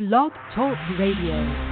[0.00, 1.69] Blog Talk Radio.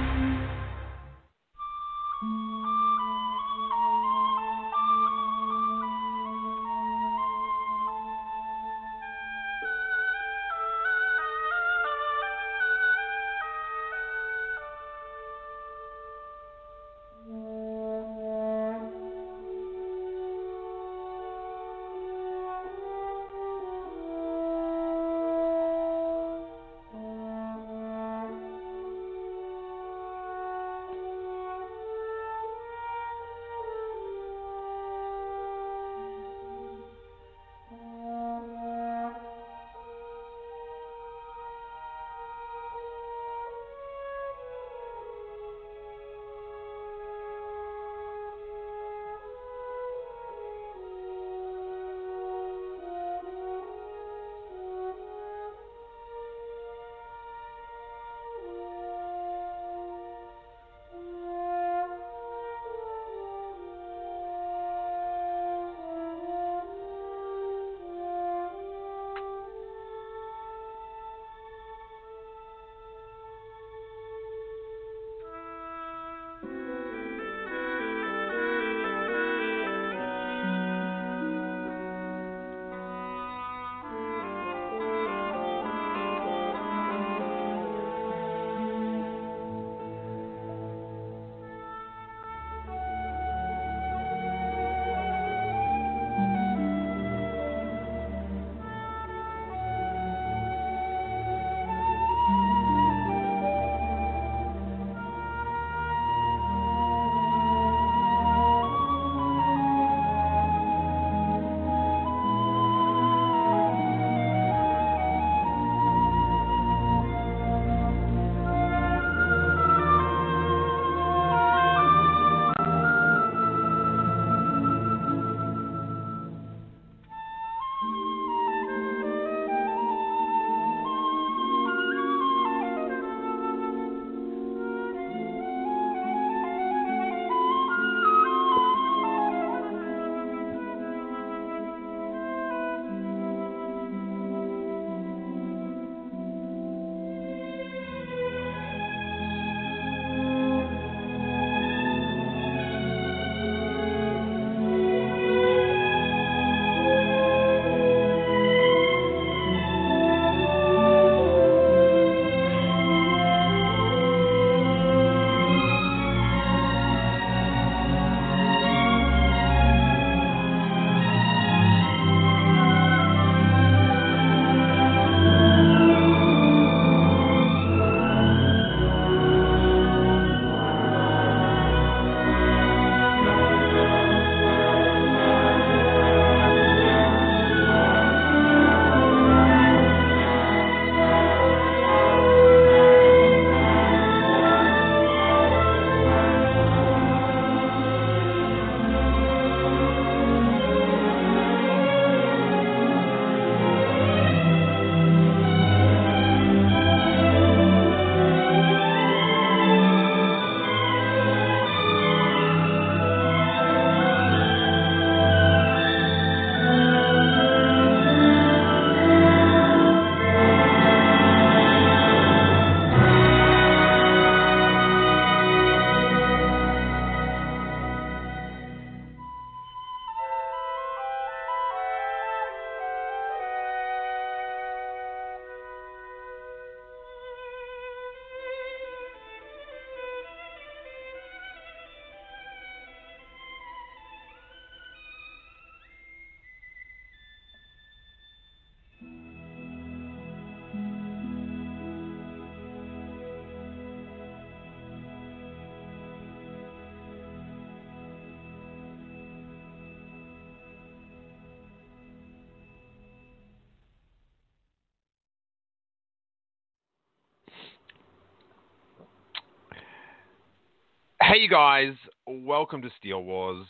[271.31, 271.93] Hey, guys,
[272.25, 273.63] welcome to Steele Wars.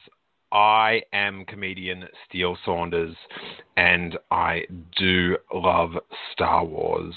[0.49, 3.17] I am comedian Steele Saunders,
[3.75, 4.61] and I
[4.97, 5.91] do love
[6.31, 7.13] Star Wars.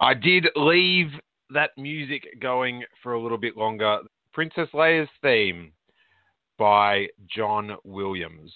[0.00, 1.08] I did leave
[1.50, 3.98] that music going for a little bit longer.
[4.32, 5.72] Princess Leia's theme
[6.58, 8.52] by John Williams.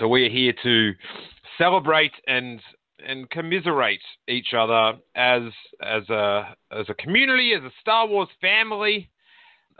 [0.00, 0.92] So we are here to
[1.56, 2.60] celebrate and
[2.98, 5.42] and commiserate each other as
[5.80, 9.08] as a as a community, as a Star Wars family,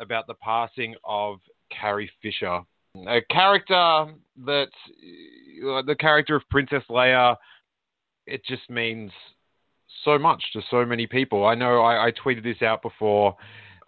[0.00, 1.38] about the passing of
[1.70, 2.60] Carrie Fisher,
[3.06, 4.06] a character
[4.44, 4.68] that
[5.68, 7.36] uh, the character of Princess Leia.
[8.26, 9.10] It just means
[10.04, 11.44] so much to so many people.
[11.44, 13.34] I know I, I tweeted this out before.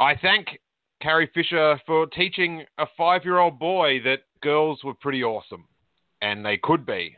[0.01, 0.59] I thank
[1.01, 5.65] Carrie Fisher for teaching a five-year-old boy that girls were pretty awesome,
[6.21, 7.17] and they could be,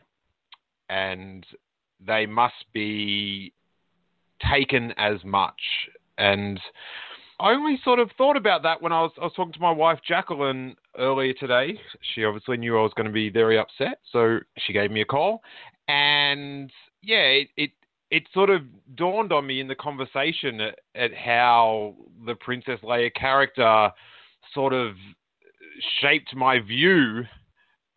[0.89, 1.45] and
[2.05, 3.53] they must be
[4.51, 5.59] taken as much.
[6.17, 6.59] And
[7.39, 9.71] I only sort of thought about that when I was, I was talking to my
[9.71, 11.79] wife Jacqueline earlier today.
[12.13, 15.05] She obviously knew I was going to be very upset, so she gave me a
[15.05, 15.41] call.
[15.87, 16.71] And
[17.01, 17.71] yeah, it, it
[18.11, 18.61] it sort of
[18.95, 21.95] dawned on me in the conversation at, at how
[22.25, 23.91] the Princess Leia character
[24.53, 24.95] sort of
[26.01, 27.23] shaped my view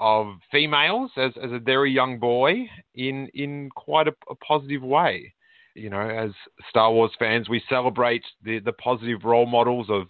[0.01, 5.33] of females as, as a very young boy in in quite a, a, positive way.
[5.79, 6.31] You know, as
[6.69, 10.09] Star Wars fans, we celebrate the, the positive role models of,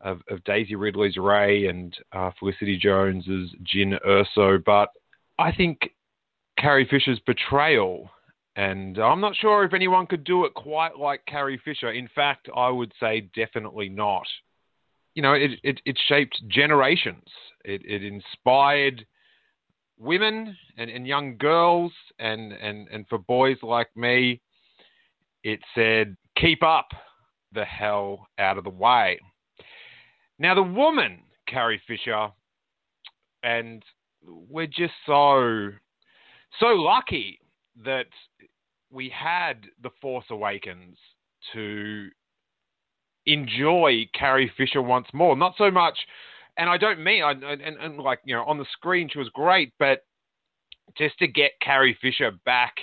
[0.00, 4.88] of, of Daisy Ridley's Rey and uh, Felicity Jones's Jyn Erso, but
[5.38, 5.90] I think
[6.58, 8.10] Carrie Fisher's betrayal,
[8.56, 11.92] and I'm not sure if anyone could do it quite like Carrie Fisher.
[11.92, 14.26] In fact, I would say definitely not.
[15.14, 17.24] You know, it it, it shaped generations.
[17.64, 19.06] It, it inspired
[19.98, 24.40] women and, and young girls and, and, and for boys like me,
[25.44, 26.88] it said, keep up
[27.52, 29.18] the hell out of the way.
[30.38, 32.28] Now, the woman, Carrie Fisher,
[33.42, 33.82] and
[34.24, 35.70] we're just so,
[36.58, 37.38] so lucky
[37.84, 38.06] that
[38.90, 40.96] we had The Force Awakens
[41.52, 42.08] to
[43.26, 45.36] enjoy Carrie Fisher once more.
[45.36, 45.98] Not so much
[46.56, 49.28] and I don't mean, I, and, and like, you know, on the screen she was
[49.30, 50.04] great, but
[50.96, 52.74] just to get Carrie Fisher back,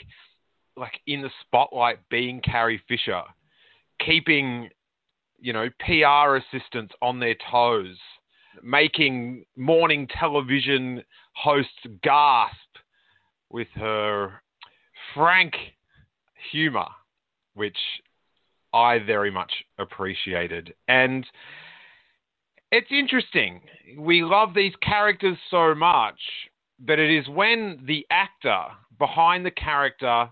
[0.80, 3.22] like in the spotlight, being Carrie Fisher,
[4.04, 4.70] keeping,
[5.40, 7.98] you know, PR assistants on their toes,
[8.64, 11.04] making morning television
[11.34, 11.72] hosts
[12.02, 12.56] gasp
[13.50, 14.42] with her
[15.14, 15.54] frank
[16.52, 16.88] humor,
[17.54, 17.78] which
[18.74, 20.74] I very much appreciated.
[20.88, 21.25] And
[22.72, 23.62] it's interesting.
[23.98, 26.20] We love these characters so much,
[26.80, 28.66] but it is when the actor
[29.00, 30.30] behind the character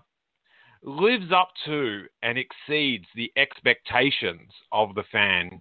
[0.82, 5.60] lives up to and exceeds the expectations of the fan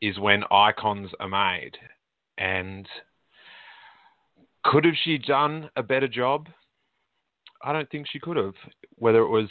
[0.00, 1.76] is when icons are made.
[2.38, 2.88] And
[4.64, 6.48] could have she done a better job?
[7.62, 8.54] I don't think she could have.
[8.96, 9.48] Whether it was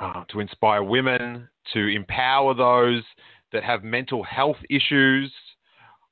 [0.00, 3.02] uh, to inspire women, to empower those
[3.52, 5.32] that have mental health issues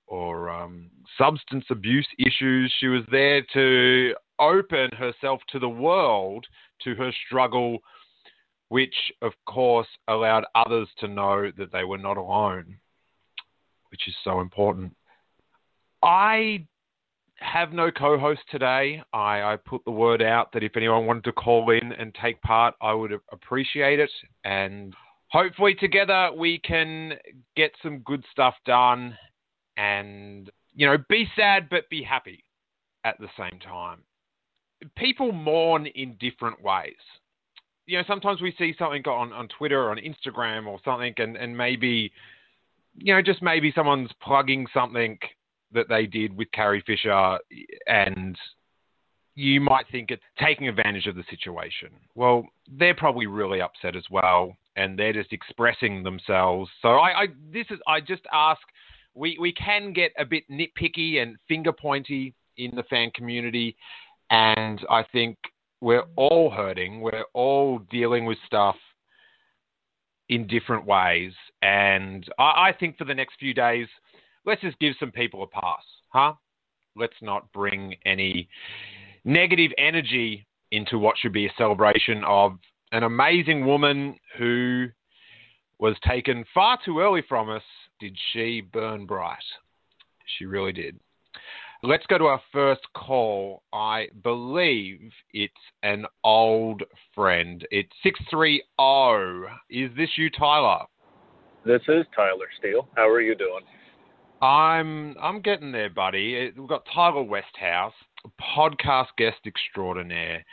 [0.07, 2.73] or um, substance abuse issues.
[2.79, 6.47] She was there to open herself to the world,
[6.85, 7.79] to her struggle,
[8.69, 12.77] which of course allowed others to know that they were not alone,
[13.91, 14.95] which is so important.
[16.03, 16.67] I
[17.37, 19.03] have no co host today.
[19.13, 22.41] I, I, put the word out that if anyone wanted to call in and take
[22.43, 24.11] part, I would appreciate it.
[24.45, 24.95] And
[25.33, 27.15] hopefully together we can
[27.57, 29.17] get some good stuff done
[29.77, 32.45] and you know be sad but be happy
[33.05, 34.03] at the same time
[34.97, 36.95] people mourn in different ways
[37.87, 41.37] you know sometimes we see something on, on twitter or on instagram or something and,
[41.37, 42.13] and maybe
[42.97, 45.19] you know just maybe someone's plugging something
[45.73, 47.39] that they did with carrie fisher
[47.87, 48.37] and
[49.35, 51.89] you might think it's taking advantage of the situation.
[52.15, 56.71] Well, they're probably really upset as well, and they're just expressing themselves.
[56.83, 58.61] So I, I this is I just ask.
[59.15, 63.77] We we can get a bit nitpicky and finger pointy in the fan community,
[64.33, 65.37] and I think
[65.83, 67.03] we're all hurting.
[67.03, 68.77] We're all dealing with stuff
[70.31, 73.87] in different ways, and I, I think for the next few days,
[74.47, 76.33] let's just give some people a pass, huh?
[76.97, 78.49] Let's not bring any
[79.25, 82.59] negative energy into what should be a celebration of
[82.93, 84.87] an amazing woman who
[85.79, 87.63] was taken far too early from us.
[88.01, 89.37] Did she burn bright?
[90.39, 90.99] She really did.
[91.85, 93.65] Let's go to our first call.
[93.73, 97.67] I believe it's an old friend.
[97.73, 98.61] It's 630.
[99.69, 100.85] Is this you, Tyler?
[101.67, 102.87] This is Tyler Steele.
[102.97, 103.63] How are you doing?
[104.43, 106.53] I'm I'm getting there, buddy.
[106.57, 107.95] We've got Tyler Westhouse
[108.57, 110.45] podcast guest extraordinaire,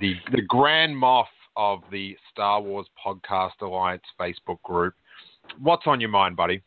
[0.00, 1.24] the the grand moff
[1.56, 4.92] of the Star Wars Podcast Alliance Facebook group.
[5.58, 6.62] What's on your mind, buddy?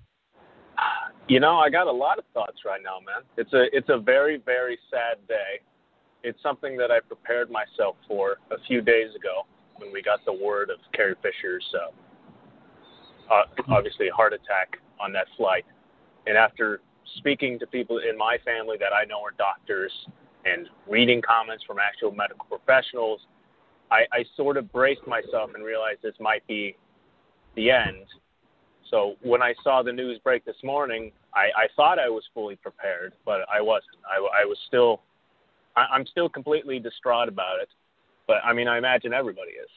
[1.27, 3.23] You know, I got a lot of thoughts right now, man.
[3.37, 5.61] It's a it's a very very sad day
[6.23, 9.45] it's something that I prepared myself for a few days ago
[9.77, 15.27] when we got the word of Carrie Fisher's uh, uh, obviously heart attack on that
[15.37, 15.65] flight.
[16.25, 16.81] And after
[17.17, 19.91] speaking to people in my family that I know are doctors
[20.45, 23.21] and reading comments from actual medical professionals,
[23.91, 26.75] I, I sort of braced myself and realized this might be
[27.55, 28.05] the end.
[28.89, 32.55] So when I saw the news break this morning, I, I thought I was fully
[32.55, 33.97] prepared, but I wasn't.
[34.09, 35.01] I, I was still,
[35.75, 37.69] I, I'm still completely distraught about it.
[38.27, 39.69] But I mean, I imagine everybody is.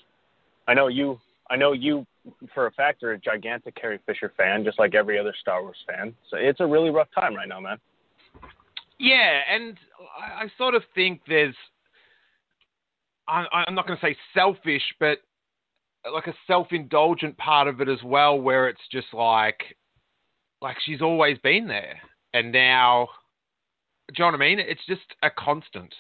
[0.69, 1.19] I know you.
[1.51, 2.07] I know you
[2.55, 5.77] for a fact are a gigantic Carrie Fisher fan, just like every other Star Wars
[5.89, 6.15] fan.
[6.31, 7.79] So it's a really rough time right now, man.
[8.99, 9.77] Yeah, and
[10.21, 11.55] I, I sort of think there's.
[13.27, 15.19] I, I'm not going to say selfish, but
[16.13, 19.77] like a self-indulgent part of it as well, where it's just like,
[20.63, 21.99] like she's always been there,
[22.35, 23.09] and now,
[24.09, 24.59] do you know what I mean?
[24.59, 25.93] It's just a constant.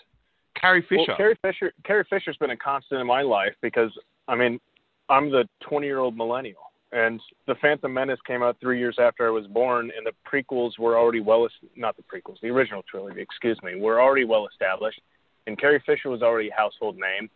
[0.60, 1.04] Carrie Fisher.
[1.08, 1.72] Well, Carrie Fisher.
[1.84, 3.90] Carrie Fisher's been a constant in my life because
[4.28, 4.60] I mean,
[5.08, 9.26] I'm the 20 year old millennial, and the Phantom Menace came out three years after
[9.26, 13.20] I was born, and the prequels were already well, not the prequels, the original trilogy,
[13.20, 15.00] excuse me, were already well established,
[15.46, 17.30] and Carrie Fisher was already a household name,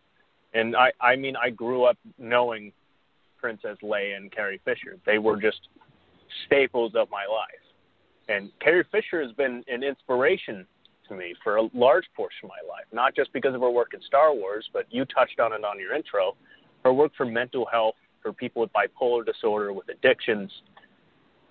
[0.55, 2.71] and I, I mean, I grew up knowing
[3.37, 4.97] Princess Leia and Carrie Fisher.
[5.05, 5.59] They were just
[6.45, 7.63] staples of my life,
[8.29, 10.65] and Carrie Fisher has been an inspiration
[11.07, 13.93] to me for a large portion of my life, not just because of her work
[13.93, 16.35] in Star Wars, but you touched on it on your intro.
[16.83, 20.51] Her work for mental health, for people with bipolar disorder, with addictions.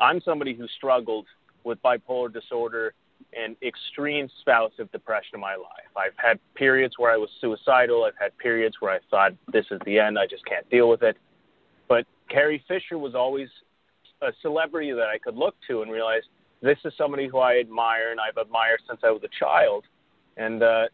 [0.01, 1.27] I'm somebody who struggled
[1.63, 2.95] with bipolar disorder
[3.37, 5.91] and extreme spouts of depression in my life.
[5.97, 8.05] I've had periods where I was suicidal.
[8.05, 10.19] I've had periods where I thought, this is the end.
[10.19, 11.17] I just can't deal with it.
[11.89, 13.49] But Carrie Fisher was always
[14.23, 16.23] a celebrity that I could look to and realize
[16.63, 19.85] this is somebody who I admire and I've admired since I was a child.
[20.37, 20.85] And uh,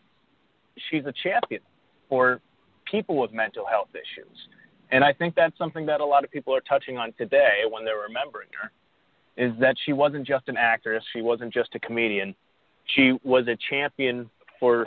[0.90, 1.62] she's a champion
[2.08, 2.40] for
[2.90, 4.36] people with mental health issues.
[4.90, 7.84] And I think that's something that a lot of people are touching on today when
[7.84, 8.70] they're remembering her
[9.36, 12.34] is that she wasn't just an actress, she wasn't just a comedian.
[12.94, 14.86] She was a champion for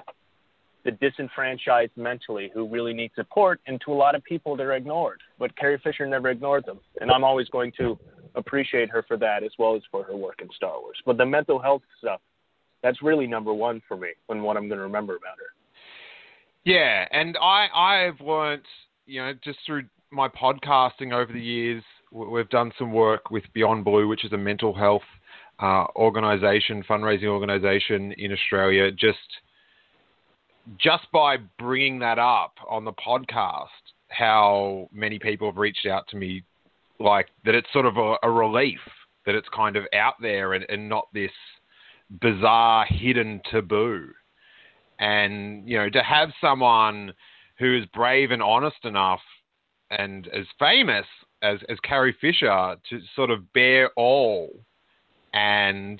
[0.83, 5.21] the disenfranchised mentally who really need support and to a lot of people they're ignored.
[5.39, 6.79] But Carrie Fisher never ignored them.
[6.99, 7.97] And I'm always going to
[8.35, 10.97] appreciate her for that as well as for her work in Star Wars.
[11.05, 12.19] But the mental health stuff,
[12.81, 15.53] that's really number one for me and what I'm going to remember about her.
[16.65, 18.63] Yeah, and I I've learned,
[19.05, 23.83] you know just through my podcasting over the years, we've done some work with Beyond
[23.83, 25.01] Blue, which is a mental health
[25.59, 28.91] uh, organization, fundraising organization in Australia.
[28.91, 29.17] Just
[30.79, 33.67] just by bringing that up on the podcast,
[34.07, 36.43] how many people have reached out to me
[36.99, 38.79] like that it's sort of a, a relief
[39.25, 41.31] that it's kind of out there and, and not this
[42.21, 44.09] bizarre hidden taboo.
[44.99, 47.13] And, you know, to have someone
[47.57, 49.21] who is brave and honest enough
[49.89, 51.05] and as famous
[51.43, 54.49] as, as Carrie Fisher to sort of bear all
[55.33, 55.99] and,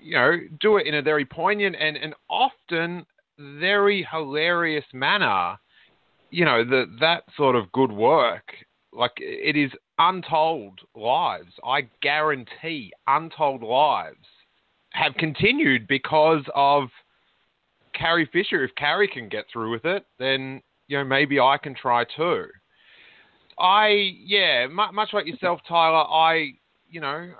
[0.00, 3.04] you know, do it in a very poignant and, and often
[3.38, 5.58] very hilarious manner,
[6.30, 8.52] you know, that that sort of good work,
[8.92, 14.26] like it is untold lives, I guarantee untold lives,
[14.90, 16.88] have continued because of
[17.94, 18.64] Carrie Fisher.
[18.64, 22.46] If Carrie can get through with it, then you know maybe I can try too.
[23.60, 26.04] I yeah, much like yourself, Tyler.
[26.08, 26.52] I
[26.88, 27.30] you know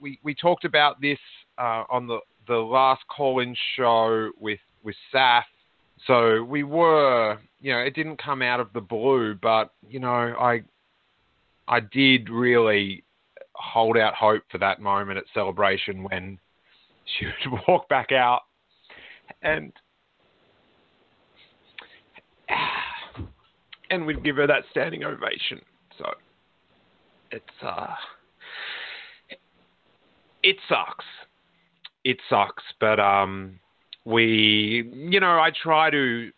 [0.00, 1.18] we we talked about this
[1.58, 5.42] uh, on the the last call-in show with with Saf.
[6.06, 10.08] So we were, you know, it didn't come out of the blue, but you know,
[10.08, 10.62] I
[11.68, 13.04] I did really
[13.54, 16.38] hold out hope for that moment at celebration when
[17.18, 18.42] she would walk back out
[19.42, 19.72] and
[23.90, 25.60] and we'd give her that standing ovation.
[26.00, 26.10] So
[27.30, 27.94] it's uh
[30.42, 31.04] it sucks.
[32.04, 33.60] It sucks, but um
[34.04, 36.30] we you know, I try to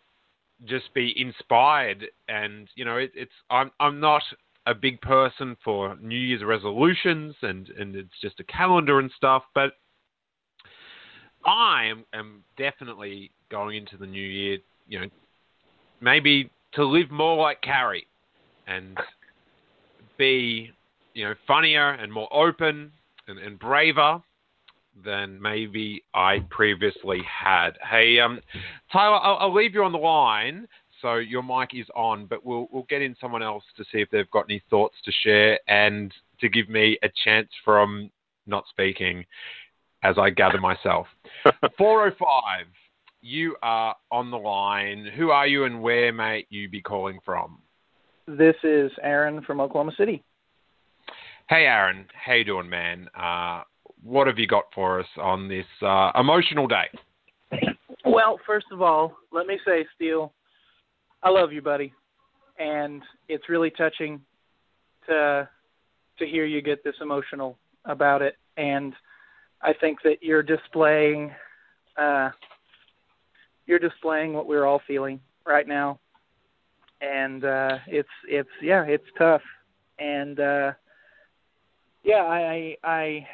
[0.65, 4.23] just be inspired and you know it, it's I'm I'm not
[4.65, 9.43] a big person for New Year's resolutions and, and it's just a calendar and stuff,
[9.53, 9.73] but
[11.45, 15.07] I am, am definitely going into the new year, you know,
[15.99, 18.07] maybe to live more like Carrie
[18.67, 18.97] and
[20.17, 20.71] be,
[21.13, 22.91] you know, funnier and more open
[23.27, 24.21] and, and braver
[25.03, 27.71] than maybe I previously had.
[27.89, 28.39] Hey, um,
[28.91, 30.67] Tyler, I'll, I'll leave you on the line.
[31.01, 34.09] So your mic is on, but we'll we'll get in someone else to see if
[34.09, 38.09] they've got any thoughts to share and to give me a chance from
[38.47, 39.25] not speaking
[40.03, 41.07] as I gather myself.
[41.77, 42.67] 405
[43.23, 45.09] you are on the line.
[45.15, 47.62] Who are you and where may you be calling from?
[48.27, 50.23] This is Aaron from Oklahoma City.
[51.49, 52.05] Hey, Aaron.
[52.13, 53.09] How you doing, man?
[53.19, 53.63] Uh,
[54.01, 56.89] what have you got for us on this uh, emotional day?
[58.05, 60.33] Well, first of all, let me say, Steele,
[61.21, 61.93] I love you, buddy,
[62.59, 64.21] and it's really touching
[65.07, 65.49] to
[66.19, 68.35] to hear you get this emotional about it.
[68.55, 68.93] And
[69.61, 71.31] I think that you're displaying
[71.97, 72.29] uh,
[73.65, 75.99] you're displaying what we're all feeling right now,
[77.03, 79.41] and uh, it's it's yeah, it's tough,
[79.99, 80.71] and uh,
[82.03, 83.27] yeah, I, I I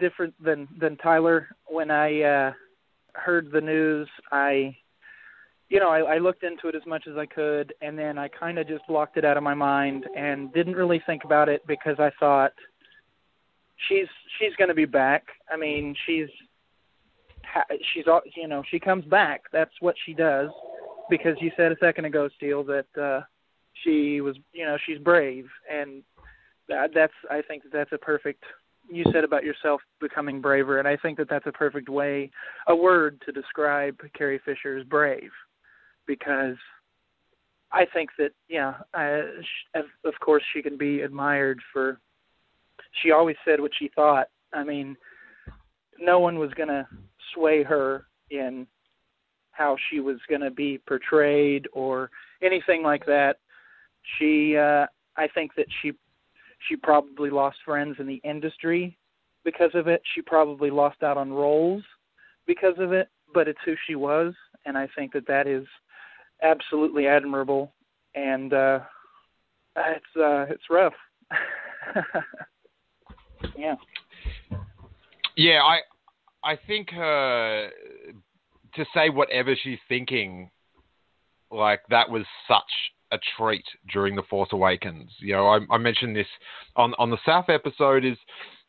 [0.00, 2.52] different than than Tyler when I uh,
[3.14, 4.76] heard the news, I
[5.68, 8.28] you know, I, I looked into it as much as I could, and then I
[8.28, 11.62] kind of just blocked it out of my mind and didn't really think about it
[11.66, 12.52] because I thought
[13.88, 14.06] she's
[14.38, 15.26] she's going to be back.
[15.52, 16.28] I mean, she's
[17.92, 18.04] she's
[18.34, 19.42] you know she comes back.
[19.52, 20.50] That's what she does.
[21.10, 23.22] Because you said a second ago, Steele, that uh,
[23.82, 26.02] she was you know she's brave, and
[26.68, 28.44] that, that's I think that that's a perfect.
[28.90, 32.30] You said about yourself becoming braver, and I think that that's a perfect way,
[32.68, 35.30] a word to describe Carrie Fisher as brave
[36.06, 36.56] because
[37.70, 39.22] I think that yeah, I,
[39.76, 42.00] of course she can be admired for.
[43.02, 44.28] She always said what she thought.
[44.52, 44.96] I mean,
[46.00, 46.86] no one was going to
[47.34, 48.66] sway her in
[49.58, 52.10] how she was going to be portrayed or
[52.42, 53.38] anything like that.
[54.18, 54.86] She, uh,
[55.16, 55.92] I think that she,
[56.68, 58.96] she probably lost friends in the industry
[59.44, 60.00] because of it.
[60.14, 61.82] She probably lost out on roles
[62.46, 63.08] because of it.
[63.34, 64.32] But it's who she was,
[64.64, 65.66] and I think that that is
[66.42, 67.74] absolutely admirable,
[68.14, 68.80] and uh,
[69.76, 70.94] it's uh, it's rough.
[73.58, 73.74] yeah.
[75.36, 75.80] Yeah, I
[76.42, 77.68] I think uh,
[78.74, 80.50] to say whatever she's thinking,
[81.50, 82.62] like that was such
[83.10, 85.10] a treat during the Force Awakens.
[85.20, 86.26] You know, I, I mentioned this
[86.76, 88.04] on on the South episode.
[88.04, 88.18] Is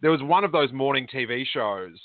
[0.01, 2.00] there was one of those morning TV shows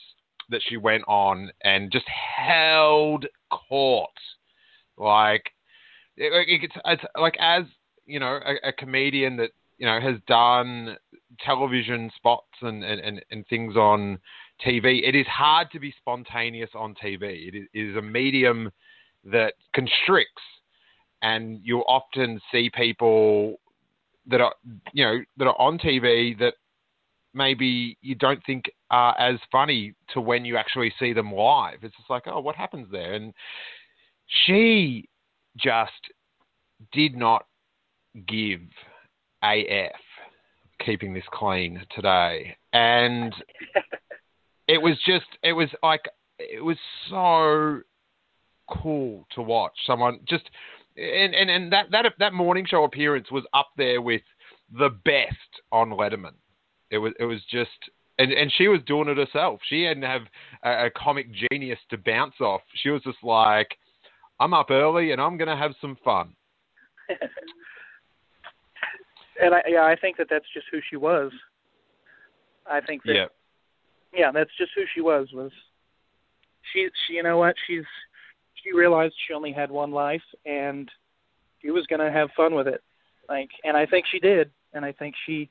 [0.51, 4.11] that she went on and just held court
[4.97, 5.51] like,
[6.17, 7.65] it, it's, it's like as
[8.07, 10.97] you know, a, a, comedian that you know has done
[11.41, 14.19] television spots and, and, and, things on
[14.65, 15.07] TV.
[15.07, 17.53] It is hard to be spontaneous on TV.
[17.53, 18.71] It is, a medium
[19.25, 20.43] that constricts,
[21.23, 23.61] and you'll often see people
[24.27, 24.55] that are
[24.93, 26.55] you know that are on TV that
[27.35, 31.79] maybe you don't think are as funny to when you actually see them live.
[31.83, 33.15] It's just like, oh, what happens there?
[33.15, 33.35] And
[34.47, 35.09] she
[35.57, 35.93] just
[36.93, 37.47] did not
[38.27, 38.61] give
[39.43, 39.93] AF
[40.85, 42.57] keeping this clean today.
[42.73, 43.35] And
[44.69, 46.77] it was just, it was like, it was
[47.09, 47.81] so
[48.69, 50.45] cool to watch someone just,
[50.97, 54.23] and, and, and that, that, that morning show appearance was up there with
[54.77, 55.37] the best
[55.73, 56.35] on Letterman.
[56.91, 57.71] It was, it was just,
[58.19, 59.61] and, and she was doing it herself.
[59.69, 60.23] She didn't have
[60.63, 62.61] a, a comic genius to bounce off.
[62.83, 63.77] She was just like,
[64.41, 66.35] I'm up early and I'm going to have some fun.
[69.41, 71.33] and I, yeah, I think that that's just who she was.
[72.71, 73.27] I think that, yeah,
[74.17, 75.29] yeah, that's just who she was.
[75.33, 75.53] Was
[76.73, 76.89] she?
[77.07, 77.55] She, you know what?
[77.67, 77.85] She's
[78.63, 80.91] she realized she only had one life, and
[81.61, 82.83] she was to have fun with it.
[83.29, 85.51] Like, and I think she did, and I think she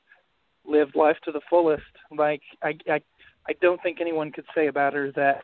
[0.64, 1.82] lived life to the fullest.
[2.16, 3.00] Like, I, I,
[3.48, 5.42] I don't think anyone could say about her that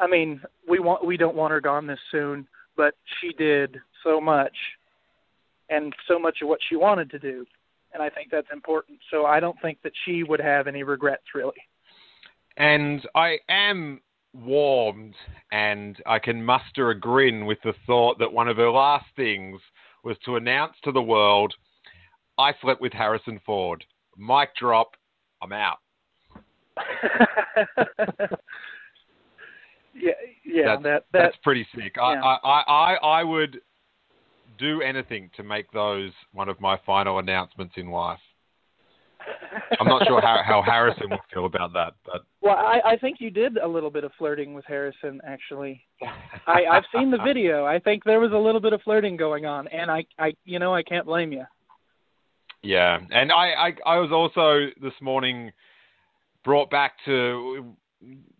[0.00, 4.20] I mean, we want we don't want her gone this soon, but she did so
[4.20, 4.56] much,
[5.68, 7.44] and so much of what she wanted to do,
[7.92, 8.98] and I think that's important.
[9.10, 11.52] So I don't think that she would have any regrets really.
[12.56, 14.00] And I am
[14.34, 15.14] warmed,
[15.50, 19.60] and I can muster a grin with the thought that one of her last things
[20.04, 21.54] was to announce to the world,
[22.38, 23.84] "I slept with Harrison Ford."
[24.16, 24.96] Mic drop.
[25.42, 25.78] I'm out.
[29.94, 30.12] Yeah,
[30.44, 31.94] yeah, that's, that, that, that's pretty sick.
[31.96, 32.22] Yeah.
[32.22, 33.60] I, I, I, I would
[34.58, 38.20] do anything to make those one of my final announcements in life.
[39.78, 43.18] I'm not sure how, how Harrison would feel about that, but well, I, I think
[43.20, 45.20] you did a little bit of flirting with Harrison.
[45.26, 45.82] Actually,
[46.46, 47.64] I, I've seen the video.
[47.64, 50.58] I think there was a little bit of flirting going on, and I, I, you
[50.58, 51.44] know, I can't blame you.
[52.62, 55.50] Yeah, and I, I, I was also this morning
[56.44, 57.74] brought back to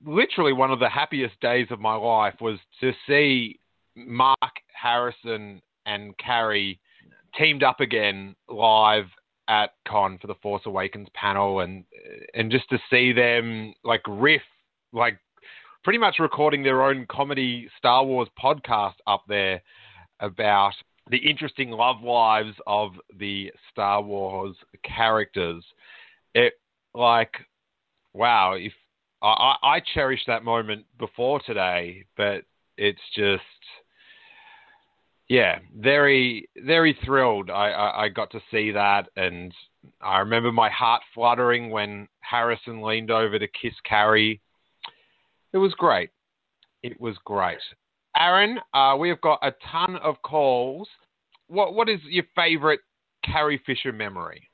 [0.05, 3.59] literally one of the happiest days of my life was to see
[3.95, 4.38] Mark
[4.73, 6.81] Harrison and Carrie
[7.38, 9.05] teamed up again live
[9.50, 11.84] at Con for the Force Awakens panel, and
[12.34, 14.42] and just to see them like riff
[14.92, 15.18] like
[15.82, 19.60] pretty much recording their own comedy Star Wars podcast up there
[20.20, 20.72] about
[21.10, 25.64] the interesting love lives of the Star Wars characters.
[26.34, 26.54] It
[26.94, 27.34] like
[28.14, 28.72] wow, if
[29.20, 32.44] I, I cherish that moment before today, but
[32.78, 33.42] it's just
[35.31, 37.51] yeah, very very thrilled.
[37.51, 39.55] I, I, I got to see that, and
[40.03, 44.40] I remember my heart fluttering when Harrison leaned over to kiss Carrie.
[45.53, 46.11] It was great.
[46.83, 47.59] It was great.
[48.16, 50.88] Aaron, uh, we have got a ton of calls.
[51.47, 52.81] What what is your favorite
[53.25, 54.51] Carrie Fisher memory?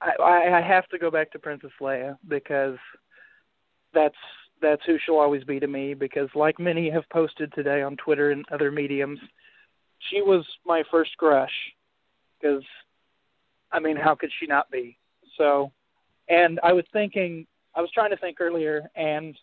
[0.00, 2.78] I, I have to go back to Princess Leia because
[3.92, 4.16] that's
[4.62, 5.92] that's who she'll always be to me.
[5.92, 9.18] Because like many have posted today on Twitter and other mediums,
[10.08, 11.52] she was my first crush.
[12.40, 12.62] Because
[13.72, 14.96] I mean, how could she not be?
[15.36, 15.72] So,
[16.28, 19.36] and I was thinking, I was trying to think earlier, and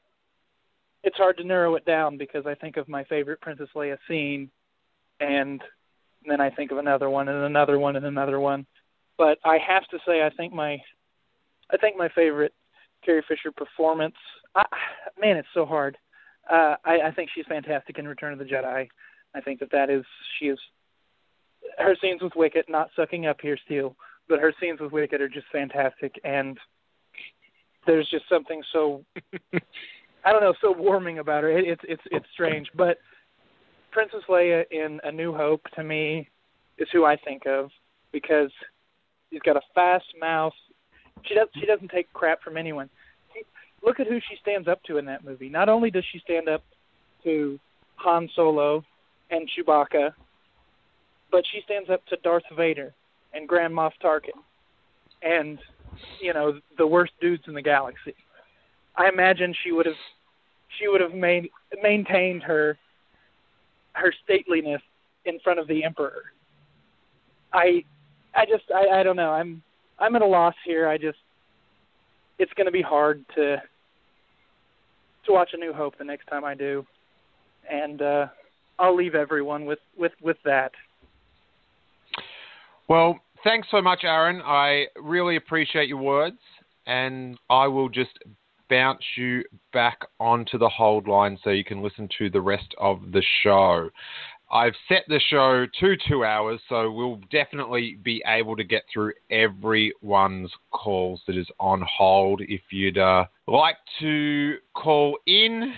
[1.04, 4.50] it's hard to narrow it down because I think of my favorite Princess Leia scene,
[5.20, 5.62] and
[6.28, 8.66] then I think of another one and another one and another one.
[9.18, 10.78] But I have to say, I think my,
[11.72, 12.54] I think my favorite
[13.04, 14.16] Carrie Fisher performance.
[14.56, 14.66] I,
[15.20, 15.98] man, it's so hard.
[16.50, 18.88] Uh, I, I think she's fantastic in Return of the Jedi.
[19.38, 20.04] I think that that is
[20.40, 20.60] she is
[21.78, 23.96] her scenes with Wicket, not sucking up here, Steele,
[24.28, 26.58] but her scenes with Wicket are just fantastic, and
[27.86, 29.04] there's just something so
[29.54, 31.50] I don't know, so warming about her.
[31.50, 32.98] It, it's it's it's strange, but
[33.92, 36.28] Princess Leia in A New Hope to me
[36.78, 37.70] is who I think of
[38.12, 38.52] because
[39.30, 40.54] she's got a fast mouth.
[41.26, 42.90] She does she doesn't take crap from anyone.
[43.84, 45.50] Look at who she stands up to in that movie.
[45.50, 46.64] Not only does she stand up
[47.24, 47.60] to
[47.98, 48.84] Han Solo
[49.30, 50.14] and Chewbacca,
[51.32, 52.94] but she stands up to Darth Vader
[53.34, 54.32] and Grand Moff Tarkin
[55.22, 55.60] and
[56.22, 58.16] you know the worst dudes in the galaxy.
[58.96, 59.96] I imagine she would have
[60.80, 61.50] she would have made,
[61.82, 62.78] maintained her
[63.94, 64.82] her stateliness
[65.26, 66.24] in front of the emperor.
[67.54, 67.84] I
[68.36, 69.32] I just I, I don't know.
[69.32, 69.62] I'm
[70.00, 70.88] I'm at a loss here.
[70.88, 71.18] I just
[72.40, 73.62] it's going to be hard to
[75.26, 76.86] to watch A New Hope the next time I do,
[77.70, 78.28] and uh,
[78.80, 80.72] I'll leave everyone with with with that.
[82.88, 84.42] Well, thanks so much, Aaron.
[84.44, 86.40] I really appreciate your words,
[86.86, 88.18] and I will just
[88.70, 93.12] bounce you back onto the hold line so you can listen to the rest of
[93.12, 93.90] the show.
[94.50, 99.14] I've set the show to two hours, so we'll definitely be able to get through
[99.30, 102.42] everyone's calls that is on hold.
[102.42, 105.74] If you'd uh, like to call in,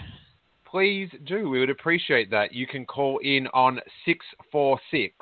[0.70, 1.50] please do.
[1.50, 2.54] We would appreciate that.
[2.54, 5.16] You can call in on 646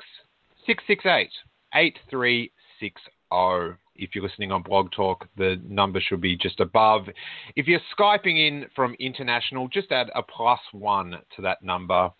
[0.66, 1.30] 668
[1.74, 3.78] 8360.
[4.00, 7.08] If you're listening on Blog Talk, the number should be just above.
[7.56, 12.10] If you're Skyping in from international, just add a plus one to that number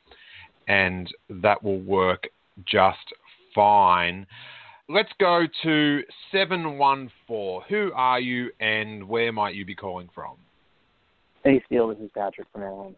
[0.66, 2.26] and that will work
[2.66, 2.98] just
[3.54, 4.26] fine.
[4.88, 7.60] Let's go to 714.
[7.68, 10.36] Who are you and where might you be calling from?
[11.44, 12.96] Hey, Steele, this is Patrick from Maryland.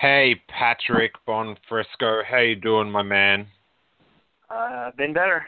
[0.00, 2.24] Hey, Patrick Bonfresco.
[2.24, 3.46] How you doing, my man?
[4.48, 5.44] Uh, been better.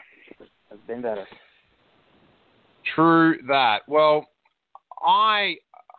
[0.71, 1.25] I've been better.
[2.93, 3.79] True that.
[3.87, 4.27] Well,
[5.01, 5.55] I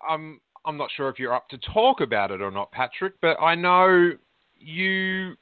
[0.08, 3.42] I'm I'm not sure if you're up to talk about it or not, Patrick, but
[3.42, 4.12] I know
[4.56, 5.34] you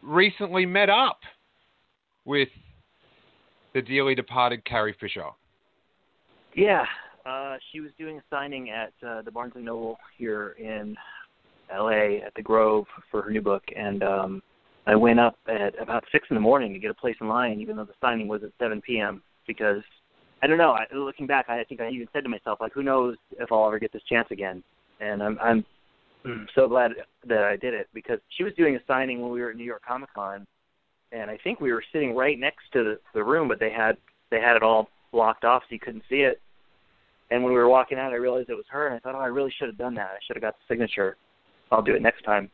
[0.00, 1.20] recently met up
[2.24, 2.48] with
[3.74, 5.28] the dearly departed Carrie Fisher.
[6.54, 6.86] Yeah,
[7.26, 10.96] uh, she was doing a signing at uh, the Barnes and Noble here in
[11.74, 12.22] L.A.
[12.24, 14.42] at the Grove for her new book, and um,
[14.86, 17.60] I went up at about six in the morning to get a place in line,
[17.60, 19.22] even though the signing was at 7 p.m.
[19.46, 19.82] Because
[20.42, 20.72] I don't know.
[20.72, 23.66] I, looking back, I think I even said to myself, like, who knows if I'll
[23.66, 24.62] ever get this chance again?
[25.00, 25.64] And I'm I'm
[26.26, 26.92] Mm, so glad
[27.26, 29.64] that I did it because she was doing a signing when we were at New
[29.64, 30.44] York Comic Con,
[31.12, 33.96] and I think we were sitting right next to the, the room, but they had
[34.30, 36.40] they had it all blocked off so you couldn't see it.
[37.30, 39.20] And when we were walking out, I realized it was her, and I thought, oh,
[39.20, 40.10] I really should have done that.
[40.10, 41.16] I should have got the signature.
[41.70, 42.50] I'll do it next time.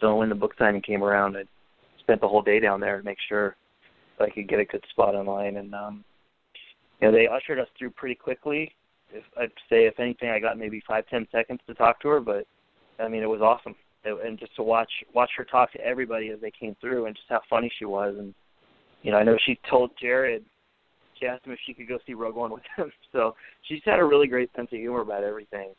[0.00, 1.42] So when the book signing came around, I
[2.00, 3.56] spent the whole day down there to make sure
[4.20, 5.56] I could get a good spot online.
[5.56, 6.04] And um,
[7.00, 8.74] you know, they ushered us through pretty quickly.
[9.12, 12.20] If I'd say, if anything, I got maybe five, ten seconds to talk to her,
[12.20, 12.46] but
[12.98, 13.74] I mean, it was awesome,
[14.04, 17.14] it, and just to watch watch her talk to everybody as they came through, and
[17.14, 18.16] just how funny she was.
[18.18, 18.34] And
[19.02, 20.44] you know, I know she told Jared,
[21.18, 22.90] she asked him if she could go see Rogue One with him.
[23.12, 25.70] So she's had a really great sense of humor about everything.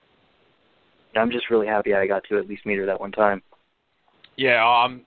[1.15, 3.41] I'm just really happy I got to at least meet her that one time.
[4.35, 5.05] Yeah, I'm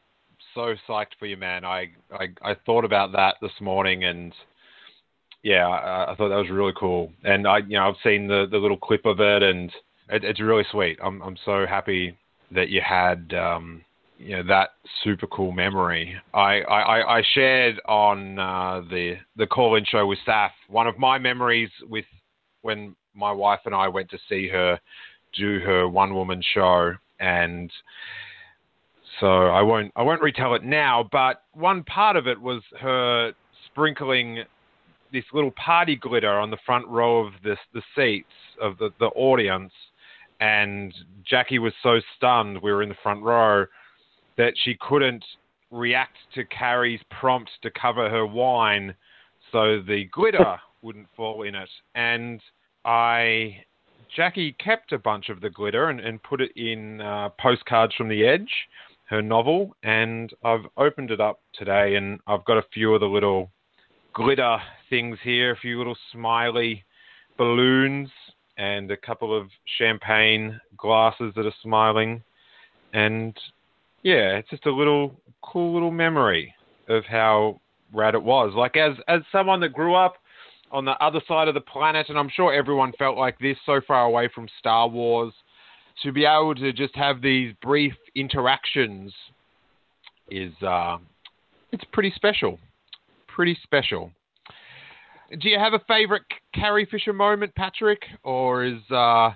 [0.55, 1.65] so psyched for you, man.
[1.65, 4.33] I I, I thought about that this morning, and
[5.43, 7.13] yeah, I, I thought that was really cool.
[7.25, 9.71] And I, you know, I've seen the the little clip of it, and
[10.09, 10.99] it, it's really sweet.
[11.03, 12.17] I'm I'm so happy
[12.53, 13.85] that you had um,
[14.19, 14.71] you know that
[15.05, 16.15] super cool memory.
[16.35, 20.99] I I, I shared on uh, the the call in show with Saf one of
[20.99, 22.05] my memories with
[22.63, 24.79] when my wife and I went to see her
[25.37, 27.71] do her one woman show and
[29.21, 33.33] so I won't I won't retell it now, but one part of it was her
[33.67, 34.45] sprinkling
[35.13, 38.29] this little party glitter on the front row of the the seats
[38.61, 39.73] of the, the audience
[40.41, 40.95] and
[41.29, 43.67] Jackie was so stunned we were in the front row
[44.39, 45.25] that she couldn't
[45.71, 48.95] react to Carrie's prompt to cover her wine
[49.53, 51.69] so the glitter wouldn't fall in it.
[51.95, 52.41] And
[52.85, 53.65] I,
[54.17, 58.09] Jackie kept a bunch of the glitter and, and put it in uh, Postcards from
[58.09, 58.51] the Edge,
[59.09, 59.77] her novel.
[59.83, 63.51] And I've opened it up today and I've got a few of the little
[64.13, 66.85] glitter things here, a few little smiley
[67.39, 68.11] balloons
[68.59, 72.23] and a couple of champagne glasses that are smiling.
[72.93, 73.37] And
[74.03, 76.55] yeah, it's just a little cool little memory
[76.89, 77.61] of how
[77.93, 78.53] rad it was.
[78.55, 80.17] Like as as someone that grew up
[80.71, 83.81] on the other side of the planet, and I'm sure everyone felt like this so
[83.87, 85.33] far away from Star Wars,
[86.03, 89.13] to be able to just have these brief interactions
[90.31, 90.99] is uh,
[91.73, 92.59] it's pretty special.
[93.27, 94.13] Pretty special
[95.39, 96.23] do you have a favorite
[96.55, 99.31] Carrie Fisher moment, Patrick, or is uh,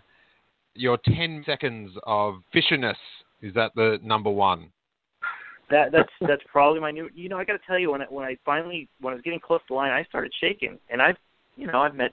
[0.75, 2.99] your ten seconds of Fisherness
[3.43, 4.71] is that the number one?
[5.71, 7.09] That that's that's probably my new.
[7.15, 9.23] You know, I got to tell you when I, when I finally when I was
[9.23, 11.17] getting close to the line, I started shaking, and I've
[11.57, 12.13] you know I've met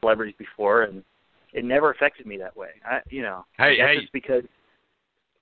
[0.00, 1.02] celebrities before, and
[1.52, 2.70] it never affected me that way.
[2.84, 3.44] I you know.
[3.56, 3.96] Hey hey.
[3.98, 4.44] It's because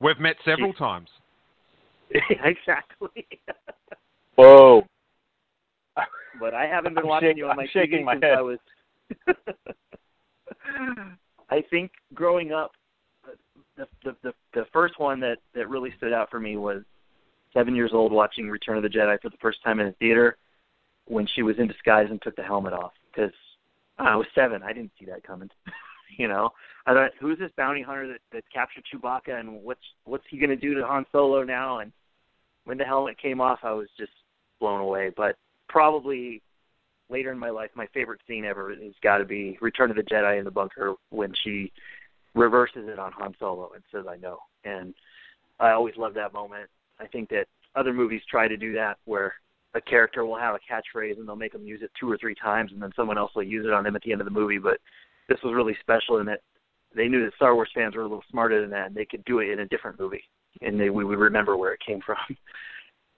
[0.00, 1.08] we've met several times.
[2.10, 3.26] exactly.
[4.36, 4.86] Whoa
[6.38, 8.38] but I haven't been watching shaking, you on my I'm shaking TV my since head.
[8.38, 8.58] I was.
[11.50, 12.72] I think growing up,
[13.76, 16.82] the, the the the first one that that really stood out for me was
[17.52, 20.36] seven years old watching Return of the Jedi for the first time in a theater
[21.06, 23.32] when she was in disguise and took the helmet off because
[23.98, 24.62] I was seven.
[24.62, 25.50] I didn't see that coming.
[26.18, 26.50] you know,
[26.86, 30.50] I thought, who's this bounty hunter that that captured Chewbacca and what's what's he going
[30.50, 31.78] to do to Han Solo now?
[31.78, 31.92] And
[32.64, 34.12] when the helmet came off, I was just
[34.60, 35.12] blown away.
[35.16, 35.36] But
[35.68, 36.42] probably
[37.08, 40.02] later in my life, my favorite scene ever has got to be Return of the
[40.02, 41.72] Jedi in the bunker when she
[42.34, 44.94] reverses it on Han Solo and says, "I know." And
[45.58, 46.68] I always love that moment.
[47.00, 49.34] I think that other movies try to do that, where
[49.74, 52.34] a character will have a catchphrase and they'll make them use it two or three
[52.34, 54.30] times, and then someone else will use it on them at the end of the
[54.30, 54.58] movie.
[54.58, 54.78] But
[55.28, 56.40] this was really special in that
[56.94, 59.24] they knew that Star Wars fans were a little smarter than that, and they could
[59.24, 60.24] do it in a different movie,
[60.62, 62.16] and they, we would remember where it came from.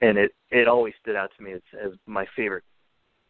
[0.00, 2.64] and it it always stood out to me as, as my favorite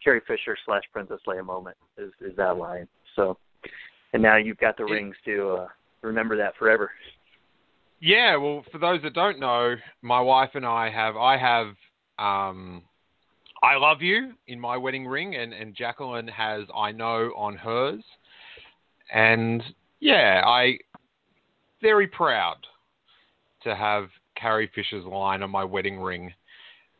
[0.02, 2.88] Carrie Fisher slash Princess Leia moment is is that line.
[3.16, 3.36] So,
[4.12, 5.68] and now you've got the rings to uh,
[6.02, 6.90] remember that forever.
[8.00, 11.66] Yeah, well, for those that don't know, my wife and I have I have
[12.18, 12.82] um,
[13.62, 18.02] I love you in my wedding ring, and and Jacqueline has I know on hers,
[19.12, 19.62] and
[20.00, 20.78] yeah, I
[21.82, 22.56] very proud
[23.64, 26.32] to have Carrie Fisher's line on my wedding ring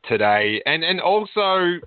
[0.08, 0.60] today.
[0.66, 1.78] And and also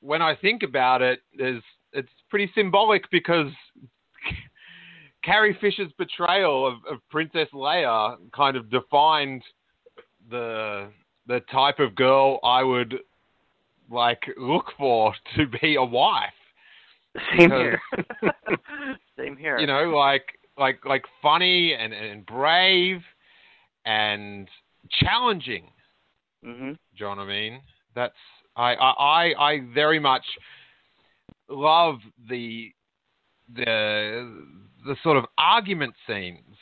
[0.00, 3.52] when I think about it, there's it's pretty symbolic because
[5.26, 9.42] Carrie Fisher's betrayal of, of Princess Leia kind of defined
[10.30, 10.88] the
[11.26, 12.94] the type of girl I would
[13.90, 16.30] like look for to be a wife.
[17.36, 17.80] Same here.
[19.18, 19.58] Same here.
[19.58, 23.00] You know, like like like funny and, and brave
[23.84, 24.48] and
[25.02, 25.70] challenging
[26.46, 26.72] Mm-hmm.
[26.72, 27.60] Do you know what I mean?
[27.94, 28.14] That's
[28.56, 30.24] I, I I very much
[31.48, 31.96] love
[32.28, 32.72] the
[33.54, 34.44] the
[34.86, 36.56] the sort of argument scenes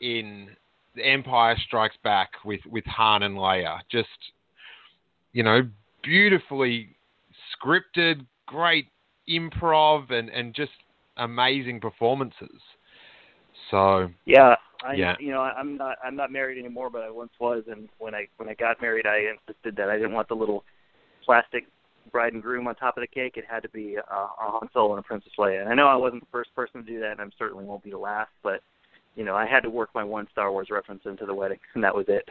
[0.00, 0.48] in
[0.94, 3.80] The Empire Strikes Back with with Han and Leia.
[3.90, 4.08] Just
[5.32, 5.62] you know,
[6.02, 6.96] beautifully
[7.54, 8.86] scripted, great
[9.28, 10.72] improv, and and just
[11.16, 12.60] amazing performances.
[13.70, 15.16] So yeah, I, yeah.
[15.18, 18.28] you know, I'm not I'm not married anymore, but I once was, and when I
[18.36, 20.64] when I got married, I insisted that I didn't want the little
[21.24, 21.66] plastic
[22.10, 23.36] bride and groom on top of the cake.
[23.36, 25.60] It had to be uh, a Han Solo and a Princess Leia.
[25.60, 27.84] And I know I wasn't the first person to do that, and I certainly won't
[27.84, 28.30] be the last.
[28.42, 28.60] But
[29.16, 31.82] you know, I had to work my one Star Wars reference into the wedding, and
[31.82, 32.28] that was it.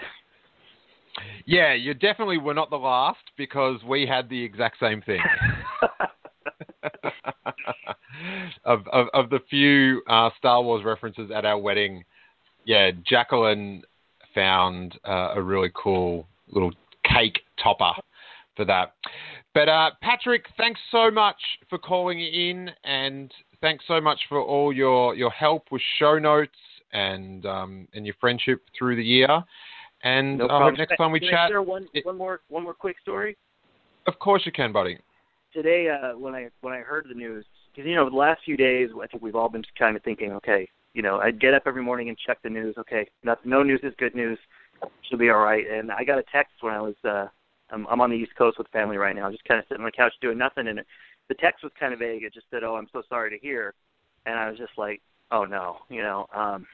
[1.45, 5.21] Yeah, you definitely were not the last because we had the exact same thing.
[8.65, 12.03] of, of, of the few uh, Star Wars references at our wedding,
[12.65, 13.83] yeah, Jacqueline
[14.35, 16.71] found uh, a really cool little
[17.03, 17.93] cake topper
[18.55, 18.93] for that.
[19.57, 24.71] But uh, Patrick, thanks so much for calling in, and thanks so much for all
[24.71, 26.51] your your help with show notes
[26.93, 29.43] and um, and your friendship through the year.
[30.03, 30.75] And No problem.
[30.77, 31.49] next time we Can chat.
[31.49, 33.35] share one it- one more one more quick story?
[34.05, 34.99] Of course you can, buddy.
[35.51, 37.43] today uh, when I when I heard the news,
[37.73, 40.33] because you know the last few days I think we've all been kind of thinking,
[40.33, 42.75] okay, you know, I'd get up every morning and check the news.
[42.77, 44.37] Okay, not, no news is good news.
[45.01, 45.65] She'll be all right.
[45.67, 47.25] And I got a text when I was uh,
[47.71, 49.87] I'm, I'm on the East Coast with family right now, just kind of sitting on
[49.87, 50.67] the couch doing nothing.
[50.67, 50.81] And
[51.29, 52.23] the text was kind of vague.
[52.23, 53.73] It just said, "Oh, I'm so sorry to hear,"
[54.25, 55.01] and I was just like,
[55.31, 56.27] "Oh no," you know.
[56.35, 56.65] Um,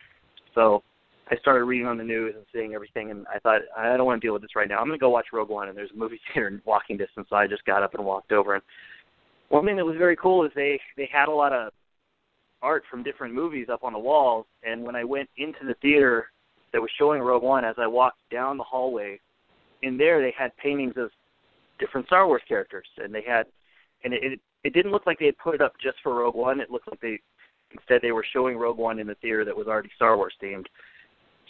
[0.54, 0.84] so
[1.32, 4.22] I started reading on the news and seeing everything, and I thought I don't want
[4.22, 4.78] to deal with this right now.
[4.78, 7.28] I'm going to go watch Rogue One, and there's a movie theater in walking distance.
[7.30, 8.56] So I just got up and walked over.
[8.56, 8.64] And
[9.50, 11.72] one thing that was very cool is they they had a lot of
[12.62, 14.46] art from different movies up on the walls.
[14.64, 16.28] And when I went into the theater
[16.72, 19.20] that was showing Rogue One, as I walked down the hallway,
[19.84, 21.12] in there they had paintings of
[21.80, 23.46] different Star Wars characters, and they had,
[24.04, 26.60] and it it, didn't look like they had put it up just for Rogue One.
[26.60, 27.20] It looked like they
[27.72, 30.66] instead they were showing Rogue One in the theater that was already Star Wars themed.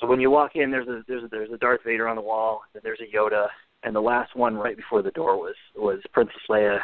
[0.01, 2.21] So when you walk in, there's a there's a, there's a Darth Vader on the
[2.21, 3.47] wall, and there's a Yoda,
[3.83, 6.79] and the last one right before the door was was Princess Leia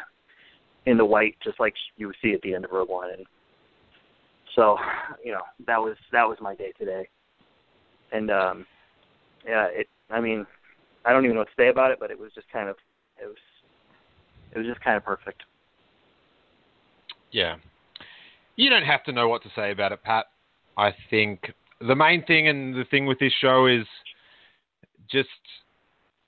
[0.85, 3.09] in the white, just like you would see at the end of Rogue One.
[3.11, 3.25] And
[4.55, 4.77] so,
[5.23, 7.07] you know, that was that was my day today.
[8.11, 8.65] And um
[9.47, 10.45] yeah, it I mean,
[11.09, 12.75] I don't even know what to say about it, but it was just kind of
[13.19, 13.35] it was
[14.51, 15.41] it was just kind of perfect.
[17.31, 17.55] Yeah.
[18.55, 20.25] You don't have to know what to say about it, Pat.
[20.77, 23.87] I think the main thing and the thing with this show is
[25.09, 25.29] just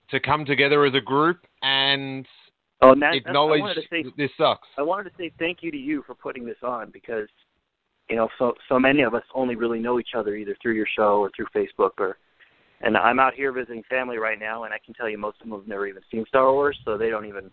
[0.10, 2.26] to come together as a group and
[2.84, 4.68] Oh, and that, acknowledge say this sucks.
[4.80, 7.28] I wanted to say thank you to you for putting this on because
[8.10, 10.88] you know so so many of us only really know each other either through your
[10.96, 12.18] show or through Facebook or
[12.84, 15.50] and I'm out here visiting family right now and I can tell you most of
[15.50, 17.52] them have never even seen Star Wars so they don't even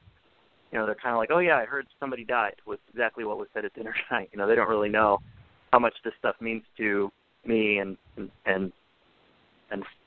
[0.73, 3.39] you know they're kind of like oh yeah I heard somebody died was exactly what
[3.39, 4.31] was said at dinner tonight.
[4.33, 5.19] You know they don't really know
[5.73, 7.11] how much this stuff means to
[7.45, 8.73] me and and and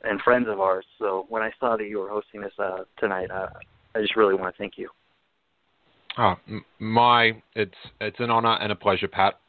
[0.04, 0.86] and, friends of ours.
[0.98, 3.50] So when I saw that you were hosting this uh tonight uh,
[3.94, 4.90] I just really want to thank you.
[6.18, 6.36] Oh,
[6.80, 9.40] my, it's it's an honour and a pleasure, Pat.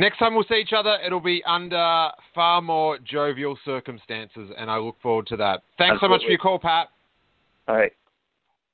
[0.00, 4.78] Next time we'll see each other, it'll be under far more jovial circumstances, and I
[4.78, 5.62] look forward to that.
[5.76, 6.88] Thanks so much for your call, Pat.
[7.68, 7.92] all right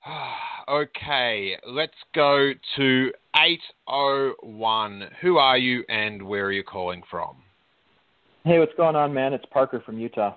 [0.69, 5.09] okay, let's go to 801.
[5.21, 7.39] Who are you and where are you calling from?
[8.45, 9.33] Hey, what's going on, man?
[9.33, 10.37] It's Parker from Utah.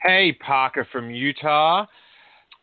[0.00, 1.84] Hey, Parker from Utah.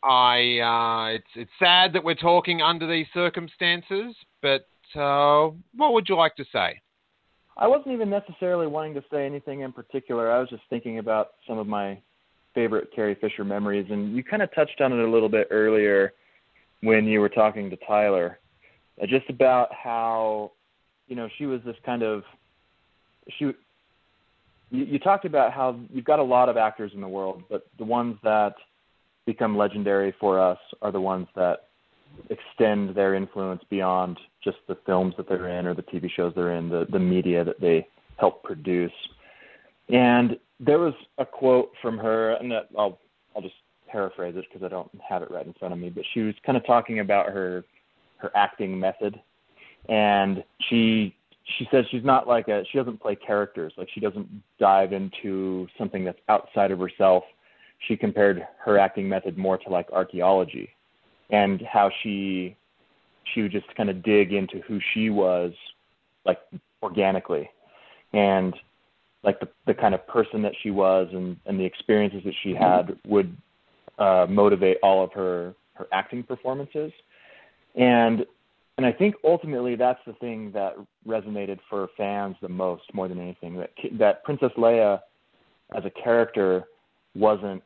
[0.01, 6.07] I uh, it's it's sad that we're talking under these circumstances, but uh, what would
[6.09, 6.79] you like to say?
[7.57, 10.31] I wasn't even necessarily wanting to say anything in particular.
[10.31, 11.99] I was just thinking about some of my
[12.55, 16.13] favorite Carrie Fisher memories, and you kind of touched on it a little bit earlier
[16.81, 18.39] when you were talking to Tyler,
[19.01, 20.51] uh, just about how,
[21.07, 22.23] you know, she was this kind of,
[23.37, 23.51] she.
[24.71, 27.67] You, you talked about how you've got a lot of actors in the world, but
[27.79, 28.53] the ones that
[29.25, 31.68] become legendary for us are the ones that
[32.29, 36.53] extend their influence beyond just the films that they're in or the TV shows they're
[36.53, 38.91] in, the, the media that they help produce.
[39.89, 42.99] And there was a quote from her, and I'll
[43.35, 43.55] I'll just
[43.87, 45.89] paraphrase it because I don't have it right in front of me.
[45.89, 47.63] But she was kind of talking about her
[48.17, 49.19] her acting method,
[49.87, 51.15] and she
[51.57, 54.27] she says she's not like a she doesn't play characters like she doesn't
[54.59, 57.23] dive into something that's outside of herself.
[57.87, 60.69] She compared her acting method more to like archaeology,
[61.29, 62.55] and how she
[63.33, 65.53] she would just kind of dig into who she was
[66.25, 66.39] like
[66.81, 67.49] organically.
[68.13, 68.55] And
[69.23, 72.53] like the the kind of person that she was and and the experiences that she
[72.53, 73.35] had would
[73.97, 76.91] uh motivate all of her her acting performances.
[77.75, 78.25] And
[78.77, 83.19] and I think ultimately that's the thing that resonated for fans the most more than
[83.19, 85.01] anything that that Princess Leia
[85.75, 86.63] as a character
[87.15, 87.61] wasn't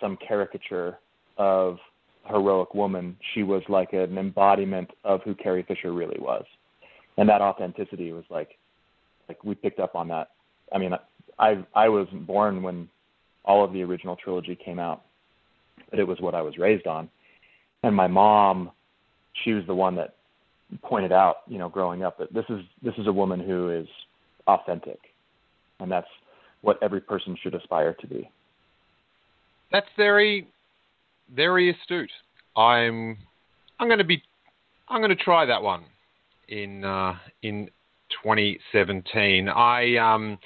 [0.00, 0.98] some caricature
[1.38, 1.78] of
[2.28, 3.16] heroic woman.
[3.34, 6.44] She was like an embodiment of who Carrie Fisher really was.
[7.16, 8.58] And that authenticity was like
[9.28, 10.30] like we picked up on that.
[10.72, 10.92] I mean,
[11.38, 12.88] I I wasn't born when
[13.44, 15.02] all of the original trilogy came out,
[15.90, 17.08] but it was what I was raised on.
[17.82, 18.70] And my mom,
[19.44, 20.14] she was the one that
[20.82, 23.86] pointed out, you know, growing up that this is this is a woman who is
[24.46, 24.98] authentic.
[25.80, 26.08] And that's
[26.62, 28.30] what every person should aspire to be.
[29.72, 30.48] That's very,
[31.34, 32.10] very astute.
[32.56, 33.18] I'm,
[33.78, 34.22] I'm going to be,
[34.88, 35.84] I'm going to try that one
[36.48, 37.68] in uh, in
[38.22, 39.48] 2017.
[39.48, 40.38] I um,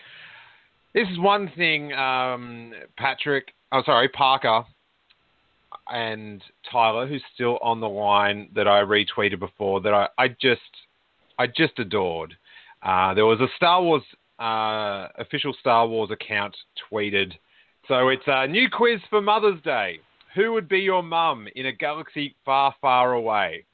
[0.94, 3.52] this is one thing, um, Patrick.
[3.72, 4.64] Oh, sorry, Parker
[5.92, 10.60] and Tyler, who's still on the line that I retweeted before, that I, I just,
[11.38, 12.34] I just adored.
[12.82, 14.02] Uh, there was a Star Wars
[14.40, 16.56] uh, official Star Wars account
[16.90, 17.32] tweeted.
[17.88, 20.00] So it's a new quiz for Mother's Day.
[20.34, 23.64] Who would be your mum in a galaxy far, far away?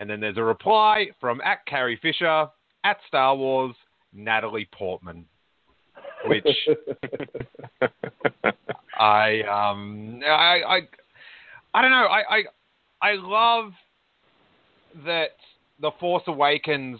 [0.00, 2.48] And then there's a reply from at Carrie Fisher,
[2.84, 3.74] at Star Wars,
[4.12, 5.24] Natalie Portman,
[6.26, 6.46] which
[8.98, 10.80] I um I I
[11.74, 12.42] I don't know I I
[13.02, 13.72] I love
[15.04, 15.36] that
[15.80, 16.98] the Force Awakens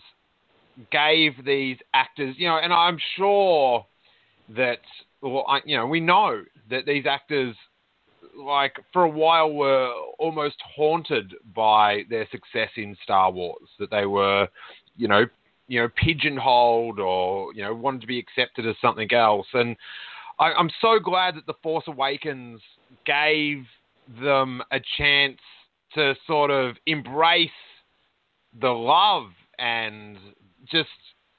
[0.92, 3.84] gave these actors you know and I'm sure
[4.56, 4.78] that
[5.20, 7.56] well I, you know we know that these actors
[8.38, 13.68] like for a while were almost haunted by their success in Star Wars.
[13.78, 14.48] That they were,
[14.96, 15.26] you know,
[15.66, 19.46] you know, pigeonholed or you know wanted to be accepted as something else.
[19.52, 19.76] And
[20.38, 22.60] I, I'm so glad that the Force Awakens
[23.04, 23.64] gave
[24.22, 25.38] them a chance
[25.94, 27.50] to sort of embrace
[28.60, 30.16] the love and
[30.70, 30.88] just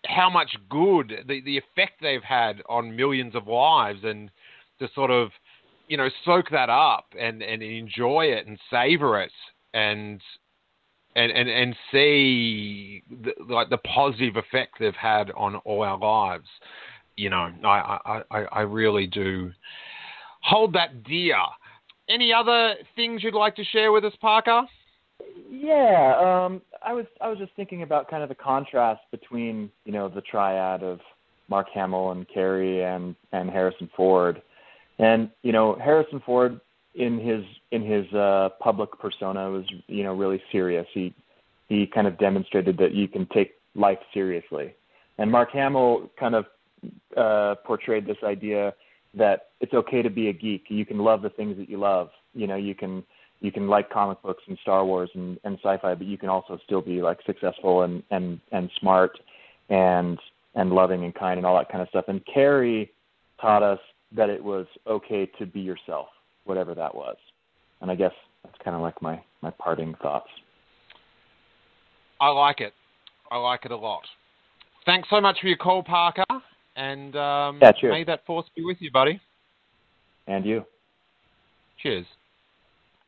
[0.06, 4.30] how much good the the effect they've had on millions of lives and
[4.80, 5.30] to sort of
[5.90, 9.32] you know, soak that up and, and enjoy it and savor it
[9.74, 10.22] and
[11.16, 16.48] and and, and see the, like the positive effect they've had on all our lives.
[17.18, 19.52] You know, I, I, I really do
[20.42, 21.36] hold that dear.
[22.08, 24.62] Any other things you'd like to share with us, Parker?
[25.50, 29.92] Yeah, um, I was I was just thinking about kind of the contrast between you
[29.92, 31.00] know the triad of
[31.50, 34.44] Mark Hamill and Carrie and and Harrison Ford
[35.00, 36.60] and you know, Harrison Ford
[36.96, 40.86] in his in his uh, public persona was you know really serious.
[40.94, 41.14] He
[41.70, 44.76] he kind of demonstrated that you can take life seriously.
[45.18, 46.46] And Mark Hamill kind of
[47.16, 48.74] uh, portrayed this idea
[49.16, 50.66] that it's okay to be a geek.
[50.70, 52.10] You can love the things that you love.
[52.34, 53.04] You know, you can
[53.40, 56.60] you can like comic books and Star Wars and, and sci-fi, but you can also
[56.66, 59.18] still be like successful and and and smart
[59.70, 60.20] and
[60.56, 62.06] and loving and kind and all that kind of stuff.
[62.08, 62.92] And Carrie
[63.40, 63.80] taught us
[64.16, 66.08] that it was okay to be yourself,
[66.46, 67.18] whatever that was.
[67.82, 68.12] And I guess
[68.44, 70.30] that's kind of like my my parting thoughts.
[72.20, 72.74] I like it.
[73.32, 74.02] I like it a lot.
[74.86, 76.24] Thanks so much for your call, Parker.
[76.76, 79.20] And um, yeah, may that force be with you, buddy.
[80.28, 80.66] And you.
[81.82, 82.06] Cheers.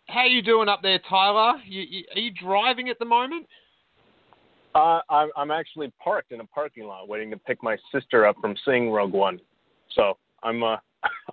[0.07, 1.53] How you doing up there, Tyler?
[1.65, 3.47] You, you, are you driving at the moment?
[4.75, 8.35] Uh, I'm, I'm actually parked in a parking lot, waiting to pick my sister up
[8.41, 9.39] from seeing Rogue One.
[9.95, 10.77] So I'm uh,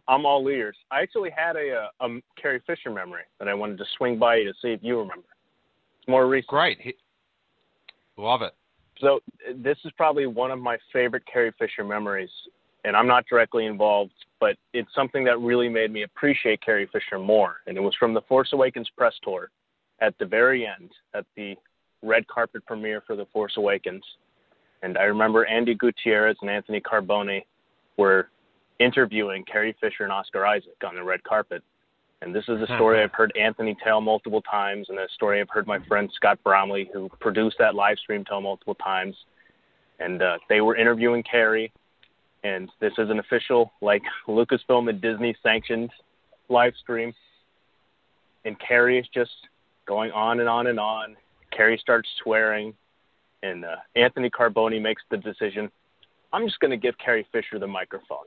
[0.09, 0.77] I'm all ears.
[0.91, 4.37] I actually had a, a, a Carrie Fisher memory that I wanted to swing by
[4.37, 5.29] you to see if you remember.
[6.01, 6.49] It's more recent.
[6.49, 6.97] Great.
[8.17, 8.55] Love it.
[9.01, 9.21] So
[9.55, 12.31] this is probably one of my favorite Carrie Fisher memories,
[12.85, 17.19] and I'm not directly involved, but it's something that really made me appreciate Carrie Fisher
[17.19, 17.57] more.
[17.67, 19.51] And it was from the Force Awakens press tour
[20.01, 21.55] at the very end, at the
[22.03, 24.03] red carpet premiere for the Force Awakens.
[24.83, 27.43] And I remember Andy Gutierrez and Anthony Carboni
[27.97, 28.29] were
[28.79, 31.63] interviewing Carrie Fisher and Oscar Isaac on the red carpet.
[32.21, 35.51] And this is a story I've heard Anthony tell multiple times, and a story I've
[35.51, 39.15] heard my friend Scott Bromley, who produced that live stream, tell multiple times.
[40.01, 41.73] And uh, they were interviewing Carrie,
[42.43, 45.91] and this is an official, like Lucasfilm and Disney sanctioned
[46.49, 47.13] live stream.
[48.45, 49.31] And Carrie is just
[49.87, 51.17] going on and on and on.
[51.53, 52.75] Carrie starts swearing,
[53.45, 55.71] and uh, Anthony Carboni makes the decision
[56.33, 58.27] I'm just going to give Carrie Fisher the microphone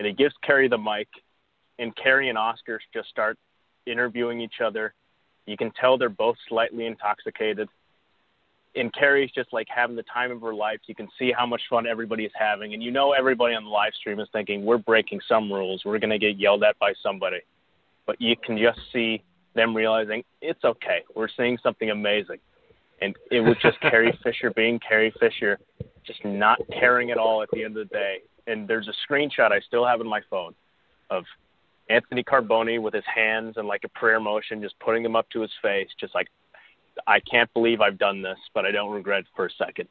[0.00, 1.08] and he gives Carrie the mic,
[1.78, 3.38] and Carrie and Oscar just start
[3.86, 4.94] interviewing each other.
[5.44, 7.68] You can tell they're both slightly intoxicated.
[8.74, 10.78] And Carrie's just like having the time of her life.
[10.86, 12.72] You can see how much fun everybody is having.
[12.72, 15.82] And you know everybody on the live stream is thinking, we're breaking some rules.
[15.84, 17.40] We're going to get yelled at by somebody.
[18.06, 19.22] But you can just see
[19.54, 21.00] them realizing it's okay.
[21.14, 22.38] We're seeing something amazing.
[23.02, 25.58] And it was just Carrie Fisher being Carrie Fisher,
[26.06, 29.52] just not caring at all at the end of the day and there's a screenshot
[29.52, 30.54] I still have in my phone
[31.10, 31.24] of
[31.88, 35.40] Anthony Carboni with his hands and like a prayer motion, just putting them up to
[35.40, 36.28] his face, just like
[37.06, 39.88] I can't believe I've done this, but I don't regret it for a second.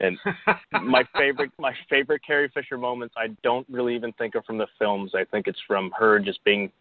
[0.00, 0.18] And
[0.82, 4.66] my favorite, my favorite Carrie Fisher moments, I don't really even think are from the
[4.78, 5.12] films.
[5.14, 6.72] I think it's from her just being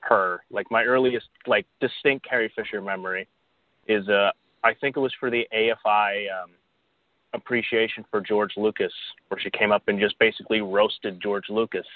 [0.00, 0.40] her.
[0.50, 3.28] Like my earliest, like distinct Carrie Fisher memory
[3.86, 4.30] is, uh,
[4.64, 6.50] I think it was for the AFI um,
[7.34, 8.92] appreciation for George Lucas,
[9.28, 11.86] where she came up and just basically roasted George Lucas.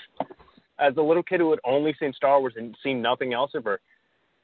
[0.78, 3.64] As a little kid who had only seen Star Wars and seen nothing else of
[3.64, 3.80] her,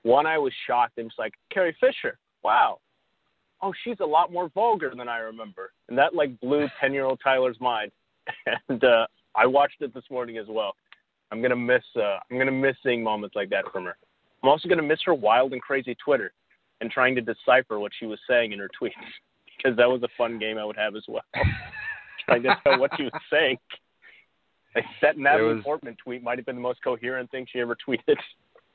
[0.02, 2.78] one, I was shocked and was like, Carrie Fisher, wow.
[3.60, 5.72] Oh, she's a lot more vulgar than I remember.
[5.88, 7.92] And that like blew 10 year old Tyler's mind.
[8.68, 10.74] And uh, I watched it this morning as well.
[11.30, 13.96] I'm gonna miss uh, I'm gonna miss seeing moments like that from her.
[14.42, 16.32] I'm also gonna miss her wild and crazy Twitter
[16.80, 18.92] and trying to decipher what she was saying in her tweets
[19.58, 21.22] because that was a fun game I would have as well.
[22.24, 23.58] Trying to tell what she was saying.
[25.02, 25.64] that Natalie was...
[25.64, 28.16] Portman tweet might have been the most coherent thing she ever tweeted.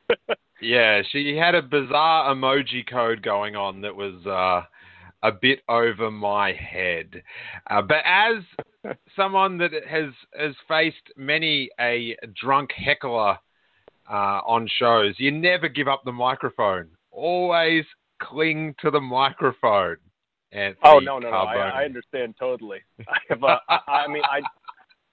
[0.62, 4.66] yeah, she had a bizarre emoji code going on that was uh,
[5.24, 7.24] a bit over my head.
[7.70, 8.44] Uh, but as
[9.16, 13.38] someone that has has faced many a drunk heckler
[14.10, 16.88] uh, on shows, you never give up the microphone.
[17.12, 17.86] Always
[18.22, 19.98] cling to the microphone.
[20.54, 21.38] Anthony oh no, no, no!
[21.38, 22.80] I, I, understand totally.
[23.08, 24.42] I have a, I mean, I,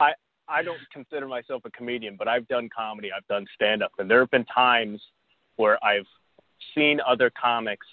[0.04, 0.12] I,
[0.48, 3.10] I don't consider myself a comedian, but I've done comedy.
[3.16, 5.00] I've done stand up, and there have been times
[5.56, 6.06] where I've
[6.74, 7.86] seen other comics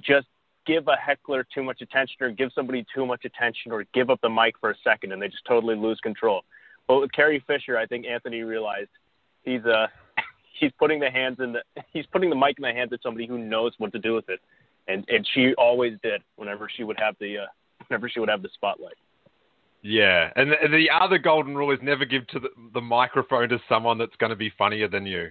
[0.00, 0.26] just
[0.66, 4.20] give a heckler too much attention or give somebody too much attention or give up
[4.20, 6.42] the mic for a second and they just totally lose control.
[6.86, 8.90] But with Carrie Fisher, I think Anthony realized
[9.42, 9.86] he's uh
[10.60, 11.62] he's putting the hands in the
[11.92, 14.28] he's putting the mic in the hands of somebody who knows what to do with
[14.28, 14.40] it,
[14.88, 17.46] and and she always did whenever she would have the uh,
[17.86, 18.96] whenever she would have the spotlight.
[19.82, 23.58] Yeah, and the, the other golden rule is never give to the, the microphone to
[23.68, 25.30] someone that's going to be funnier than you.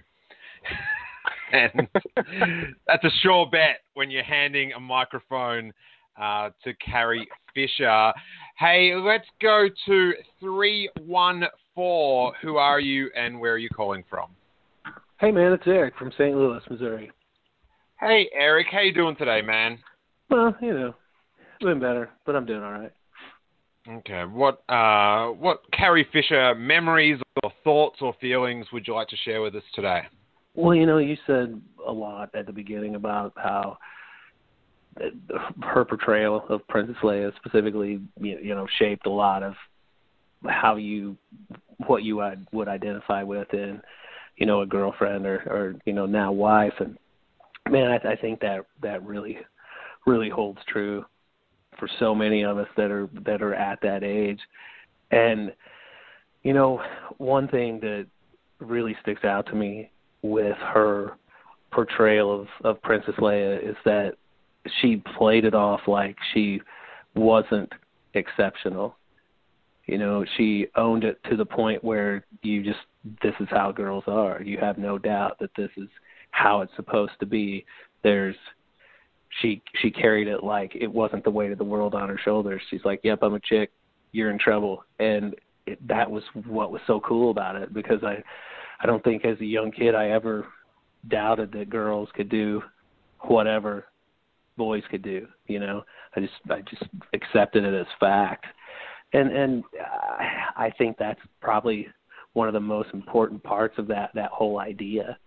[1.52, 1.88] and
[2.86, 5.72] that's a sure bet when you're handing a microphone
[6.20, 8.12] uh, to Carrie Fisher.
[8.58, 12.32] Hey, let's go to 314.
[12.42, 14.30] Who are you and where are you calling from?
[15.20, 16.34] Hey, man, it's Eric from St.
[16.34, 17.10] Louis, Missouri.
[18.00, 18.68] Hey, Eric.
[18.70, 19.78] How you doing today, man?
[20.30, 20.94] Well, you know,
[21.60, 22.92] doing better, but I'm doing all right.
[23.88, 24.22] Okay.
[24.22, 29.42] What uh, what Carrie Fisher memories or thoughts or feelings would you like to share
[29.42, 30.02] with us today?
[30.54, 33.78] Well, you know, you said a lot at the beginning about how
[35.62, 39.54] her portrayal of Princess Leia specifically, you know, shaped a lot of
[40.46, 41.16] how you
[41.86, 42.22] what you
[42.52, 43.80] would identify with in,
[44.36, 46.74] you know, a girlfriend or or you know now wife.
[46.78, 46.96] And
[47.68, 49.38] man, I, I think that that really
[50.06, 51.04] really holds true
[51.78, 54.40] for so many of us that are that are at that age.
[55.10, 55.52] And
[56.42, 56.82] you know,
[57.18, 58.06] one thing that
[58.58, 59.90] really sticks out to me
[60.22, 61.12] with her
[61.70, 64.14] portrayal of of Princess Leia is that
[64.80, 66.60] she played it off like she
[67.14, 67.72] wasn't
[68.14, 68.96] exceptional.
[69.86, 72.80] You know, she owned it to the point where you just
[73.22, 74.42] this is how girls are.
[74.42, 75.88] You have no doubt that this is
[76.30, 77.64] how it's supposed to be.
[78.02, 78.36] There's
[79.40, 82.62] she she carried it like it wasn't the weight of the world on her shoulders.
[82.70, 83.70] She's like, "Yep, I'm a chick.
[84.12, 85.34] You're in trouble." And
[85.66, 88.22] it, that was what was so cool about it because I
[88.80, 90.46] I don't think as a young kid I ever
[91.08, 92.62] doubted that girls could do
[93.20, 93.86] whatever
[94.56, 95.26] boys could do.
[95.46, 95.84] You know,
[96.16, 98.46] I just I just accepted it as fact,
[99.12, 99.64] and and
[100.56, 101.88] I think that's probably
[102.32, 105.18] one of the most important parts of that that whole idea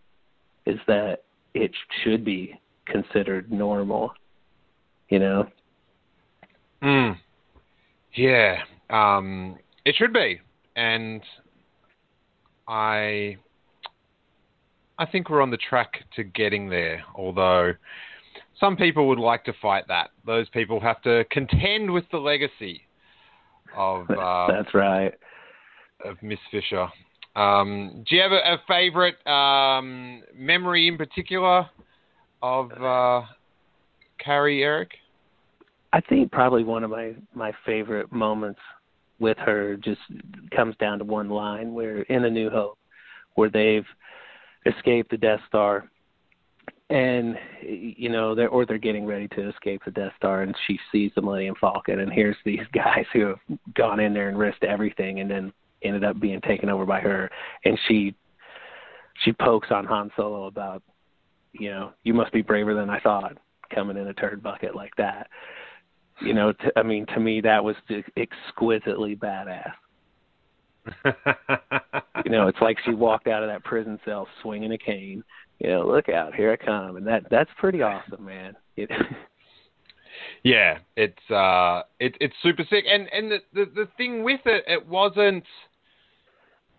[0.66, 1.72] is that it
[2.04, 4.12] should be considered normal.
[5.10, 5.48] You know.
[6.82, 7.12] Hmm.
[8.14, 8.58] Yeah.
[8.90, 9.58] Um.
[9.84, 10.40] It should be,
[10.76, 11.22] and
[12.68, 13.38] I
[15.02, 17.74] I think we're on the track to getting there, although
[18.60, 20.12] some people would like to fight that.
[20.28, 22.82] Those people have to contend with the legacy
[23.76, 25.14] of uh, That's right.
[26.06, 26.88] Of Miss Fisher.
[27.36, 31.70] Um, do you have a, a favorite um, memory in particular
[32.42, 33.26] of uh,
[34.20, 34.92] Carrie Eric?
[35.94, 38.60] I think probably one of my my favorite moments
[39.20, 40.02] with her just
[40.56, 42.78] comes down to one line where in A New Hope,
[43.36, 43.86] where they've
[44.66, 45.90] escaped the Death Star,
[46.90, 50.80] and you know they're or they're getting ready to escape the Death Star, and she
[50.92, 53.40] sees the Millennium Falcon, and here's these guys who have
[53.76, 55.54] gone in there and risked everything, and then
[55.84, 57.30] ended up being taken over by her,
[57.66, 58.16] and she
[59.24, 60.82] she pokes on Han Solo about,
[61.52, 63.38] you know, you must be braver than I thought,
[63.74, 65.28] coming in a turd bucket like that
[66.22, 67.76] you know, t- I mean, to me, that was
[68.18, 69.72] exquisitely badass.
[72.26, 75.24] you know, it's like she walked out of that prison cell swinging a cane.
[75.60, 78.56] You know, look out, here I come, and that that's pretty awesome, man.
[78.78, 78.90] It,
[80.44, 84.64] yeah, it's uh, it, it's super sick, and and the, the the thing with it,
[84.68, 85.44] it wasn't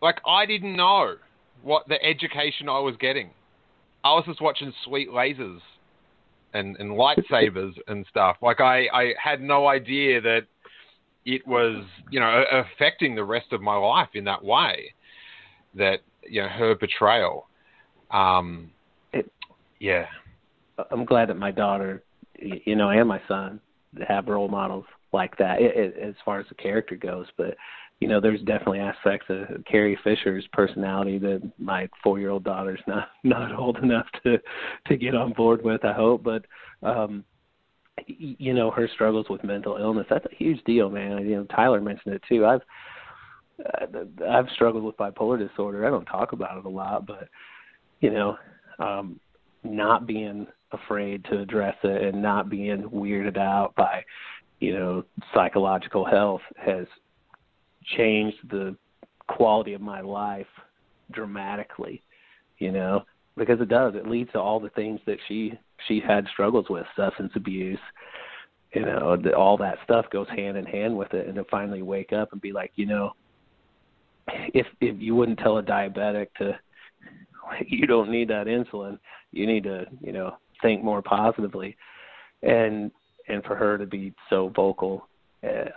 [0.03, 1.15] like I didn't know
[1.63, 3.31] what the education I was getting.
[4.05, 5.61] I was just watching sweet lasers
[6.53, 8.37] and, and lightsabers and stuff.
[8.43, 10.43] Like I, I had no idea that
[11.25, 14.93] it was, you know, affecting the rest of my life in that way.
[15.75, 17.47] That you know her betrayal.
[18.11, 18.71] Um,
[19.13, 19.31] it,
[19.79, 20.07] yeah.
[20.91, 22.03] I'm glad that my daughter,
[22.39, 23.61] you know, and my son
[24.07, 27.27] have role models like that it, it, as far as the character goes.
[27.39, 27.57] But
[28.03, 32.81] you know, there's definitely aspects of Carrie Fisher's personality that my four year old daughter's
[32.89, 34.39] not not old enough to
[34.89, 36.25] to get on board with, I hope.
[36.25, 36.45] But
[36.83, 37.25] um
[38.09, 41.25] you know, her struggles with mental illness, that's a huge deal, man.
[41.25, 42.45] You know, Tyler mentioned it too.
[42.45, 42.63] I've
[43.65, 45.87] uh, I've struggled with bipolar disorder.
[45.87, 47.29] I don't talk about it a lot, but
[48.01, 48.37] you know,
[48.81, 49.21] um,
[49.63, 54.03] not being afraid to address it and not being weirded out by,
[54.59, 56.87] you know, psychological health has
[57.97, 58.77] changed the
[59.29, 60.47] quality of my life
[61.13, 62.03] dramatically.
[62.59, 63.05] You know,
[63.37, 63.95] because it does.
[63.95, 65.59] It leads to all the things that she
[65.89, 67.79] she had struggles with, substance abuse.
[68.75, 72.13] You know, all that stuff goes hand in hand with it, and to finally wake
[72.13, 73.13] up and be like, you know,
[74.29, 76.59] if if you wouldn't tell a diabetic to
[77.67, 78.99] you don't need that insulin
[79.33, 81.77] you need to you know think more positively
[82.43, 82.91] and
[83.29, 85.07] and for her to be so vocal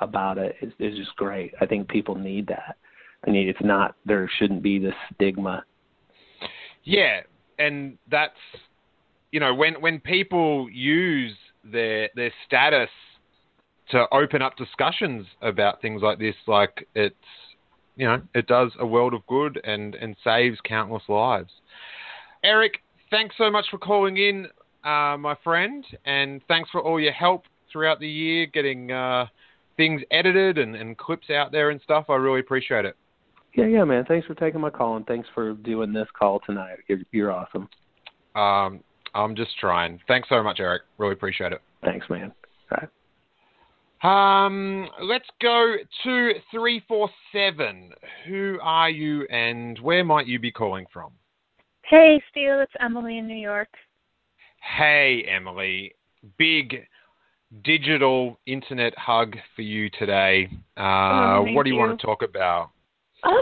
[0.01, 1.53] about it is, is just great.
[1.61, 2.77] I think people need that.
[3.27, 5.63] I mean it's not there shouldn't be this stigma.
[6.83, 7.21] Yeah
[7.57, 8.33] and that's
[9.31, 12.89] you know when when people use their their status
[13.89, 17.15] to open up discussions about things like this like it's
[17.95, 21.51] you know, it does a world of good and, and saves countless lives.
[22.43, 24.47] Eric, thanks so much for calling in,
[24.83, 29.25] uh, my friend, and thanks for all your help throughout the year getting uh,
[29.77, 32.05] things edited and, and clips out there and stuff.
[32.09, 32.95] I really appreciate it.
[33.55, 34.03] Yeah, yeah, man.
[34.05, 36.77] Thanks for taking my call and thanks for doing this call tonight.
[36.87, 37.69] You're, you're awesome.
[38.35, 38.81] Um,
[39.13, 39.99] I'm just trying.
[40.07, 40.83] Thanks so much, Eric.
[40.97, 41.61] Really appreciate it.
[41.83, 42.33] Thanks, man.
[42.71, 42.89] All right.
[44.03, 47.91] Um, let's go to 347.
[48.27, 51.11] Who are you and where might you be calling from?
[51.83, 53.69] Hey, Steele, it's Emily in New York.
[54.77, 55.95] Hey, Emily.
[56.37, 56.85] Big
[57.63, 60.49] digital internet hug for you today.
[60.77, 62.71] Uh, oh, what do you, you, want to talk about?
[63.23, 63.41] Um,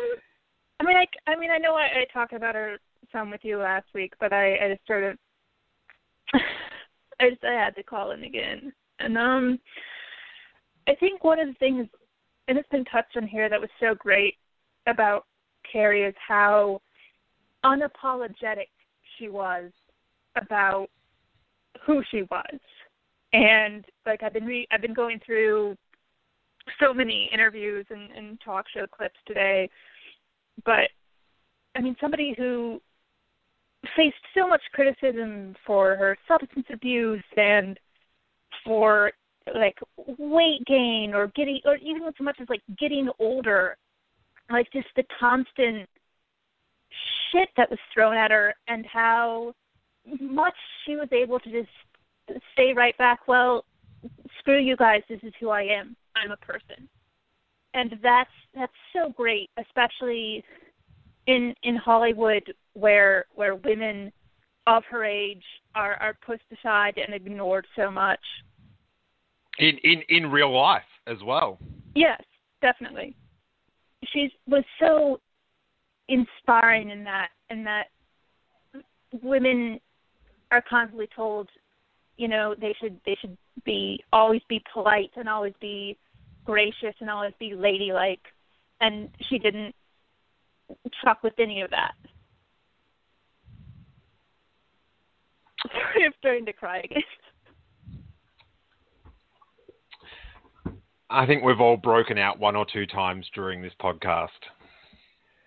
[0.80, 2.78] I mean, I, I mean, I know I, I talked about her
[3.12, 5.18] some with you last week, but I, I just sort of,
[7.20, 9.60] I just, I had to call in again, and um,
[10.88, 11.88] I think one of the things,
[12.48, 14.36] and it's been touched on here, that was so great
[14.88, 15.26] about
[15.72, 16.82] Carrie is how
[17.64, 18.68] unapologetic
[19.18, 19.72] she was
[20.36, 20.88] about
[21.86, 22.60] who she was.
[23.34, 25.76] And like I've been re- I've been going through
[26.80, 29.70] so many interviews and, and talk show clips today,
[30.66, 30.90] but
[31.76, 32.80] I mean somebody who
[33.98, 37.78] faced so much criticism for her substance abuse and
[38.64, 39.12] for
[39.54, 39.78] like
[40.18, 43.76] weight gain or getting or even as much as like getting older
[44.50, 45.90] like just the constant
[47.32, 49.54] shit that was thrown at her and how
[50.22, 50.56] much
[50.86, 51.70] she was able to just
[52.54, 53.66] stay right back well
[54.40, 56.88] screw you guys this is who i am i'm a person
[57.74, 60.44] and that's that's so great especially
[61.28, 64.12] in in hollywood where where women
[64.68, 65.44] of her age
[65.76, 68.20] are are pushed aside and ignored so much
[69.60, 71.60] in in in real life as well.
[71.96, 72.22] Yes,
[72.62, 73.16] definitely.
[74.12, 75.20] She was so
[76.10, 77.86] inspiring in that, in that
[79.22, 79.80] women
[80.52, 81.50] are constantly told,
[82.24, 85.98] you know, they should they should be always be polite and always be
[86.46, 88.24] gracious and always be ladylike,
[88.80, 89.76] and she didn't
[91.02, 91.96] truck with any of that.
[95.70, 97.04] Sorry, I'm starting to cry again.
[101.10, 104.30] I think we've all broken out one or two times during this podcast.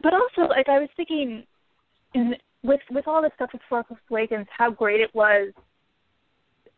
[0.03, 1.43] But also, like I was thinking,
[2.13, 5.55] in, with with all this stuff with Force Awakens, how great it was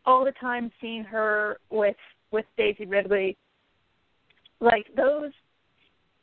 [0.05, 1.95] all the time seeing her with
[2.31, 3.37] with Daisy Ridley.
[4.59, 5.31] Like those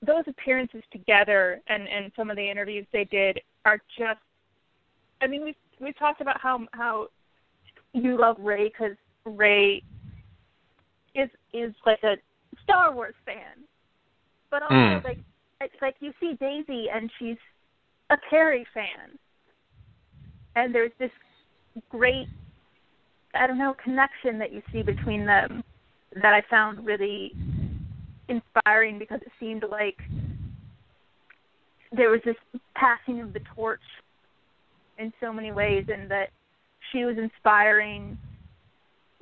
[0.05, 4.21] those appearances together and and some of the interviews they did are just.
[5.21, 7.09] I mean, we've we've talked about how how
[7.93, 9.83] you love Rey because Rey
[11.15, 12.17] is is like a
[12.63, 13.65] Star Wars fan,
[14.51, 15.05] but also mm.
[15.05, 15.19] like
[15.61, 17.39] it's like you see Daisy and she's
[18.11, 19.19] a Carrie fan,
[20.55, 21.11] and there's this
[21.89, 22.29] great
[23.39, 25.63] I don't know connection that you see between them
[26.23, 27.33] that I found really
[28.29, 29.99] inspiring because it seemed like
[31.93, 32.37] there was this
[32.75, 33.81] passing of the torch
[34.99, 36.31] in so many ways and that
[36.93, 38.19] she was inspiring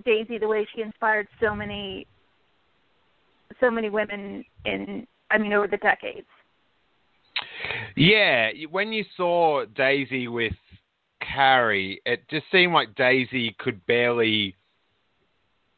[0.04, 2.06] Daisy the way she inspired so many
[3.60, 6.26] so many women in I mean over the decades.
[7.96, 10.52] Yeah, when you saw Daisy with
[11.35, 14.55] Carrie, it just seemed like Daisy could barely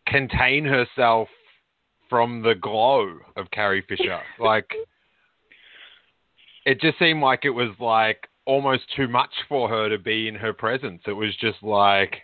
[0.06, 1.28] contain herself
[2.08, 4.20] from the glow of Carrie Fisher.
[4.38, 4.70] like
[6.64, 10.34] it just seemed like it was like almost too much for her to be in
[10.34, 11.02] her presence.
[11.06, 12.16] It was just like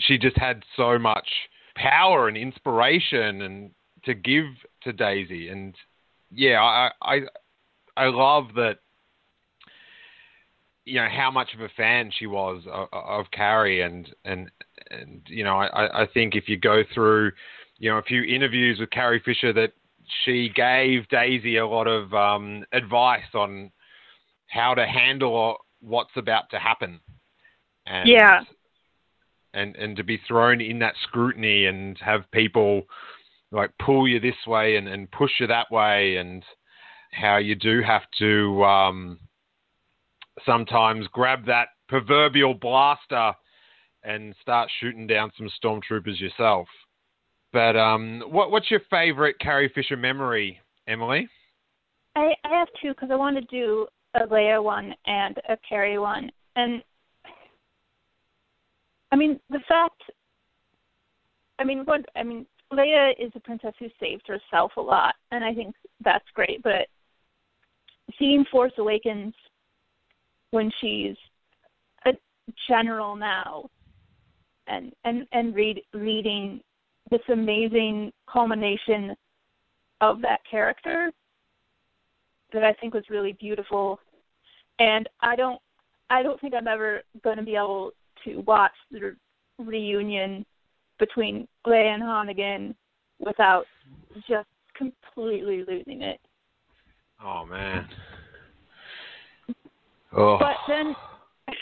[0.00, 1.28] she just had so much
[1.74, 3.70] power and inspiration and
[4.04, 4.46] to give
[4.82, 5.48] to Daisy.
[5.48, 5.74] And
[6.30, 7.20] yeah, I, I
[7.96, 8.78] I love that.
[10.88, 14.50] You know how much of a fan she was of, of Carrie, and and
[14.90, 17.32] and you know I, I think if you go through,
[17.78, 19.72] you know, a few interviews with Carrie Fisher, that
[20.24, 23.70] she gave Daisy a lot of um, advice on
[24.48, 27.00] how to handle what's about to happen.
[27.86, 28.40] And, Yeah.
[29.54, 32.82] And and to be thrown in that scrutiny and have people
[33.50, 36.44] like pull you this way and, and push you that way and
[37.12, 39.18] how you do have to um,
[40.44, 43.32] sometimes grab that proverbial blaster
[44.04, 46.68] and start shooting down some stormtroopers yourself.
[47.52, 51.28] But um, what, what's your favorite Carrie Fisher memory, Emily?
[52.14, 55.98] I, I have two because I want to do a Leia one and a Carrie
[55.98, 56.30] one.
[56.56, 56.82] And
[59.12, 60.02] I mean, the fact,
[61.58, 65.42] I mean, what, I mean, Leia is a princess who saved herself a lot, and
[65.42, 65.74] I think
[66.04, 66.62] that's great.
[66.62, 66.86] But
[68.18, 69.34] seeing Force Awakens
[70.50, 71.16] when she's
[72.06, 72.12] a
[72.68, 73.68] general now,
[74.66, 76.60] and and and read reading
[77.10, 79.14] this amazing culmination
[80.00, 81.10] of that character
[82.52, 84.00] that I think was really beautiful.
[84.78, 85.60] And I don't
[86.10, 87.92] I don't think I'm ever going to be able
[88.24, 89.14] to watch the
[89.58, 90.44] reunion
[90.98, 92.74] between Leia and Han again
[93.18, 93.64] without
[94.28, 96.20] just completely losing it.
[97.22, 97.88] Oh man.
[100.16, 100.38] Oh.
[100.38, 100.94] But then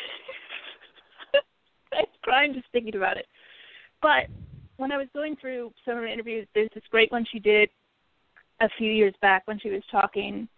[1.93, 3.27] I'm crying just thinking about it.
[4.03, 4.27] But
[4.77, 7.69] when I was going through some of her interviews, there's this great one she did
[8.61, 10.49] a few years back when she was talking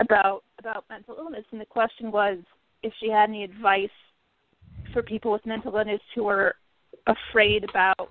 [0.00, 2.38] about about mental illness, and the question was
[2.82, 3.88] if she had any advice
[4.92, 6.54] for people with mental illness who are
[7.06, 8.08] afraid about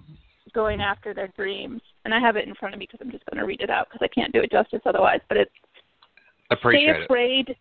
[0.54, 1.82] going after their dreams.
[2.06, 3.70] And I have it in front of me because I'm just going to read it
[3.70, 5.22] out because I can't do it justice otherwise.
[5.30, 5.52] But it's
[6.78, 6.86] stay
[7.50, 7.58] it.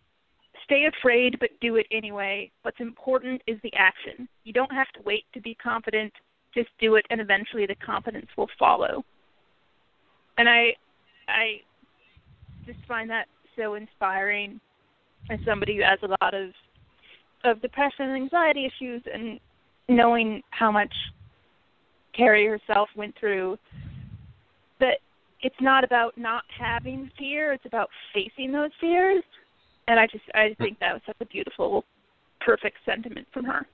[0.63, 2.51] Stay afraid but do it anyway.
[2.61, 4.27] What's important is the action.
[4.43, 6.11] You don't have to wait to be confident.
[6.53, 9.03] Just do it and eventually the confidence will follow.
[10.37, 10.73] And i
[11.27, 11.61] i
[12.65, 14.59] just find that so inspiring
[15.29, 16.49] as somebody who has a lot of
[17.43, 19.39] of depression and anxiety issues and
[19.89, 20.93] knowing how much
[22.15, 23.57] carrie herself went through
[24.79, 24.99] that
[25.43, 27.53] it's not about not having fear.
[27.53, 29.23] It's about facing those fears
[29.87, 31.85] and i just i think that was such a beautiful
[32.39, 33.65] perfect sentiment from her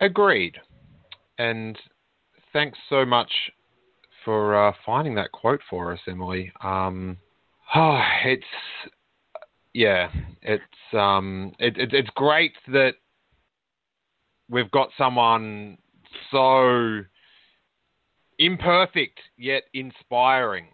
[0.00, 0.56] Agreed.
[1.38, 1.76] And
[2.52, 3.30] thanks so much
[4.24, 6.52] for uh, finding that quote for us, Emily.
[6.62, 7.16] Um,
[7.74, 8.44] oh, it's
[9.74, 10.10] yeah,
[10.42, 10.62] it's
[10.92, 12.94] um, it, it, it's great that
[14.48, 15.78] we've got someone
[16.30, 17.00] so
[18.38, 20.66] imperfect yet inspiring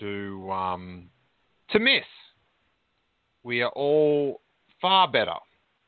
[0.00, 1.08] to um,
[1.70, 2.04] to miss.
[3.44, 4.40] We are all
[4.80, 5.34] far better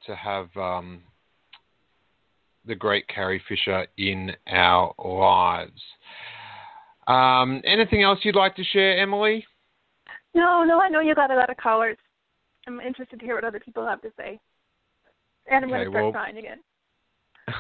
[0.07, 1.03] to have um,
[2.65, 5.81] the great Carrie Fisher in our lives.
[7.09, 9.45] Um, anything else you'd like to share, Emily?
[10.37, 11.97] no no i know you got a lot of callers
[12.69, 14.39] i'm interested to hear what other people have to say
[15.51, 16.59] and i'm going to start well- crying again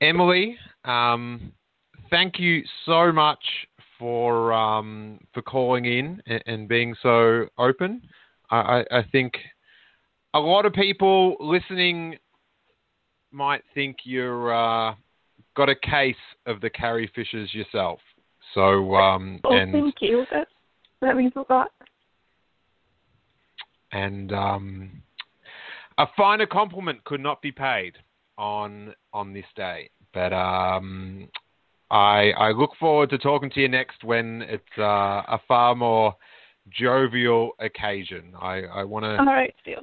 [0.00, 1.52] Emily, um,
[2.08, 3.42] thank you so much
[3.98, 8.02] for um, for calling in and, and being so open.
[8.50, 9.34] I, I, I think
[10.34, 12.16] a lot of people listening
[13.30, 14.94] might think you're uh,
[15.56, 18.00] got a case of the Carrie Fishers yourself.
[18.54, 20.48] So um, oh and thank you that
[21.00, 21.70] that means a lot
[23.92, 25.02] and um,
[25.98, 27.96] a finer compliment could not be paid
[28.36, 29.90] on on this day.
[30.14, 31.28] But um,
[31.90, 36.14] I I look forward to talking to you next when it's uh, a far more
[36.70, 38.34] jovial occasion.
[38.40, 39.82] I I want to all right Steele.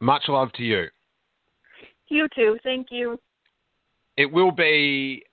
[0.00, 0.86] much love to you.
[2.08, 3.18] you too thank you
[4.16, 5.24] It will be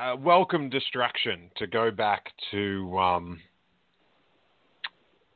[0.00, 3.40] a welcome distraction to go back to um,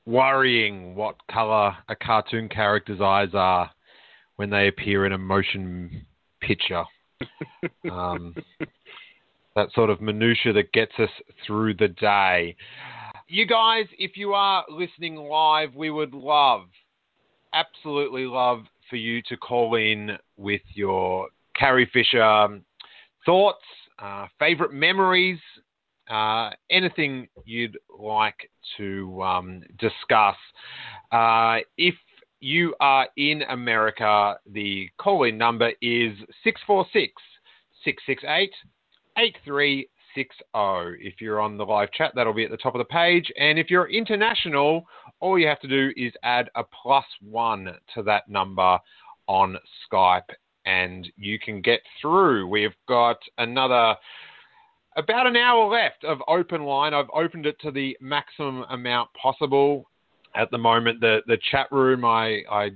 [0.04, 3.70] worrying what color a cartoon character's eyes are
[4.36, 6.06] when they appear in a motion
[6.40, 6.84] picture.
[7.92, 8.34] um,
[9.58, 11.10] that sort of minutia that gets us
[11.44, 12.54] through the day.
[13.26, 16.68] You guys, if you are listening live, we would love,
[17.52, 21.26] absolutely love for you to call in with your
[21.58, 22.62] Carrie Fisher um,
[23.26, 23.64] thoughts,
[23.98, 25.40] uh, favorite memories,
[26.08, 30.36] uh, anything you'd like to um, discuss.
[31.10, 31.96] Uh, if
[32.38, 36.12] you are in America, the call in number is
[36.44, 37.12] 646
[37.84, 38.52] 668
[41.00, 43.32] If you're on the live chat, that'll be at the top of the page.
[43.38, 44.84] And if you're international,
[45.20, 48.78] all you have to do is add a plus one to that number
[49.26, 49.56] on
[49.90, 50.28] Skype
[50.66, 52.46] and you can get through.
[52.46, 53.96] We've got another
[54.96, 56.92] about an hour left of open line.
[56.92, 59.88] I've opened it to the maximum amount possible.
[60.34, 62.70] At the moment, the, the chat room, I, I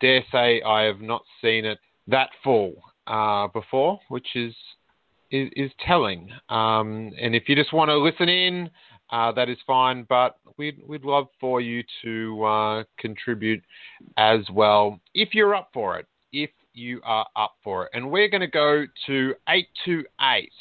[0.00, 2.74] dare say I have not seen it that full
[3.06, 4.54] uh, before, which is
[5.34, 6.30] is, is telling.
[6.48, 8.70] Um, and if you just want to listen in,
[9.10, 10.06] uh, that is fine.
[10.08, 13.62] But we'd we'd love for you to uh, contribute
[14.16, 16.06] as well if you're up for it.
[16.32, 20.52] If you are up for it, and we're going to go to eight two eight.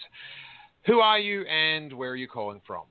[0.85, 2.83] Who are you and where are you calling from?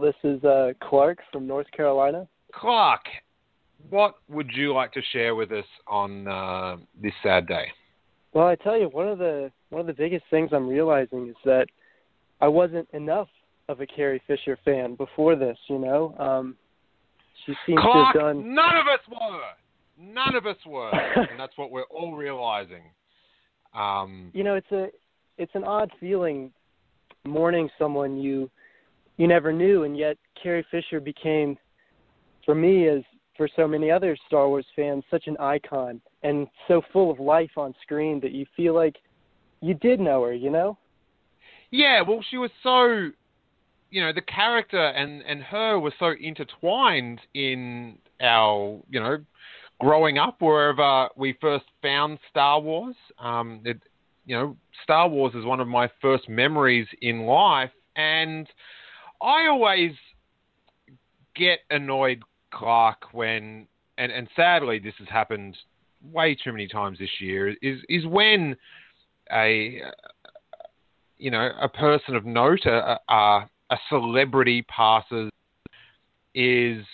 [0.00, 2.26] This is uh, Clark from North Carolina.
[2.54, 3.02] Clark,
[3.90, 7.66] what would you like to share with us on uh, this sad day?
[8.32, 11.36] Well, I tell you, one of the one of the biggest things I'm realizing is
[11.46, 11.66] that
[12.42, 13.28] I wasn't enough
[13.70, 15.56] of a Carrie Fisher fan before this.
[15.68, 16.56] You know, um,
[17.46, 18.54] she seems Clark, to have done.
[18.54, 19.40] None of us were.
[19.98, 22.82] None of us were, and that's what we're all realizing.
[23.74, 24.88] Um, you know, it's a
[25.38, 26.52] it's an odd feeling
[27.24, 28.50] mourning someone you
[29.16, 31.56] you never knew, and yet Carrie Fisher became,
[32.44, 33.02] for me, as
[33.38, 37.52] for so many other Star Wars fans, such an icon and so full of life
[37.56, 38.96] on screen that you feel like
[39.62, 40.76] you did know her, you know?
[41.70, 43.10] Yeah, well, she was so,
[43.90, 49.18] you know, the character and and her were so intertwined in our, you know,
[49.80, 52.96] growing up wherever we first found Star Wars.
[53.18, 53.80] Um, it,
[54.26, 58.46] you know, Star Wars is one of my first memories in life, and
[59.22, 59.92] I always
[61.34, 65.56] get annoyed, Clark, when and and sadly this has happened
[66.10, 68.56] way too many times this year is is when
[69.30, 69.80] a
[71.18, 73.48] you know a person of note, a, a,
[73.88, 75.30] celebrity passes,
[76.34, 76.84] is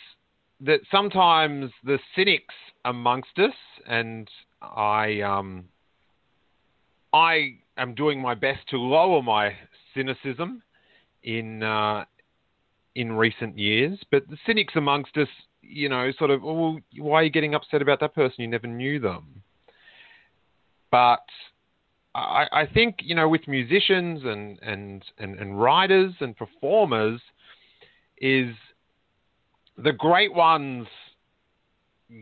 [0.60, 2.54] that sometimes the cynics
[2.84, 3.54] amongst us,
[3.86, 4.28] and
[4.60, 5.64] I um,
[7.12, 9.54] I am doing my best to lower my
[9.94, 10.62] cynicism
[11.22, 12.04] in uh,
[12.94, 15.28] in recent years, but the cynics amongst us
[15.68, 18.36] you know, sort of, well, why are you getting upset about that person?
[18.38, 19.42] You never knew them.
[20.90, 21.24] But
[22.18, 27.20] I, I think, you know, with musicians and, and, and, and writers and performers,
[28.20, 28.54] is
[29.76, 30.86] the great ones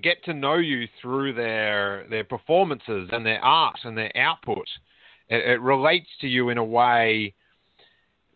[0.02, 4.66] get to know you through their their performances and their art and their output.
[5.28, 7.34] It, it relates to you in a way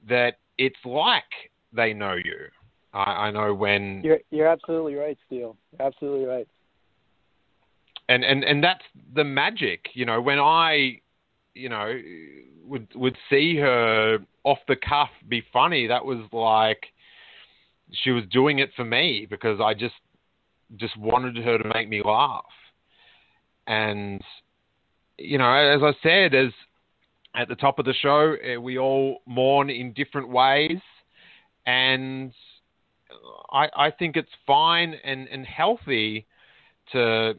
[0.09, 2.49] that it's like they know you.
[2.95, 5.57] I, I know when you're you're absolutely right, Steele.
[5.73, 6.49] You're absolutely right.
[8.09, 8.85] And and and that's
[9.15, 10.21] the magic, you know.
[10.21, 11.01] When I,
[11.55, 11.99] you know,
[12.65, 16.87] would would see her off the cuff be funny, that was like
[17.93, 19.95] she was doing it for me because I just
[20.77, 22.45] just wanted her to make me laugh.
[23.67, 24.23] And
[25.19, 26.53] you know, as I said, as
[27.35, 30.81] at the top of the show, eh, we all mourn in different ways,
[31.67, 32.33] and
[33.53, 36.27] I, I think it's fine and, and healthy
[36.93, 37.35] to,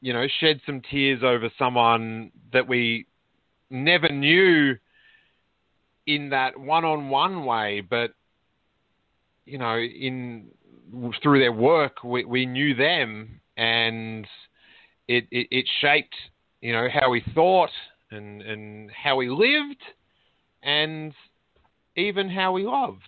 [0.00, 3.06] you know, shed some tears over someone that we
[3.70, 4.76] never knew
[6.06, 8.12] in that one-on-one way, but
[9.44, 10.48] you know, in
[11.22, 14.26] through their work, we, we knew them, and
[15.08, 16.14] it, it, it shaped,
[16.60, 17.70] you know, how we thought
[18.10, 19.80] and and how we lived,
[20.62, 21.12] and
[21.96, 23.02] even how we loved.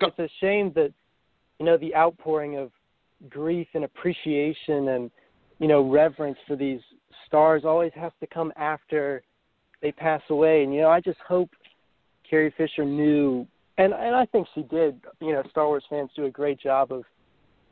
[0.00, 0.92] It's a shame that
[1.58, 2.70] you know the outpouring of
[3.30, 5.10] grief and appreciation and
[5.58, 6.80] you know reverence for these
[7.26, 9.22] stars always has to come after
[9.82, 11.50] they pass away and you know i just hope
[12.28, 13.46] carrie fisher knew
[13.78, 16.92] and and i think she did you know star wars fans do a great job
[16.92, 17.04] of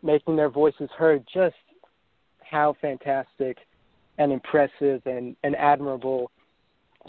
[0.02, 1.56] making their voices heard just
[2.40, 3.58] how fantastic
[4.18, 6.30] and impressive and and admirable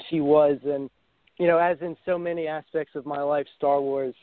[0.10, 0.90] she was and
[1.38, 4.16] you know as in so many aspects of my life star wars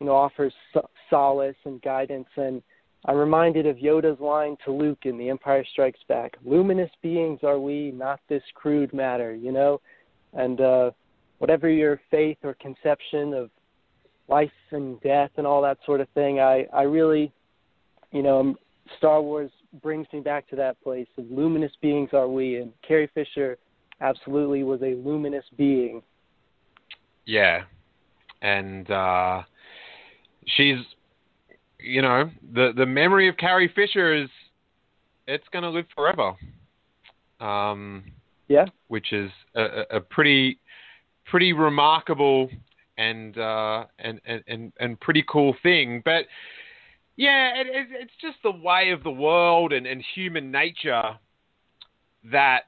[0.00, 2.28] you know, offers so- solace and guidance.
[2.36, 2.62] And
[3.06, 7.58] I'm reminded of Yoda's line to Luke in The Empire Strikes Back: "Luminous beings are
[7.58, 9.80] we, not this crude matter." You know,
[10.34, 10.90] and uh,
[11.38, 13.50] whatever your faith or conception of
[14.28, 17.32] life and death and all that sort of thing, I I really,
[18.12, 18.54] you know,
[18.98, 19.50] Star Wars
[19.82, 23.56] brings me back to that place of luminous beings are we, and Carrie Fisher
[24.00, 26.02] absolutely was a luminous being.
[27.26, 27.62] Yeah,
[28.42, 29.42] and uh,
[30.46, 30.78] she's,
[31.82, 34.28] you know, the the memory of Carrie Fisher is,
[35.26, 36.34] it's going to live forever.
[37.40, 38.04] Um,
[38.48, 38.66] yeah.
[38.88, 40.58] Which is a, a pretty,
[41.26, 42.50] pretty remarkable
[42.98, 46.02] and uh, and, and and and pretty cool thing.
[46.04, 46.26] But
[47.16, 51.18] yeah, it, it, it's just the way of the world and, and human nature
[52.30, 52.66] that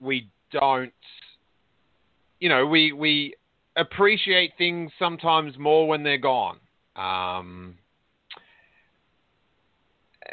[0.00, 0.92] we don't,
[2.40, 3.34] you know, we we
[3.76, 6.58] appreciate things sometimes more when they're gone.
[6.96, 7.78] Um,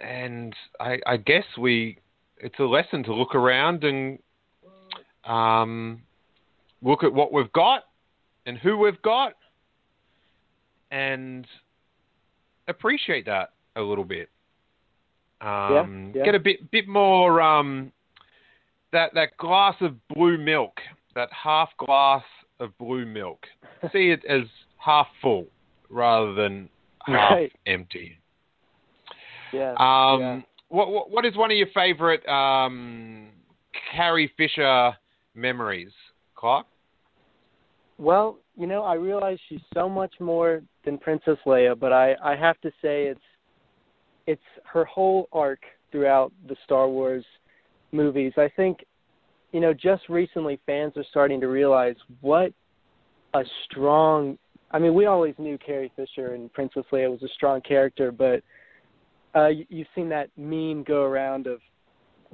[0.02, 1.98] and I, I guess we,
[2.38, 4.20] it's a lesson to look around and
[5.26, 6.02] um,
[6.82, 7.84] look at what we've got
[8.46, 9.34] and who we've got
[10.92, 11.46] and
[12.68, 14.30] appreciate that a little bit.
[15.42, 16.26] Um, yeah, yeah.
[16.26, 17.92] Get a bit bit more um,
[18.92, 20.80] that that glass of blue milk,
[21.16, 22.24] that half glass
[22.60, 23.46] of blue milk.
[23.94, 24.44] See it as
[24.78, 25.48] half full
[25.90, 26.70] rather than
[27.06, 27.54] half Right.
[27.66, 28.18] empty.
[29.54, 29.72] Yeah.
[29.72, 30.42] Um, yeah.
[30.70, 33.30] what, what what is one of your favorite um,
[33.92, 34.94] Carrie Fisher
[35.36, 35.92] memories,
[36.36, 36.68] Clark?
[37.98, 42.36] Well, you know, I realize she's so much more than Princess Leia, but I I
[42.36, 43.20] have to say it's
[44.28, 45.60] it's her whole arc
[45.92, 47.26] throughout the Star Wars
[47.92, 48.34] movies.
[48.38, 48.86] I think
[49.52, 52.54] you know, just recently fans are starting to realize what
[53.34, 54.38] a strong
[54.72, 58.44] I mean, we always knew Carrie Fisher and Princess Leia was a strong character, but
[59.36, 61.60] uh you, you've seen that meme go around of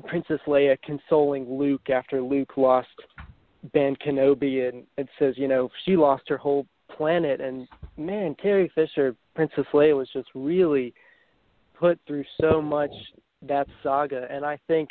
[0.08, 2.88] Princess Leia consoling Luke after Luke lost
[3.74, 7.68] Ben Kenobi and it says, you know, she lost her whole planet and
[7.98, 10.94] man, Carrie Fisher, Princess Leia was just really
[11.78, 12.92] put through so much
[13.42, 14.28] that saga.
[14.30, 14.90] And I think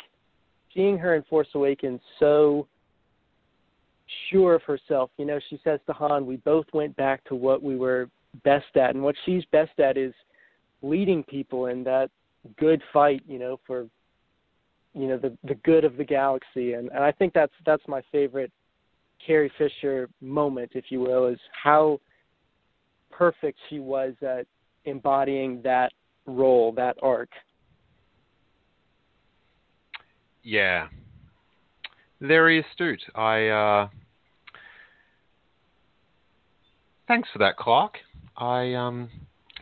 [0.73, 2.67] seeing her in Force Awakens so
[4.29, 7.63] sure of herself, you know, she says to Han, we both went back to what
[7.63, 8.09] we were
[8.43, 8.93] best at.
[8.93, 10.13] And what she's best at is
[10.81, 12.09] leading people in that
[12.57, 13.87] good fight, you know, for
[14.93, 18.01] you know, the the good of the galaxy and, and I think that's that's my
[18.11, 18.51] favorite
[19.25, 21.99] Carrie Fisher moment, if you will, is how
[23.11, 24.45] perfect she was at
[24.85, 25.91] embodying that
[26.25, 27.29] role, that arc.
[30.43, 30.87] Yeah,
[32.21, 33.01] very astute.
[33.15, 33.87] I uh,
[37.07, 37.97] thanks for that, Clark.
[38.37, 39.09] I um,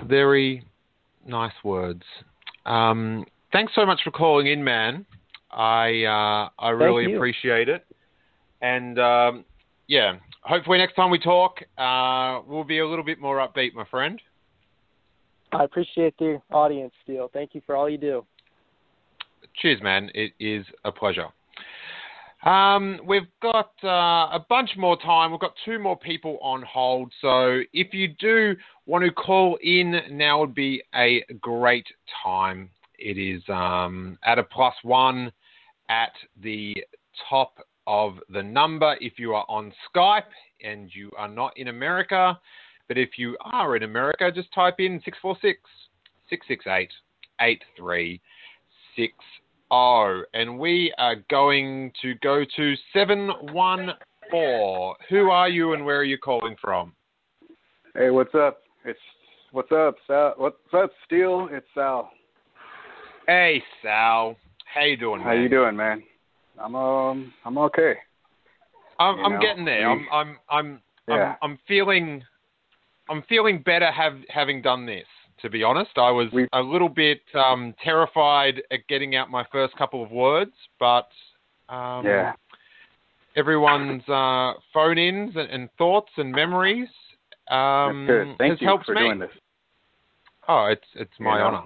[0.05, 0.65] very
[1.25, 2.03] nice words.
[2.65, 5.05] Um, thanks so much for calling in, man.
[5.51, 7.85] I uh, I really appreciate it.
[8.61, 9.45] And um,
[9.87, 13.85] yeah, hopefully next time we talk, uh, we'll be a little bit more upbeat, my
[13.85, 14.21] friend.
[15.51, 17.29] I appreciate the audience, Steele.
[17.31, 18.25] Thank you for all you do.
[19.55, 20.09] Cheers, man.
[20.15, 21.27] It is a pleasure.
[22.43, 25.31] Um, we've got uh, a bunch more time.
[25.31, 27.11] We've got two more people on hold.
[27.21, 28.55] So if you do
[28.85, 31.87] want to call in, now would be a great
[32.23, 32.69] time.
[32.99, 35.31] It is um, at a plus one
[35.89, 36.73] at the
[37.29, 40.23] top of the number if you are on Skype
[40.63, 42.39] and you are not in America.
[42.87, 45.59] But if you are in America, just type in 646
[46.29, 46.89] 668
[47.41, 50.27] 8360.
[50.33, 53.95] And we are going to go to 714.
[55.09, 56.93] Who are you and where are you calling from?
[57.95, 58.62] Hey, what's up?
[58.85, 58.99] It's
[59.51, 60.33] what's up, Sal?
[60.37, 61.47] What's up, Steele?
[61.51, 62.09] It's Sal.
[63.27, 64.35] Hey, Sal.
[64.65, 65.41] How you doing, How man?
[65.41, 66.03] you doing, man?
[66.59, 67.95] I'm um I'm okay.
[68.99, 69.89] I'm, You I'm know, getting there.
[69.89, 71.35] I'm I'm I'm, Yeah.
[71.41, 72.23] I'm I'm feeling
[73.09, 75.05] I'm feeling better have having done this.
[75.41, 79.45] To be honest, I was We- a little bit um, terrified at getting out my
[79.51, 81.07] first couple of words, but
[81.69, 82.33] um, yeah.
[83.35, 86.87] everyone's uh, phone-ins and, and thoughts and memories
[87.49, 88.37] um, That's good.
[88.37, 89.01] Thank has you helped for me.
[89.01, 89.29] doing this.
[90.47, 91.45] Oh, it's it's my You know.
[91.45, 91.61] honor.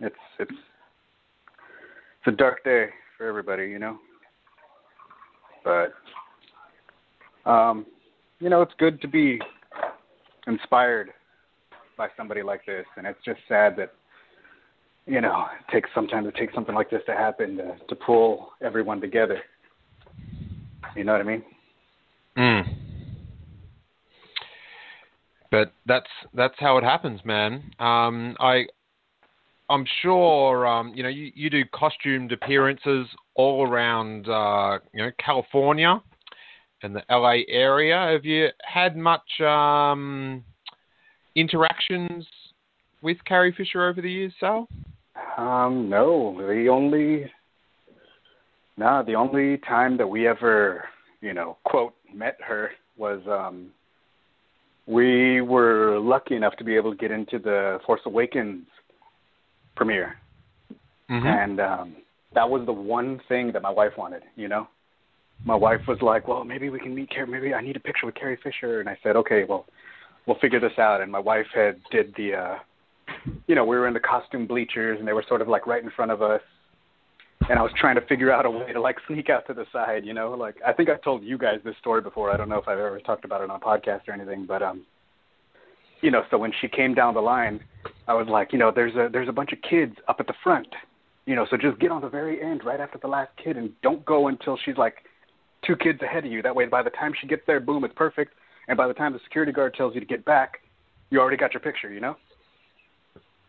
[0.00, 3.98] It's it's it's a dark day for everybody, you know.
[5.64, 5.94] But
[7.50, 7.86] um,
[8.40, 9.40] you know, it's good to be
[10.46, 11.10] inspired
[11.96, 13.92] by somebody like this, and it's just sad that
[15.06, 18.50] you know it takes sometimes it takes something like this to happen to to pull
[18.62, 19.40] everyone together.
[20.96, 21.42] You know what I mean?
[22.36, 22.76] Mm.
[25.50, 27.70] But that's that's how it happens, man.
[27.78, 28.66] Um, I
[29.70, 35.10] I'm sure um, you know you, you do costumed appearances all around uh, you know
[35.24, 36.02] California
[36.82, 38.10] and the LA area.
[38.12, 40.44] Have you had much um,
[41.34, 42.26] interactions
[43.02, 44.68] with Carrie Fisher over the years, Sal?
[45.36, 47.30] Um, no, the only
[48.76, 50.84] no, the only time that we ever,
[51.20, 53.70] you know, quote met her was um
[54.88, 58.66] we were lucky enough to be able to get into the Force Awakens
[59.76, 60.16] premiere.
[61.10, 61.26] Mm-hmm.
[61.26, 61.88] And um
[62.34, 64.64] that was the one thing that my wife wanted, you know.
[65.44, 67.28] my wife was like, "Well, maybe we can meet Carrie.
[67.28, 69.66] Maybe I need a picture with Carrie Fisher." And I said, "Okay, well,
[70.26, 72.56] we'll figure this out." And my wife had did the, uh,
[73.46, 75.82] you know, we were in the costume bleachers, and they were sort of like right
[75.82, 76.42] in front of us.
[77.48, 79.64] And I was trying to figure out a way to like sneak out to the
[79.72, 80.32] side, you know.
[80.32, 82.30] Like I think I've told you guys this story before.
[82.30, 84.62] I don't know if I've ever talked about it on a podcast or anything, but
[84.62, 84.84] um,
[86.02, 87.60] you know, so when she came down the line,
[88.06, 90.34] I was like, you know, there's a there's a bunch of kids up at the
[90.42, 90.68] front,
[91.26, 93.70] you know, so just get on the very end, right after the last kid, and
[93.82, 94.96] don't go until she's like
[95.66, 96.42] two kids ahead of you.
[96.42, 98.32] That way, by the time she gets there, boom, it's perfect.
[98.68, 100.60] And by the time the security guard tells you to get back,
[101.10, 102.16] you already got your picture, you know?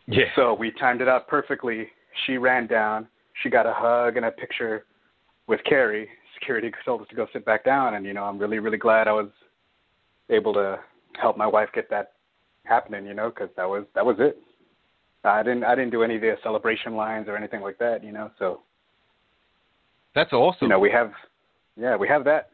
[0.08, 0.26] Yeah.
[0.36, 1.88] So we timed it out perfectly.
[2.26, 3.08] She ran down.
[3.42, 4.86] She got a hug and a picture
[5.48, 6.08] with Carrie.
[6.40, 9.08] Security told us to go sit back down, and you know, I'm really, really glad
[9.08, 9.30] I was
[10.30, 10.80] able to
[11.20, 12.14] help my wife get that
[12.64, 13.06] happening.
[13.06, 14.38] You know, because that was that was it.
[15.24, 18.04] I didn't I didn't do any of the celebration lines or anything like that.
[18.04, 18.62] You know, so
[20.16, 20.66] That's awesome.
[20.66, 21.12] you know we have
[21.76, 22.52] yeah we have that.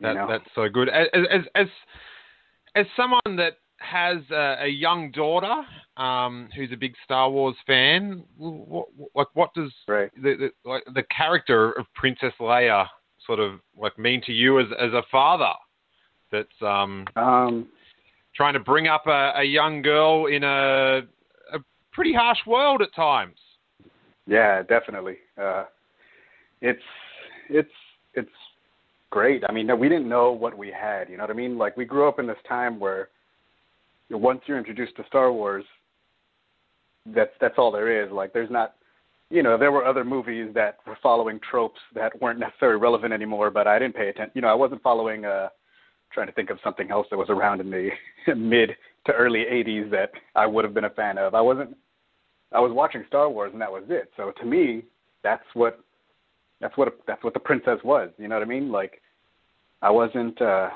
[0.00, 0.28] That, you know?
[0.28, 0.88] That's so good.
[0.88, 1.66] As as as,
[2.74, 5.62] as someone that has a, a young daughter
[5.96, 10.10] um, who's a big Star Wars fan, what, like what does right.
[10.16, 12.86] the, the like the character of Princess Leia
[13.26, 15.52] sort of like mean to you as as a father?
[16.30, 17.68] That's um, Um,
[18.34, 21.02] trying to bring up a, a young girl in a
[21.52, 21.58] a
[21.92, 23.36] pretty harsh world at times.
[24.26, 25.16] Yeah, definitely.
[25.40, 25.64] Uh,
[26.60, 26.82] it's
[27.48, 27.72] it's
[28.14, 28.28] it's
[29.10, 29.42] great.
[29.48, 31.08] I mean, we didn't know what we had.
[31.08, 31.56] You know what I mean?
[31.56, 33.08] Like we grew up in this time where
[34.10, 35.64] once you're introduced to Star Wars,
[37.06, 38.10] that's that's all there is.
[38.10, 38.74] Like there's not,
[39.30, 43.50] you know, there were other movies that were following tropes that weren't necessarily relevant anymore.
[43.50, 44.32] But I didn't pay attention.
[44.34, 45.24] You know, I wasn't following.
[45.24, 45.48] uh
[46.10, 47.90] Trying to think of something else that was around in the
[48.34, 48.70] mid
[49.04, 51.34] to early '80s that I would have been a fan of.
[51.34, 51.76] I wasn't.
[52.50, 54.10] I was watching Star Wars and that was it.
[54.16, 54.84] So to me,
[55.22, 55.80] that's what
[56.60, 58.10] that's what that's what the princess was.
[58.16, 58.72] You know what I mean?
[58.72, 59.02] Like
[59.82, 60.70] I wasn't uh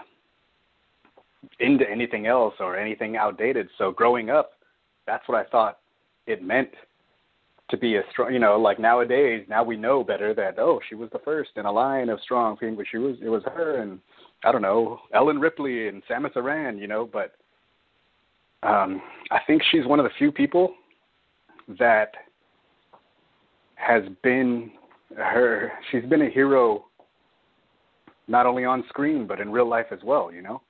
[1.60, 3.68] into anything else or anything outdated.
[3.78, 4.52] So growing up,
[5.06, 5.78] that's what I thought
[6.26, 6.70] it meant
[7.70, 8.32] to be a strong.
[8.32, 11.66] You know, like nowadays, now we know better that oh, she was the first in
[11.66, 12.84] a line of strong female.
[12.90, 13.98] She was it was her and
[14.44, 16.78] I don't know Ellen Ripley and Samus Aran.
[16.78, 17.34] You know, but
[18.62, 20.74] um, I think she's one of the few people
[21.78, 22.12] that
[23.74, 24.70] has been
[25.16, 26.86] her she's been a hero
[28.28, 30.62] not only on screen but in real life as well you know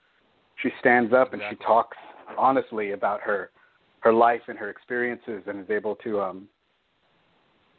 [0.63, 1.97] she stands up and she talks
[2.39, 3.51] honestly about her
[4.01, 6.49] her life and her experiences and is able to um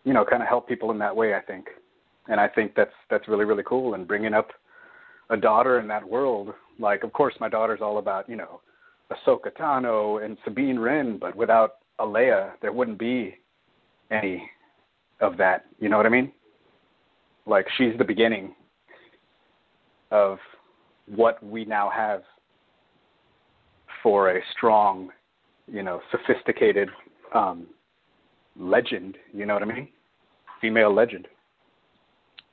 [0.03, 1.67] you know kind of help people in that way i think.
[2.27, 4.49] And i think that's that's really really cool and bringing up
[5.29, 6.53] a daughter in that world.
[6.79, 8.61] Like of course my daughter's all about you know
[9.11, 13.38] Ahsoka Tano and Sabine Wren but without Alea there wouldn't be
[14.11, 14.49] any
[15.21, 15.65] of that.
[15.79, 16.31] You know what i mean?
[17.45, 18.55] Like she's the beginning
[20.11, 20.38] of
[21.07, 22.21] what we now have
[24.04, 25.10] for a strong,
[25.72, 26.89] you know, sophisticated
[27.34, 27.66] um,
[28.60, 29.18] legend.
[29.34, 29.88] You know what I mean?
[30.62, 31.28] Female legend.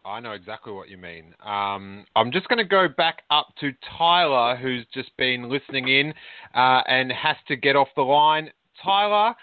[0.05, 1.35] I know exactly what you mean.
[1.45, 6.15] Um, I'm just going to go back up to Tyler, who's just been listening in
[6.55, 8.51] uh, and has to get off the line.
[8.83, 9.35] Tyler,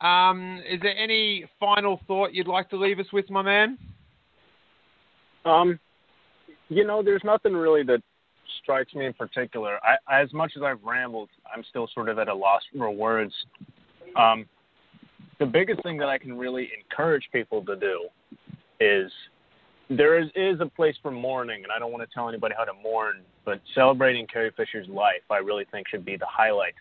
[0.00, 3.76] um, is there any final thought you'd like to leave us with, my man?
[5.44, 5.78] Um,
[6.70, 8.00] you know, there's nothing really that
[8.62, 9.78] strikes me in particular.
[9.82, 13.32] I, as much as I've rambled, I'm still sort of at a loss for words.
[14.16, 14.46] Um,
[15.38, 18.08] the biggest thing that I can really encourage people to do
[18.80, 19.10] is
[19.90, 22.64] there is, is a place for mourning, and I don't want to tell anybody how
[22.64, 26.74] to mourn, but celebrating Carrie Fisher's life, I really think should be the highlight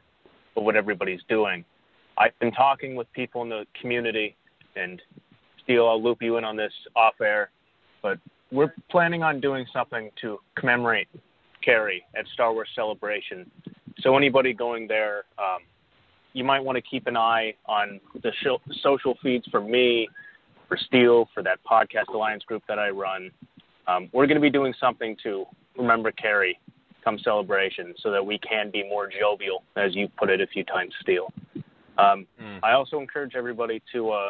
[0.56, 1.64] of what everybody's doing.
[2.18, 4.35] I've been talking with people in the community,
[4.76, 5.02] and
[5.64, 7.52] Steele, I'll loop you in on this off air,
[8.02, 8.18] but
[8.52, 11.07] we're planning on doing something to commemorate
[11.68, 13.52] Carrie at Star Wars Celebration.
[13.99, 15.61] So anybody going there, um,
[16.31, 20.07] you might want to keep an eye on the sh- social feeds for me,
[20.69, 23.31] for Steele, for that podcast alliance group that I run.
[23.88, 25.45] Um, we're going to be doing something to
[25.77, 26.57] remember Carrie
[27.03, 30.64] come celebration, so that we can be more jovial, as you put it a few
[30.65, 31.31] times, Steele.
[31.98, 32.60] Um, Mm.
[32.64, 34.30] I also encourage everybody to, uh,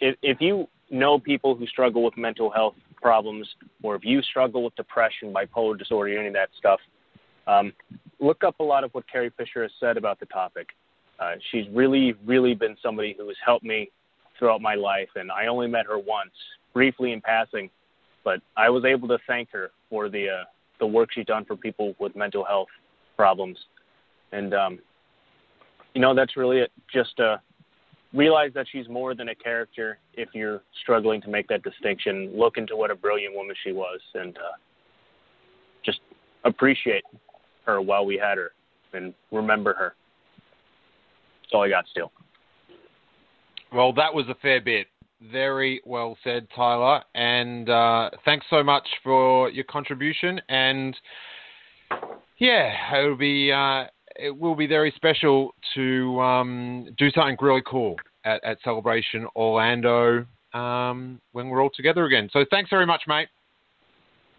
[0.00, 3.48] if, if you know people who struggle with mental health problems,
[3.82, 6.80] or if you struggle with depression, bipolar disorder, any of that stuff,
[7.46, 7.72] um,
[8.20, 10.68] look up a lot of what Carrie Fisher has said about the topic.
[11.18, 13.90] Uh, she's really, really been somebody who has helped me
[14.38, 16.32] throughout my life, and I only met her once,
[16.74, 17.70] briefly in passing,
[18.24, 20.44] but I was able to thank her for the uh,
[20.78, 22.68] the work she's done for people with mental health
[23.16, 23.56] problems,
[24.32, 24.78] and um,
[25.94, 26.70] you know that's really it.
[26.92, 27.38] Just uh,
[28.16, 29.98] realize that she's more than a character.
[30.14, 34.00] If you're struggling to make that distinction, look into what a brilliant woman she was,
[34.14, 34.56] and uh,
[35.84, 36.00] just
[36.44, 37.04] appreciate
[37.66, 38.52] her while we had her,
[38.92, 39.94] and remember her.
[41.42, 42.10] That's all I got, Steele.
[43.72, 44.86] Well, that was a fair bit.
[45.32, 47.02] Very well said, Tyler.
[47.14, 50.40] And uh, thanks so much for your contribution.
[50.48, 50.96] And
[52.38, 53.84] yeah, it'll be uh,
[54.18, 60.24] it will be very special to um, do something really cool at, at Celebration Orlando
[60.54, 62.28] um, when we're all together again.
[62.32, 63.28] So thanks very much, mate.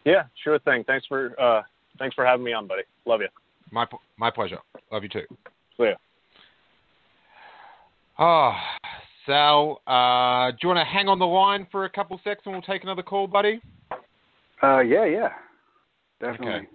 [0.06, 0.84] Yeah, sure thing.
[0.86, 1.62] Thanks for uh,
[2.00, 2.84] thanks for having me on, buddy.
[3.06, 3.28] Love you.
[3.72, 3.86] My
[4.18, 4.60] my pleasure.
[4.92, 5.26] Love you too.
[5.78, 5.96] See ya.
[8.20, 8.88] Ah, oh,
[9.28, 12.56] Sal, uh, do you want to hang on the line for a couple seconds and
[12.56, 13.62] we'll take another call, buddy?
[14.64, 15.30] Uh, yeah, yeah,
[16.20, 16.48] definitely.
[16.48, 16.68] Okay.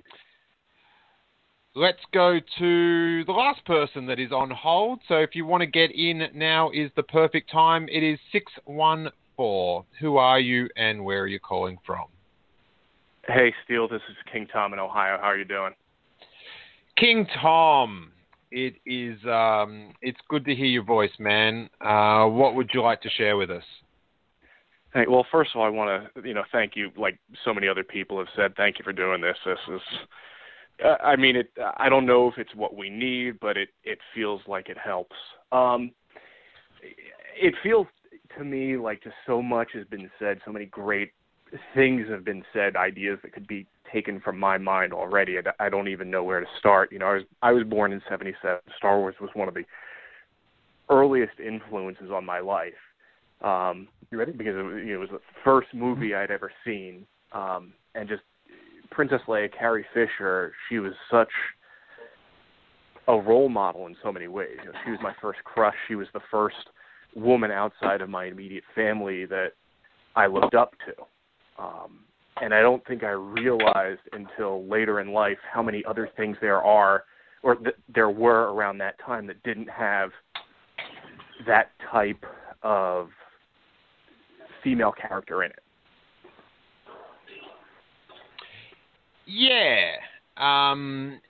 [1.74, 5.00] Let's go to the last person that is on hold.
[5.08, 7.88] So if you want to get in now is the perfect time.
[7.88, 9.84] It is 614.
[9.98, 12.04] Who are you and where are you calling from?
[13.26, 15.16] Hey, Steele, this is King Tom in Ohio.
[15.16, 15.72] How are you doing?
[16.98, 18.12] King Tom,
[18.50, 21.70] it is um, it's good to hear your voice, man.
[21.80, 23.64] Uh, what would you like to share with us?
[24.92, 27.66] Hey, well, first of all, I want to you know thank you, like so many
[27.66, 28.54] other people have said.
[28.56, 29.36] Thank you for doing this.
[29.46, 29.80] This is
[30.84, 31.50] I mean, it.
[31.76, 35.16] I don't know if it's what we need, but it it feels like it helps.
[35.52, 35.92] Um,
[37.40, 37.86] it feels
[38.36, 41.12] to me like just so much has been said, so many great
[41.74, 45.36] things have been said, ideas that could be taken from my mind already.
[45.38, 46.90] I, I don't even know where to start.
[46.92, 48.60] You know, I was I was born in '77.
[48.76, 49.64] Star Wars was one of the
[50.88, 52.72] earliest influences on my life.
[53.42, 54.32] Um, you ready?
[54.32, 58.22] Because it you know, it was the first movie I'd ever seen, um, and just
[58.92, 61.30] Princess Leia, Carrie Fisher, she was such
[63.08, 64.56] a role model in so many ways.
[64.60, 65.74] You know, she was my first crush.
[65.88, 66.56] She was the first
[67.14, 69.52] woman outside of my immediate family that
[70.14, 71.62] I looked up to.
[71.62, 72.00] Um,
[72.40, 76.62] and I don't think I realized until later in life how many other things there
[76.62, 77.04] are,
[77.42, 80.10] or that there were around that time that didn't have
[81.46, 82.24] that type
[82.62, 83.08] of
[84.62, 85.62] female character in it.
[89.26, 89.92] Yeah,
[90.36, 91.20] um,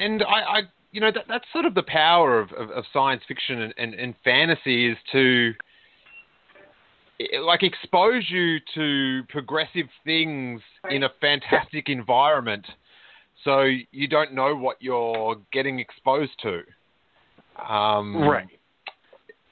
[0.00, 0.60] and I, I,
[0.92, 3.94] you know, that, that's sort of the power of, of, of science fiction and, and,
[3.94, 5.54] and fantasy is to
[7.42, 10.60] like expose you to progressive things
[10.90, 12.66] in a fantastic environment
[13.44, 16.62] so you don't know what you're getting exposed to.
[17.68, 18.46] Um, right.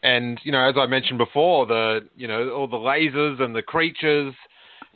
[0.02, 3.60] and you know as i mentioned before the you know all the lasers and the
[3.60, 4.32] creatures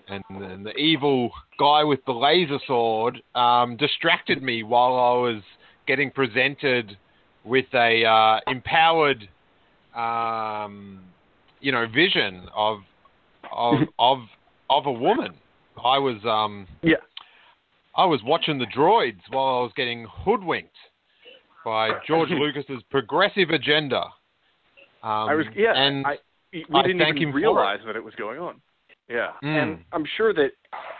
[0.08, 5.42] and, and the evil guy with the laser sword um, distracted me while I was
[5.86, 6.96] getting presented
[7.44, 9.28] with a uh, empowered,
[9.94, 11.00] um,
[11.60, 12.78] you know, vision of
[13.52, 14.18] of of
[14.70, 15.34] of a woman.
[15.82, 16.96] I was um, yeah.
[17.96, 20.74] I was watching the droids while I was getting hoodwinked
[21.64, 24.02] by George Lucas's progressive agenda.
[25.02, 26.18] Um, I was yeah, and I,
[26.52, 28.60] we I didn't even him realize for that it was going on.
[29.08, 29.62] Yeah, Mm.
[29.62, 30.52] and I'm sure that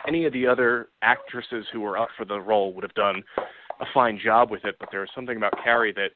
[0.07, 3.23] any of the other actresses who were up for the role would have done
[3.79, 4.77] a fine job with it.
[4.79, 6.11] But there was something about Carrie that,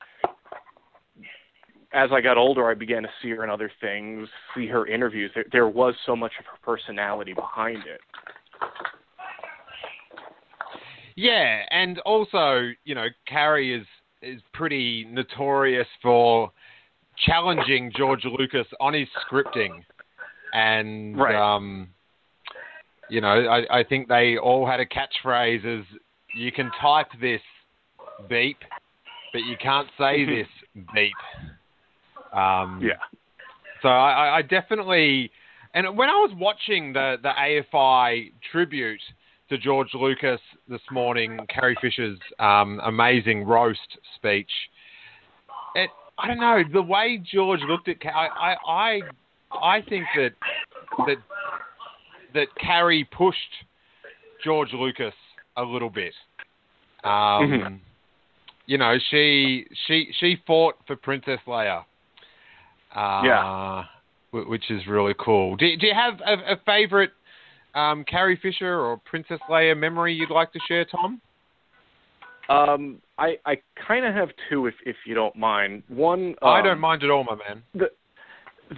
[1.91, 5.31] as I got older, I began to see her in other things, see her interviews.
[5.33, 8.01] There, there was so much of her personality behind it.
[11.15, 13.85] Yeah, and also, you know, Carrie is
[14.21, 16.51] is pretty notorious for
[17.25, 19.83] challenging George Lucas on his scripting,
[20.53, 21.35] and Right.
[21.35, 21.89] um,
[23.09, 25.85] you know, I, I think they all had a catchphrase as
[26.35, 27.41] "You can type this
[28.29, 28.57] beep,
[29.33, 30.47] but you can't say this
[30.93, 31.13] beep."
[32.33, 32.93] Um, Yeah.
[33.81, 35.31] so I, I- definitely,
[35.73, 39.01] and when I was watching the the AFI tribute
[39.49, 44.51] to George Lucas this morning, Carrie Fisher's um, amazing roast speech,
[45.75, 45.89] it
[46.19, 49.01] I don't know the way George looked at I I I,
[49.61, 50.31] I think that
[51.07, 51.17] that
[52.33, 53.37] that Carrie pushed
[54.43, 55.13] George Lucas
[55.57, 56.13] a little bit.
[57.03, 57.79] Um, Mhm.
[58.65, 61.83] You know, she she she fought for Princess Leia.
[62.95, 63.85] Uh, Yeah.
[64.31, 65.55] Which is really cool.
[65.55, 67.11] Do, do you have a, a favorite
[67.73, 71.19] um, Carrie Fisher or Princess Leia memory you'd like to share, Tom?
[72.47, 75.81] Um, I I kind of have two, if if you don't mind.
[75.87, 77.63] One, I um, don't mind at all, my man.
[77.73, 77.89] the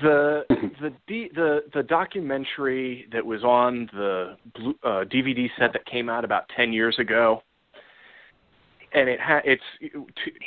[0.02, 0.44] the
[0.82, 6.24] the the the documentary that was on the blue, uh, DVD set that came out
[6.26, 7.44] about ten years ago,
[8.94, 10.06] and it ha- it's two,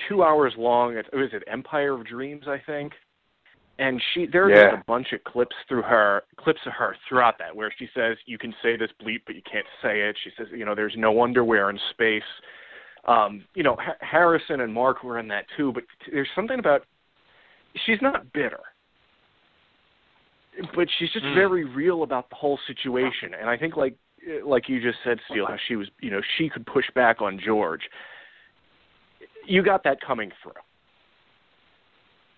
[0.08, 0.96] two hours long.
[0.96, 2.92] It was it Empire of Dreams, I think.
[3.78, 4.70] and she there are Yeah.
[4.70, 8.16] just a bunch of clips through her clips of her throughout that where she says
[8.24, 10.94] you can say this bleep but you can't say it she says you know there's
[10.96, 12.22] no underwear in space
[13.06, 16.84] um you know ha- harrison and mark were in that too but there's something about
[17.84, 18.60] she's not bitter
[20.74, 21.34] but she's just Mm.
[21.34, 23.96] very real about the whole situation and i think like
[24.44, 27.38] like you just said steele how she was you know she could push back on
[27.38, 27.82] george
[29.46, 30.52] you got that coming through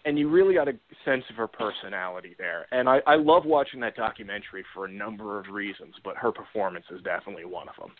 [0.06, 0.72] and you really got a
[1.04, 2.66] sense of her personality there.
[2.70, 6.86] And I, I love watching that documentary for a number of reasons, but her performance
[6.92, 7.90] is definitely one of them.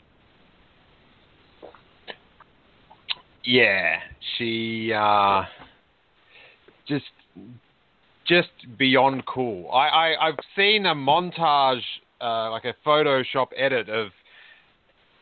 [3.45, 3.97] Yeah,
[4.39, 5.43] she uh,
[6.87, 7.05] just
[8.29, 8.49] just
[8.79, 9.71] beyond cool.
[9.71, 11.83] I, I I've seen a montage,
[12.21, 14.09] uh, like a Photoshop edit of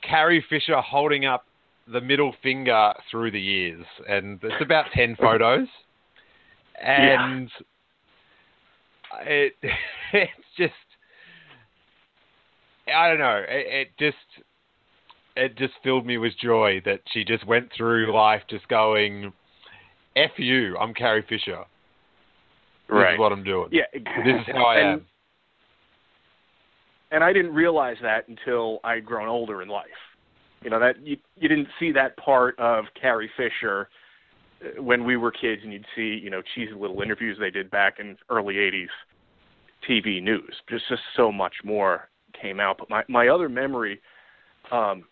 [0.03, 1.45] Carrie Fisher holding up
[1.93, 5.69] the middle finger through the ears, and it's about ten photos,
[6.83, 7.51] and
[9.23, 9.55] it
[10.13, 10.73] it's just
[12.95, 13.43] I don't know.
[13.49, 14.47] It, it just
[15.37, 19.33] it just filled me with joy that she just went through life just going,
[20.17, 21.65] "F you, I'm Carrie Fisher.
[22.89, 23.15] This Right.
[23.15, 23.69] is what I'm doing.
[23.73, 25.07] Yeah, This is how I and, am."
[27.11, 29.87] And I didn't realize that until I'd grown older in life.
[30.63, 33.89] You know that you you didn't see that part of Carrie Fisher
[34.63, 37.71] uh, when we were kids, and you'd see you know cheesy little interviews they did
[37.71, 38.89] back in early '80s
[39.87, 40.55] TV news.
[40.69, 42.09] Just just so much more
[42.41, 42.79] came out.
[42.79, 44.01] But my my other memory
[44.73, 45.05] um,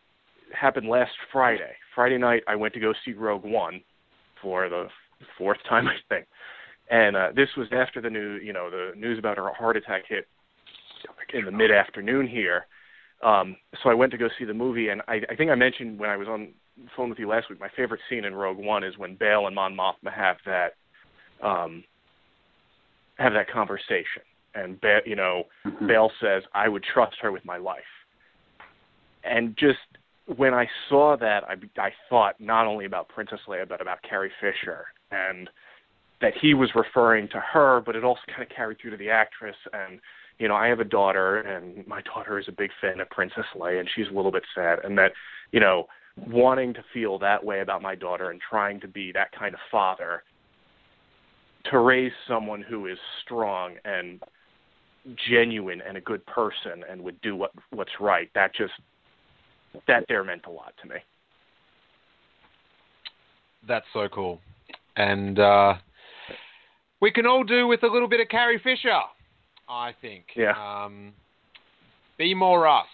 [0.52, 1.72] happened last Friday.
[1.94, 3.82] Friday night, I went to go see Rogue One
[4.40, 4.88] for the
[5.36, 6.26] fourth time, I think.
[6.92, 10.02] And uh, this was after the new, you know, the news about her heart attack
[10.06, 10.28] hit
[11.32, 12.66] in the mid afternoon here.
[13.22, 15.98] Um, so I went to go see the movie, and I, I think I mentioned
[15.98, 18.58] when I was on the phone with you last week, my favorite scene in Rogue
[18.58, 20.74] One is when Bail and Mon Mothma have that
[21.42, 21.82] um,
[23.16, 24.22] have that conversation,
[24.54, 25.86] and ba- you know, Mhm.
[25.86, 28.06] Bail says, "I would trust her with my life,"
[29.24, 29.78] and just
[30.26, 34.32] when I saw that, I I thought not only about Princess Leia but about Carrie
[34.40, 35.48] Fisher, and
[36.22, 39.10] that he was referring to her, but it also kind of carried through to the
[39.10, 39.56] actress.
[39.74, 40.00] And
[40.38, 43.44] you know, I have a daughter, and my daughter is a big fan of Princess
[43.54, 45.12] Leia, and she's a little bit sad, and that
[45.50, 45.86] you know,
[46.16, 49.60] wanting to feel that way about my daughter and trying to be that kind of
[49.70, 50.22] father
[51.70, 54.20] to raise someone who is strong and
[55.28, 58.72] genuine and a good person and would do what what's right that just
[59.88, 60.96] that there meant a lot to me
[63.66, 64.40] That's so cool,
[64.96, 65.74] and uh,
[67.02, 68.98] we can all do with a little bit of Carrie Fisher.
[69.68, 70.24] I think.
[70.34, 70.52] Yeah.
[70.52, 71.12] Um,
[72.16, 72.86] be more us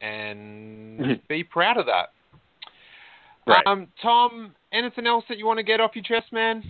[0.00, 2.10] and be proud of that.
[3.46, 3.66] Right.
[3.66, 6.62] Um, Tom, anything else that you want to get off your chest, man?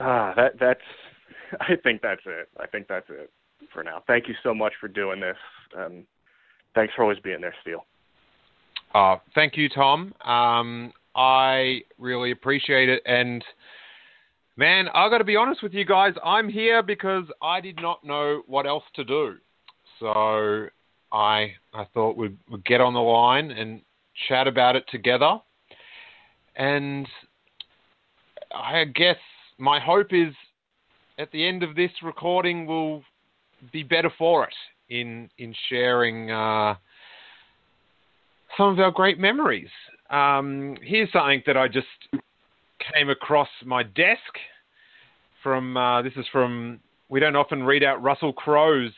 [0.00, 0.80] ah that that's
[1.60, 3.30] i think that's it i think that's it
[3.72, 5.36] for now thank you so much for doing this
[5.78, 6.04] um
[6.74, 7.84] thanks for always being there steele
[8.94, 10.14] Uh, thank you, Tom.
[10.24, 13.02] Um, I really appreciate it.
[13.04, 13.44] And
[14.56, 16.14] man, I've got to be honest with you guys.
[16.24, 19.36] I'm here because I did not know what else to do.
[20.00, 20.66] So
[21.12, 23.80] I I thought we'd, we'd get on the line and
[24.28, 25.38] chat about it together.
[26.56, 27.06] And
[28.54, 29.16] I guess
[29.58, 30.34] my hope is
[31.18, 33.02] at the end of this recording we'll
[33.72, 34.54] be better for it
[34.88, 36.30] in in sharing.
[36.30, 36.74] Uh,
[38.56, 39.68] some of our great memories.
[40.10, 41.86] Um, here's something that I just
[42.94, 44.20] came across my desk
[45.42, 45.76] from.
[45.76, 46.80] Uh, this is from.
[47.08, 48.92] We don't often read out Russell Crowe's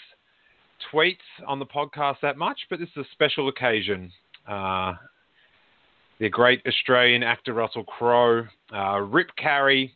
[0.92, 1.16] tweets
[1.46, 4.10] on the podcast that much, but this is a special occasion.
[4.46, 4.94] Uh,
[6.18, 9.94] the great Australian actor Russell Crowe, uh, Rip Carrie,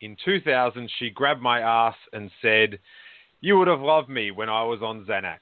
[0.00, 2.78] in 2000, she grabbed my ass and said,
[3.40, 5.38] "You would have loved me when I was on Xanax."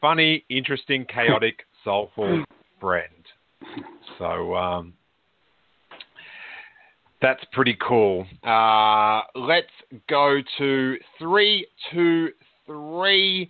[0.00, 2.44] Funny, interesting, chaotic, soulful
[2.80, 3.24] friend.
[4.18, 4.94] So um,
[7.22, 8.26] that's pretty cool.
[8.42, 9.68] Uh, let's
[10.08, 12.30] go to three, two,
[12.66, 13.48] three.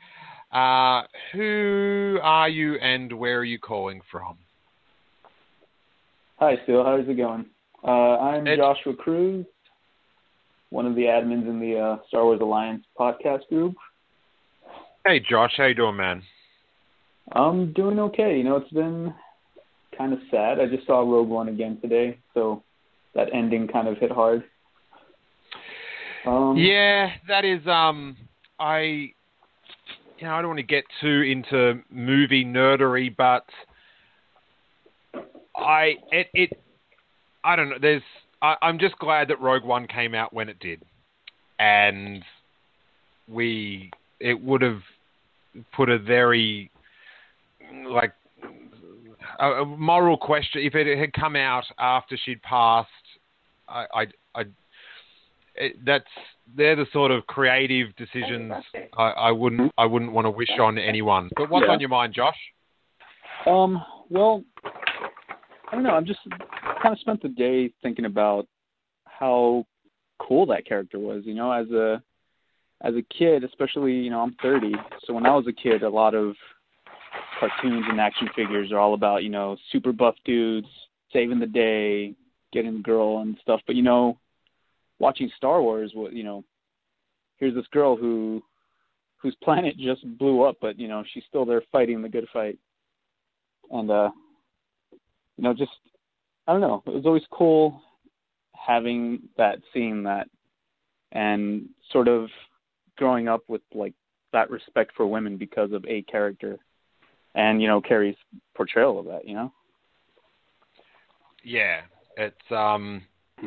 [0.53, 4.37] Uh, who are you and where are you calling from?
[6.39, 6.85] Hi, Phil.
[6.85, 7.47] How's it going?
[7.83, 9.47] Uh, I'm It's- Joshua Cruz,
[10.71, 13.75] one of the admins in the uh, Star Wars Alliance podcast group.
[15.07, 15.55] Hey, Josh.
[15.57, 16.23] How you doing, man?
[17.33, 18.37] I'm doing okay.
[18.37, 19.15] You know, it's been
[19.97, 20.61] kind of sad.
[20.61, 22.63] I just saw Rogue One again today, so
[23.15, 24.45] that ending kind of hit hard.
[26.27, 27.67] Um, Yeah, that is.
[27.67, 28.17] Um,
[28.59, 28.81] I,
[30.19, 33.45] you know, I don't want to get too into movie nerdery, but
[35.57, 36.63] I, it, it,
[37.45, 37.79] I don't know.
[37.81, 38.03] There's,
[38.41, 40.83] I, I'm just glad that Rogue One came out when it did,
[41.59, 42.25] and
[43.29, 43.91] we
[44.21, 44.81] it would have
[45.75, 46.71] put a very
[47.87, 48.13] like
[49.39, 52.89] a, a moral question if it had come out after she'd passed.
[53.73, 54.45] I, I, I
[55.55, 56.05] it, that's
[56.57, 58.53] they're the sort of creative decisions
[58.97, 61.31] I, I wouldn't I wouldn't want to wish on anyone.
[61.37, 61.73] But what's Yeah.
[61.73, 62.37] on your mind, Josh?
[63.47, 65.91] Um, well, I don't know.
[65.91, 66.21] I'm just
[66.83, 68.47] kind of spent the day thinking about
[69.07, 69.67] how
[70.19, 71.23] cool that character was.
[71.25, 72.03] You know, as a
[72.83, 74.73] as a kid, especially you know, I'm 30,
[75.07, 76.35] so when I was a kid, a lot of
[77.39, 80.67] cartoons and action figures are all about you know super buff dudes
[81.13, 82.15] saving the day,
[82.53, 83.61] getting the girl and stuff.
[83.67, 84.19] But you know,
[84.99, 86.45] watching Star Wars, what you know,
[87.39, 88.43] here's this girl who
[89.17, 92.59] whose planet just blew up, but you know she's still there fighting the good fight.
[93.71, 94.11] And uh
[95.37, 95.73] you know just
[96.47, 96.83] i don't know.
[96.87, 97.83] It was always cool
[98.53, 100.29] having that seeing that
[101.13, 102.29] and sort of
[102.97, 103.95] growing up with like
[104.33, 106.59] that respect for women because of a character
[107.35, 108.17] and you know carrie's
[108.55, 109.53] portrayal of that you know?
[111.45, 111.81] Yeah,
[112.17, 113.03] it's um,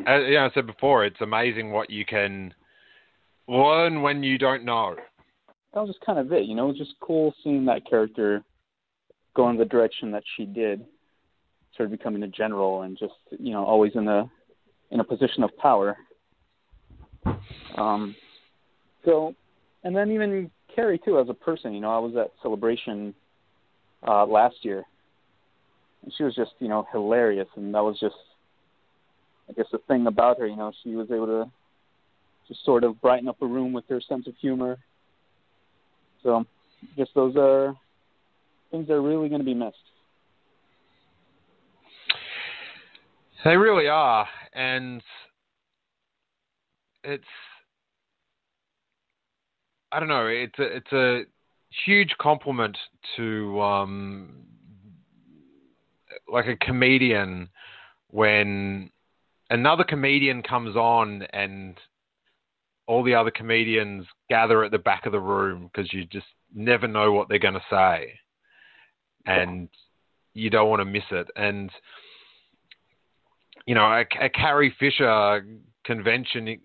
[0.08, 2.54] as, yeah, I said before, it's amazing what you can
[3.48, 4.96] learn when you don't know.
[5.74, 8.44] that was just kind of it you know it was just cool seeing that character
[9.36, 10.84] go in the direction that she did
[11.78, 14.30] sort of becoming a general and just you know always in a
[14.92, 15.96] in a position of power.
[17.78, 18.16] Um
[19.04, 19.36] so
[19.84, 23.14] and then even carrie too as a person you know i was at celebration
[24.08, 24.84] uh last year.
[26.04, 28.16] And she was just you know hilarious and that was just
[29.49, 31.51] i guess the thing about her you know she was able to
[32.47, 34.77] just sort of brighten up a room with her sense of humor
[36.23, 36.45] so
[36.97, 37.76] just those are
[38.72, 39.77] things that are really going to be missed
[43.45, 45.03] They really are, and
[47.03, 47.23] it's
[49.91, 50.26] I don't know.
[50.26, 51.22] It's a it's a
[51.85, 52.76] huge compliment
[53.17, 54.45] to um,
[56.27, 57.47] like a comedian
[58.09, 58.89] when
[59.49, 61.77] another comedian comes on and
[62.88, 66.88] all the other comedians gather at the back of the room because you just never
[66.88, 68.13] know what they're going to say
[69.26, 69.69] and
[70.34, 71.27] you don't want to miss it.
[71.35, 71.72] And
[73.65, 75.43] you know a, a Carrie Fisher
[75.85, 76.59] convention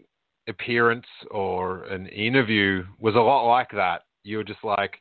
[0.49, 4.03] appearance or an interview was a lot like that.
[4.23, 5.01] You were just like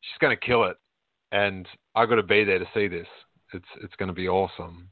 [0.00, 0.76] she's going to kill it.
[1.32, 3.06] And I got to be there to see this.
[3.52, 4.88] It's it's going to be awesome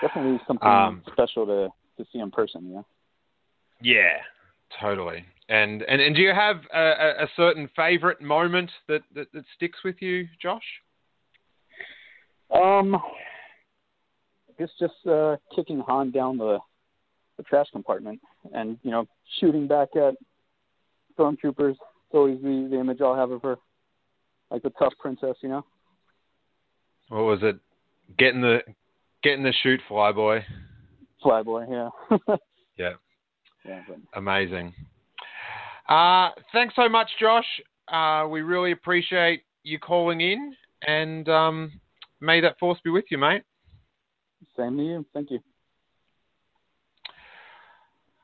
[0.00, 1.68] definitely something Um, special to
[1.98, 2.86] to see in person know
[3.80, 4.16] Yeah,
[4.80, 5.24] totally.
[5.48, 9.80] And and, and do you have a, a, certain favorite moment that, that, that sticks
[9.84, 10.62] with you, Josh?
[12.54, 16.58] Um, I guess just uh, kicking Han down the
[17.36, 18.20] the trash compartment
[18.52, 19.06] and you know
[19.40, 20.14] shooting back at
[21.18, 21.72] stormtroopers.
[21.72, 23.56] It's always the the image I'll have of her,
[24.50, 25.64] like the tough princess, you know.
[27.08, 27.58] What was it?
[28.18, 28.60] Getting the
[29.22, 30.42] getting the shoot, flyboy.
[31.24, 32.36] Flyboy, yeah.
[32.78, 32.94] Yeah,
[33.66, 34.72] yeah, but amazing.
[35.86, 37.44] Uh, thanks so much, Josh.
[37.88, 40.54] Uh, we really appreciate you calling in,
[40.86, 41.80] and um,
[42.20, 43.42] may that force be with you, mate.
[44.56, 45.06] same to you.
[45.12, 45.40] Thank you.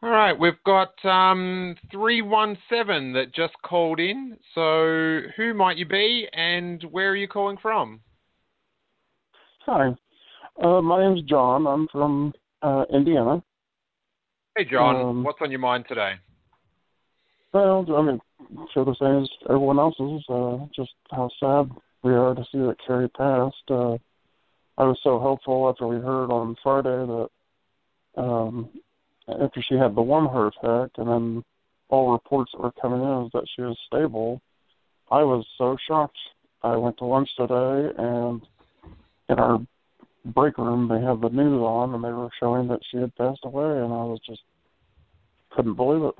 [0.02, 4.38] All right, we've got um, 317 that just called in.
[4.54, 8.00] So, who might you be and where are you calling from?
[9.66, 9.90] Hi,
[10.62, 11.66] uh, my name's John.
[11.66, 13.42] I'm from uh, Indiana.
[14.56, 16.14] Hey, John, Um, what's on your mind today?
[17.52, 18.20] Well, I mean,
[18.72, 20.24] feel the same as everyone else's.
[20.28, 21.70] Uh, just how sad
[22.02, 23.70] we are to see that Carrie passed.
[23.70, 23.98] Uh,
[24.78, 27.28] I was so hopeful after we heard on Friday that
[28.20, 28.68] um,
[29.28, 31.44] after she had the one heart attack, and then
[31.88, 34.40] all reports that were coming in is that she was stable.
[35.10, 36.18] I was so shocked.
[36.62, 38.42] I went to lunch today, and
[39.28, 39.60] in our
[40.26, 43.40] break room they had the news on, and they were showing that she had passed
[43.44, 44.42] away, and I was just
[45.50, 46.14] couldn't believe it.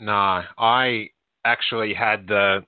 [0.00, 1.10] No, I
[1.44, 2.64] actually had the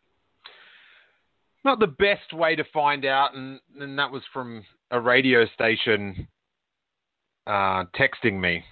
[1.65, 6.29] not the best way to find out, and, and that was from a radio station
[7.47, 8.63] uh, texting me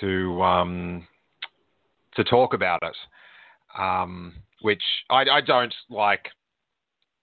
[0.00, 1.06] to um,
[2.16, 2.96] to talk about it,
[3.78, 6.26] um, which I, I don't like.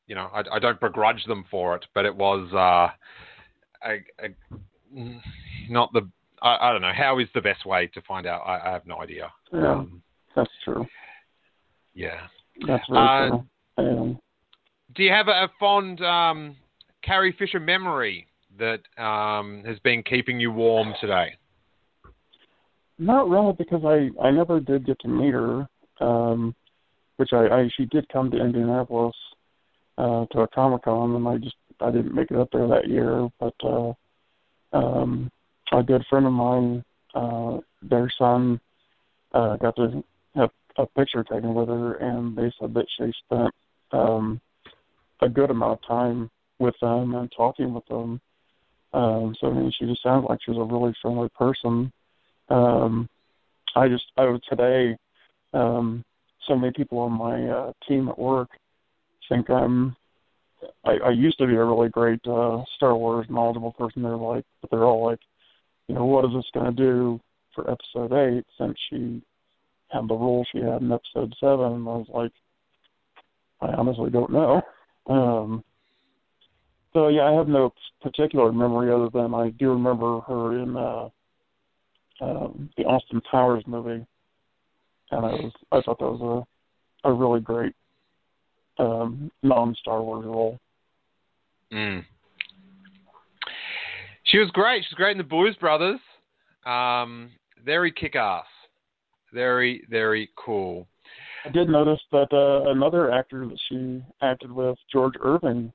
[0.10, 2.90] You know, I, I don't begrudge them for it, but it was uh,
[3.88, 5.10] a, a,
[5.70, 6.02] not the.
[6.42, 8.42] I, I don't know how is the best way to find out.
[8.42, 9.32] I, I have no idea.
[9.54, 10.02] Yeah, Um,
[10.36, 10.88] that's true.
[11.94, 12.22] yeah.
[12.68, 13.38] That's very Uh,
[13.78, 14.18] true.
[14.96, 16.56] Do you have a, a fond um,
[17.04, 18.26] Carrie Fisher memory
[18.58, 21.36] that um, has been keeping you warm today?
[22.98, 25.68] not really, because I I never did get to meet her.
[26.02, 26.56] Um,
[27.18, 29.16] which I, I she did come to Indianapolis
[30.00, 32.88] uh, to a Comic Con, and I just I didn't make it up there that
[32.88, 33.30] year.
[33.40, 33.94] But uh,
[34.72, 35.30] um,
[35.74, 38.60] a good friend of mine, uh, their son,
[39.34, 40.04] uh, got to
[40.36, 43.54] have a picture taken with her, and they said that she spent
[43.92, 44.40] um,
[45.22, 48.22] a good amount of time with them and talking with them.
[48.94, 51.92] Um, so I mean, she just sounds like she was a really friendly person.
[52.48, 53.10] Um,
[53.76, 54.98] I just I was today.
[55.54, 56.06] Um,
[56.48, 58.50] so many people on my uh, team at work
[59.30, 59.96] think I'm.
[60.84, 64.04] I, I used to be a really great uh, Star Wars knowledgeable person.
[64.04, 65.20] They're like, but they're all like,
[65.88, 67.20] you know, what is this going to do
[67.56, 68.46] for Episode Eight?
[68.58, 69.22] Since she
[69.90, 72.32] had the role she had in Episode Seven, and I was like,
[73.62, 74.62] I honestly don't know.
[75.08, 75.64] Um,
[76.94, 81.10] so yeah, I have no particular memory other than I do remember her in uh,
[82.22, 84.06] um, the Austin Powers movie
[85.12, 86.46] and I was I thought that was
[87.04, 87.74] a a really great
[88.80, 90.58] um, non Star Wars role.
[91.72, 92.04] Mm.
[94.24, 94.84] She was great.
[94.84, 96.00] She was great in the Blues Brothers.
[96.66, 97.32] Um,
[97.64, 98.46] very kick ass.
[99.34, 100.88] Very very cool.
[101.46, 105.72] I did notice that uh, another actor that she acted with, George Irving,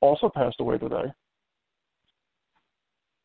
[0.00, 1.12] also passed away today.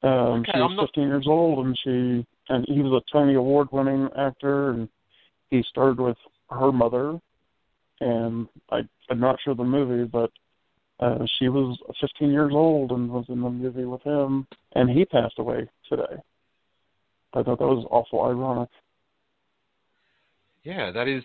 [0.01, 0.87] Um, okay, she was not...
[0.87, 4.89] 15 years old, and she and he was a Tony Award winning actor, and
[5.49, 6.17] he starred with
[6.49, 7.19] her mother,
[7.99, 10.31] and I, I'm not sure the movie, but
[10.99, 15.05] uh, she was 15 years old and was in the movie with him, and he
[15.05, 16.21] passed away today.
[17.33, 18.69] I thought that was awful ironic.
[20.63, 21.23] Yeah, that is.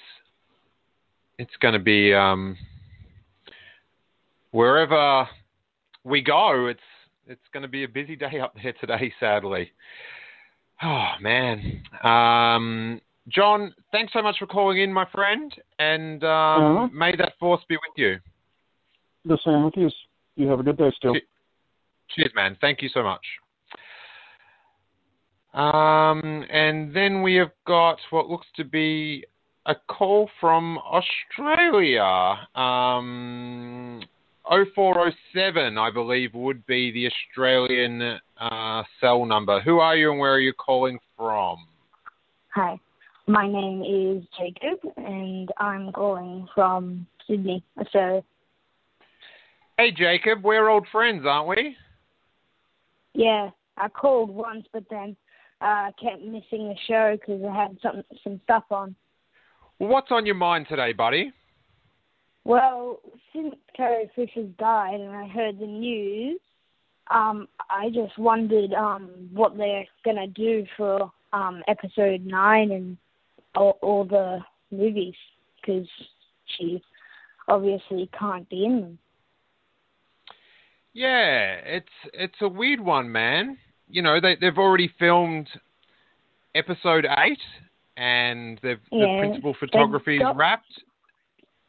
[1.38, 2.56] It's going to be um,
[4.50, 5.28] wherever
[6.02, 6.66] we go.
[6.66, 6.80] It's
[7.26, 9.70] it's going to be a busy day up there today, sadly.
[10.80, 16.88] Oh man, um, John, thanks so much for calling in, my friend, and um, uh-huh.
[16.92, 18.16] may that force be with you.
[19.24, 19.90] The same with you.
[20.36, 21.14] You have a good day, Steele.
[22.10, 22.56] Cheers, man.
[22.60, 23.24] Thank you so much.
[25.52, 29.24] Um, and then we have got what looks to be
[29.66, 32.02] a call from Australia.
[32.54, 34.00] Um,
[34.48, 39.60] 0407, I believe, would be the Australian uh, cell number.
[39.60, 41.66] Who are you and where are you calling from?
[42.54, 42.78] Hi,
[43.28, 48.22] my name is Jacob and I'm calling from Sydney, Australia.
[49.76, 51.76] Hey, Jacob, we're old friends, aren't we?
[53.12, 55.14] Yeah, I called once, but then
[55.60, 58.96] uh, kept missing the show because I had some some stuff on.
[59.76, 61.32] What's on your mind today, buddy?
[62.44, 63.00] Well,
[63.32, 66.40] since Carrie Fisher's died and I heard the news,
[67.10, 72.96] um, I just wondered um, what they're gonna do for um, episode nine and
[73.58, 74.38] all, all the
[74.70, 75.14] movies
[75.60, 75.88] because
[76.56, 76.82] she
[77.48, 78.98] obviously can't be in them.
[80.94, 83.58] Yeah, it's it's a weird one, man.
[83.88, 85.48] You know, they they've already filmed
[86.54, 87.38] episode eight,
[87.96, 90.82] and they've, yeah, the principal photography is wrapped.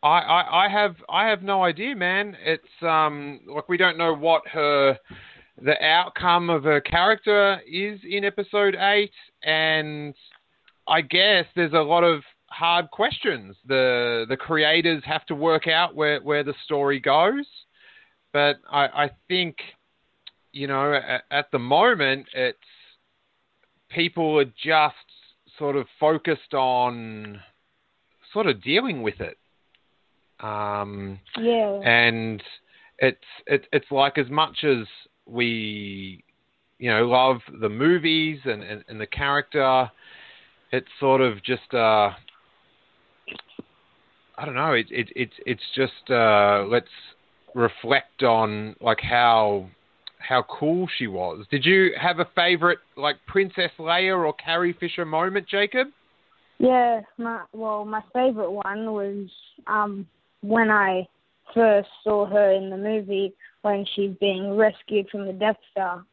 [0.02, 2.38] I, I, I have I have no idea, man.
[2.44, 4.98] It's um like we don't know what her
[5.61, 9.11] the outcome of her character is in episode eight,
[9.44, 10.16] and
[10.90, 13.56] I guess there's a lot of hard questions.
[13.68, 17.45] The the creators have to work out where where the story goes,
[18.34, 19.57] but I, I think
[20.52, 22.57] you know at, at the moment it's
[23.90, 24.95] people are just
[25.57, 27.40] sort of focused on
[28.34, 29.38] sort of dealing with it
[30.41, 31.80] um, yeah.
[31.84, 32.41] And
[32.99, 33.18] it's
[33.48, 34.88] it, it's like as much as
[35.26, 36.24] we,
[36.78, 39.90] you know, love the movies and, and, and the character,
[40.72, 42.12] it's sort of just uh,
[44.38, 44.74] I don't know.
[44.74, 46.88] It, it, it it's just uh, let's
[47.56, 49.70] reflect on like how
[50.20, 51.46] how cool she was.
[51.50, 55.88] Did you have a favorite like Princess Leia or Carrie Fisher moment, Jacob?
[56.58, 59.30] Yeah, my well, my favorite one was
[59.68, 60.08] um
[60.41, 61.08] when I
[61.54, 63.34] first saw her in the movie
[63.64, 66.06] when she's being rescued from the Death Star.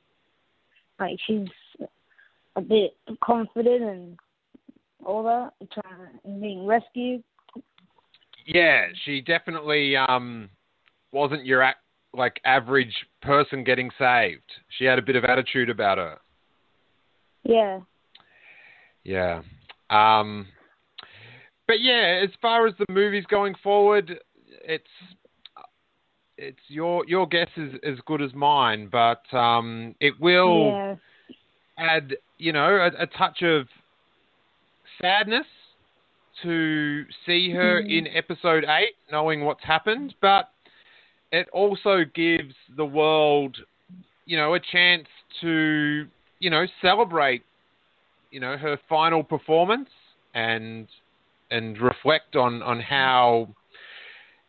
[0.98, 1.48] Like she's
[2.56, 4.18] a bit confident and
[5.06, 7.22] all that, trying being rescued.
[8.46, 10.50] Yeah, she definitely um,
[11.12, 11.76] wasn't your ac-
[12.12, 14.42] like average person getting saved.
[14.78, 16.18] She had a bit of attitude about her.
[17.44, 17.80] Yeah.
[19.04, 19.42] Yeah.
[19.90, 20.46] Um,
[21.66, 24.18] but yeah, as far as the movies going forward,
[24.64, 24.84] it's
[26.38, 30.96] it's your your guess is as good as mine, but um, it will yeah.
[31.78, 33.66] add, you know, a, a touch of
[35.00, 35.46] sadness
[36.42, 37.88] to see her Mhm.
[37.88, 40.50] in episode eight, knowing what's happened, but
[41.32, 43.56] it also gives the world,
[44.26, 45.08] you know, a chance
[45.40, 46.06] to,
[46.40, 47.42] you know, celebrate,
[48.30, 49.90] you know, her final performance
[50.34, 50.88] and
[51.50, 53.48] and reflect on on how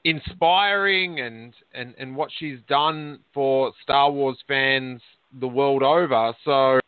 [0.03, 5.01] inspiring and, and, and what she's done for Star Wars fans
[5.39, 6.33] the world over.
[6.45, 6.79] So,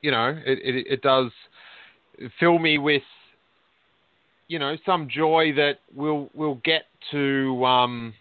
[0.00, 1.30] you know, it, it, it does
[2.38, 3.02] fill me with,
[4.48, 8.14] you know, some joy that we'll, we'll get to, um,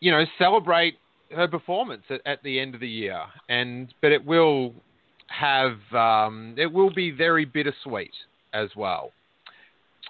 [0.00, 0.98] you know, celebrate
[1.34, 3.20] her performance at, at the end of the year.
[3.48, 4.74] And, but it will
[5.28, 8.14] have, um, it will be very bittersweet
[8.52, 9.12] as well.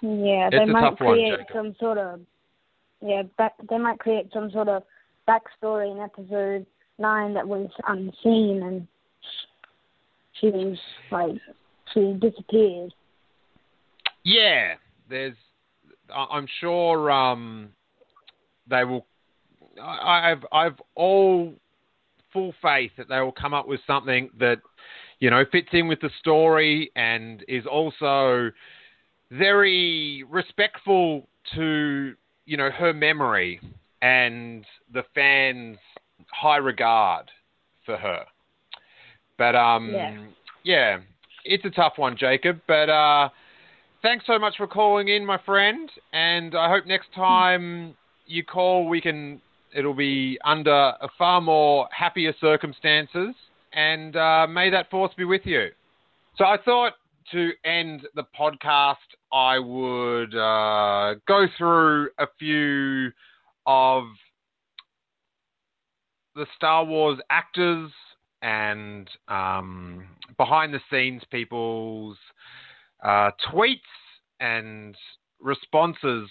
[0.01, 1.47] Yeah, It's they might one, create Jacob.
[1.53, 2.19] some sort of
[3.01, 4.83] yeah, back, they might create some sort of
[5.27, 6.65] backstory in episode
[6.97, 8.87] nine that was unseen, and
[10.39, 10.77] she was
[11.11, 11.35] like
[11.93, 12.93] she disappeared.
[14.27, 14.73] Yeah,
[15.09, 15.37] there's.
[16.13, 17.69] I'm sure um,
[18.69, 19.05] they will.
[19.81, 21.53] I- I've I've all
[22.33, 24.59] full faith that they will come up with something that
[25.21, 28.51] you know fits in with the story and is also
[29.31, 31.25] very respectful
[31.55, 32.13] to
[32.45, 33.61] you know her memory
[34.01, 35.77] and the fans'
[36.33, 37.31] high regard
[37.85, 38.25] for her.
[39.37, 40.17] But um, Yeah.
[40.63, 40.99] yeah,
[41.45, 42.59] it's a tough one, Jacob.
[42.67, 43.29] But uh,
[44.07, 45.89] thanks so much for calling in, my friend.
[46.13, 47.93] And I hope next time
[48.25, 49.41] you call, we can.
[49.75, 53.35] It'll be under a far more happier circumstances.
[53.73, 55.67] And uh, may that force be with you.
[56.37, 56.93] So I thought
[57.33, 58.95] to end the podcast,
[59.33, 63.11] I would uh, go through a few
[63.65, 64.05] of
[66.33, 67.91] the Star Wars actors
[68.41, 70.05] and um,
[70.37, 72.15] behind the scenes people's
[73.03, 73.81] uh, tweets
[74.39, 74.95] and
[75.39, 76.29] responses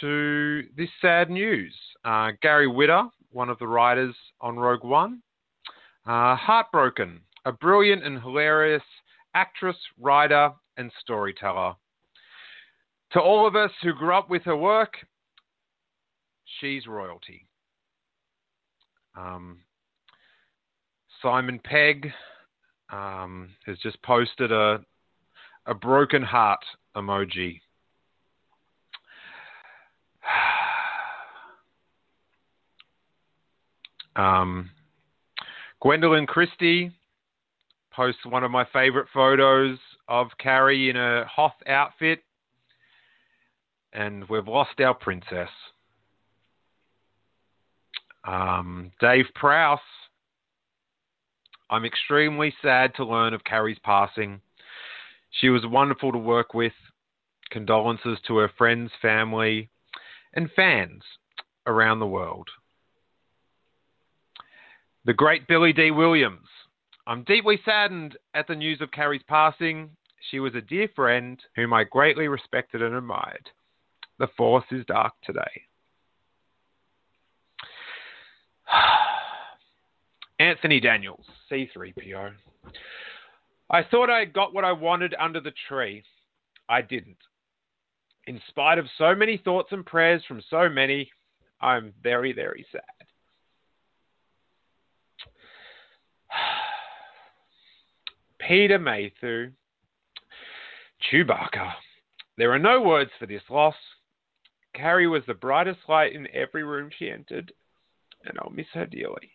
[0.00, 1.74] to this sad news.
[2.04, 5.22] Uh, Gary Whitta, one of the writers on Rogue One,
[6.06, 8.82] uh, heartbroken, a brilliant and hilarious
[9.34, 11.74] actress, writer, and storyteller.
[13.12, 14.94] To all of us who grew up with her work,
[16.60, 17.46] she's royalty.
[19.16, 19.58] Um,
[21.22, 22.10] Simon Pegg
[22.92, 24.80] um, has just posted a
[25.68, 26.64] a broken heart
[26.98, 27.60] emoji.
[34.16, 34.70] Um,
[35.80, 36.90] Gwendoline Christie
[37.92, 42.24] posts one of my favorite photos of Carrie in a Hoth outfit,
[43.92, 45.48] and we've lost our princess.
[48.24, 49.78] Um, Dave Prowse.
[51.70, 54.40] I'm extremely sad to learn of Carrie's passing.
[55.40, 56.72] She was wonderful to work with.
[57.50, 59.68] Condolences to her friends, family,
[60.34, 61.02] and fans
[61.66, 62.48] around the world.
[65.04, 66.48] The great Billy Dee Williams.
[67.06, 69.90] I'm deeply saddened at the news of Carrie's passing.
[70.30, 73.48] She was a dear friend whom I greatly respected and admired.
[74.18, 75.62] The force is dark today.
[80.38, 82.32] Anthony Daniels, C3PO.
[83.70, 86.02] I thought I got what I wanted under the tree.
[86.68, 87.16] I didn't.
[88.28, 91.10] In spite of so many thoughts and prayers from so many,
[91.62, 92.82] I'm very, very sad.
[98.38, 99.52] Peter Mayhew.
[101.10, 101.72] Chewbacca.
[102.36, 103.74] There are no words for this loss.
[104.74, 107.50] Carrie was the brightest light in every room she entered,
[108.26, 109.30] and I'll miss her dearly.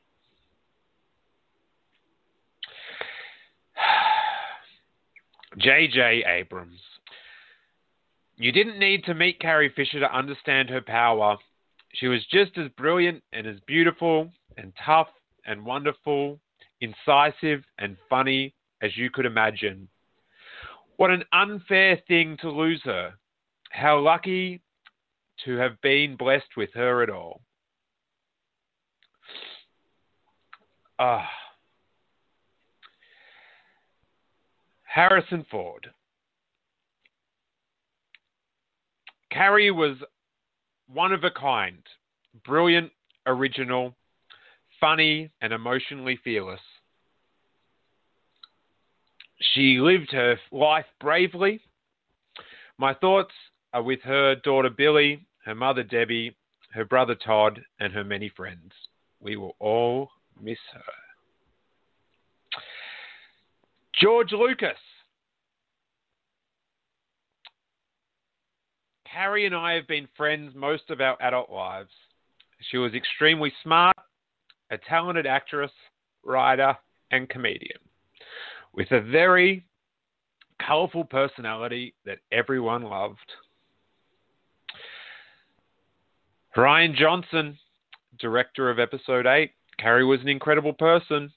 [5.58, 6.26] J.J.
[6.28, 6.80] Abrams.
[8.38, 11.38] You didn't need to meet Carrie Fisher to understand her power.
[11.94, 15.10] She was just as brilliant and as beautiful and tough
[15.46, 16.40] and wonderful,
[16.82, 19.88] incisive and funny as you could imagine.
[20.98, 23.14] What an unfair thing to lose her.
[23.72, 24.62] How lucky
[25.46, 27.42] to have been blessed with her at all.
[31.00, 31.30] Ah.
[34.84, 35.90] Harrison Ford.
[39.34, 39.98] Carrie was
[40.88, 41.82] one of a kind,
[42.46, 42.92] brilliant,
[43.26, 43.96] original,
[44.80, 46.60] funny, and emotionally fearless.
[49.54, 51.60] She lived her life bravely.
[52.78, 53.34] My thoughts
[53.74, 56.36] are with her daughter Billie, her mother Debbie,
[56.74, 58.72] her brother Todd, and her many friends.
[59.20, 60.82] We will all miss her.
[64.00, 64.78] George Lucas.
[69.14, 71.92] Carrie and I have been friends most of our adult lives.
[72.72, 73.96] She was extremely smart,
[74.72, 75.72] a talented actress,
[76.24, 76.76] writer,
[77.12, 77.78] and comedian,
[78.74, 79.66] with a very
[80.66, 83.20] colourful personality that everyone loved.
[86.58, 87.58] Rian Johnson,
[88.20, 89.52] director of episode 8.
[89.78, 91.32] Carrie was an incredible person.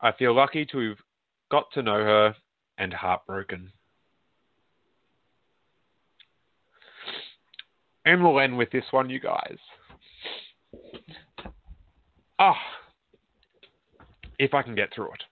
[0.00, 0.98] I feel lucky to have
[1.50, 2.36] got to know her
[2.76, 3.72] and heartbroken.
[8.08, 9.58] And we'll end with this one, you guys.
[12.38, 14.02] Ah, oh,
[14.38, 15.22] if I can get through it.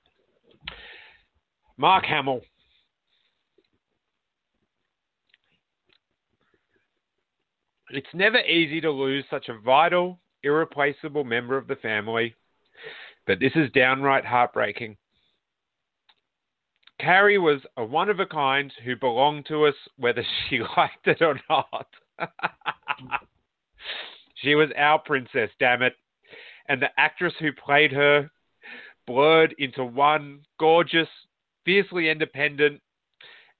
[1.79, 2.43] Mark Hamill.
[7.89, 12.35] It's never easy to lose such a vital, irreplaceable member of the family,
[13.27, 14.99] but this is downright heartbreaking.
[17.01, 21.23] Carrie was a one of a kind who belonged to us whether she liked it
[21.23, 21.87] or not.
[24.37, 25.95] she was our princess, damn it.
[26.69, 28.31] And the actress who played her
[29.07, 31.09] blurred into one gorgeous,
[31.65, 32.81] fiercely independent,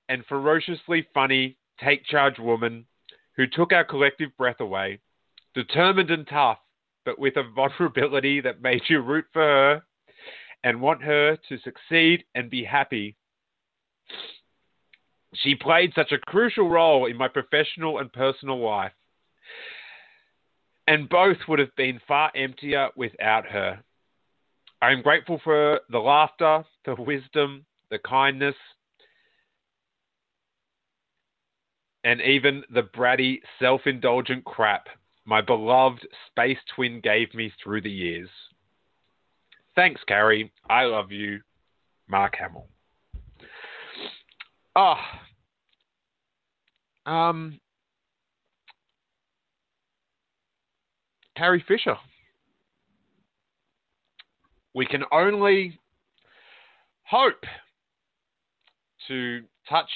[0.09, 2.87] and ferociously funny take charge woman
[3.37, 5.01] who took our collective breath away,
[5.55, 6.59] determined and tough,
[7.05, 9.83] but with a vulnerability that made you root for her
[10.65, 13.17] and want her to succeed and be happy.
[15.43, 18.93] She played such a crucial role in my professional and personal life,
[20.87, 23.81] and both would have been far emptier without her.
[24.81, 28.55] I am grateful for the laughter, the wisdom, the kindness,
[32.05, 34.89] and even the bratty, self indulgent crap
[35.27, 38.29] my beloved space twin gave me through the years.
[39.75, 40.53] Thanks, Carrie.
[40.71, 41.41] I love you,
[42.09, 42.69] Mark Hamill.
[44.77, 44.97] Ah.
[44.97, 45.26] Oh,
[47.07, 47.61] um.
[51.37, 51.97] Carrie Fisher.
[54.75, 55.79] We can only
[57.05, 57.45] hope
[59.09, 59.91] to touch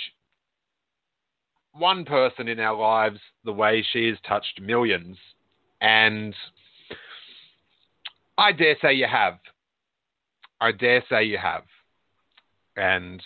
[1.72, 5.16] one person in our lives the way she has touched millions.
[5.80, 6.34] And
[8.36, 9.38] I dare say you have.
[10.60, 11.64] I dare say you have.
[12.76, 13.22] And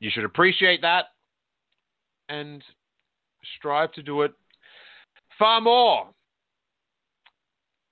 [0.00, 1.06] you should appreciate that
[2.28, 2.62] and
[3.56, 4.32] strive to do it
[5.38, 6.08] far more.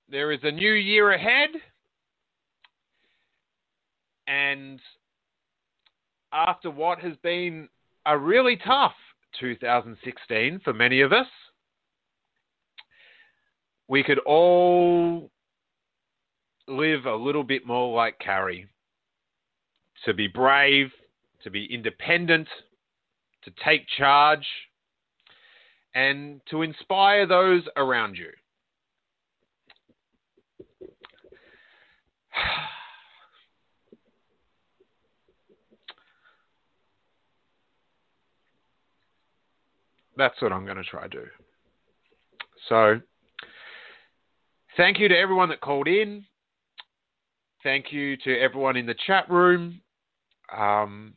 [0.08, 1.50] There is a new year ahead.
[4.26, 4.80] And
[6.32, 7.68] after what has been
[8.06, 8.94] a really tough
[9.40, 11.26] 2016 for many of us,
[13.88, 15.30] we could all
[16.68, 18.66] live a little bit more like Carrie.
[20.04, 20.90] To be brave,
[21.44, 22.48] to be independent,
[23.44, 24.46] to take charge,
[25.94, 28.30] and to inspire those around you.
[40.16, 41.26] that's what I'm going to try to do.
[42.68, 43.00] So,
[44.76, 46.24] thank you to everyone that called in.
[47.62, 49.80] Thank you to everyone in the chat room.
[50.56, 51.14] Um,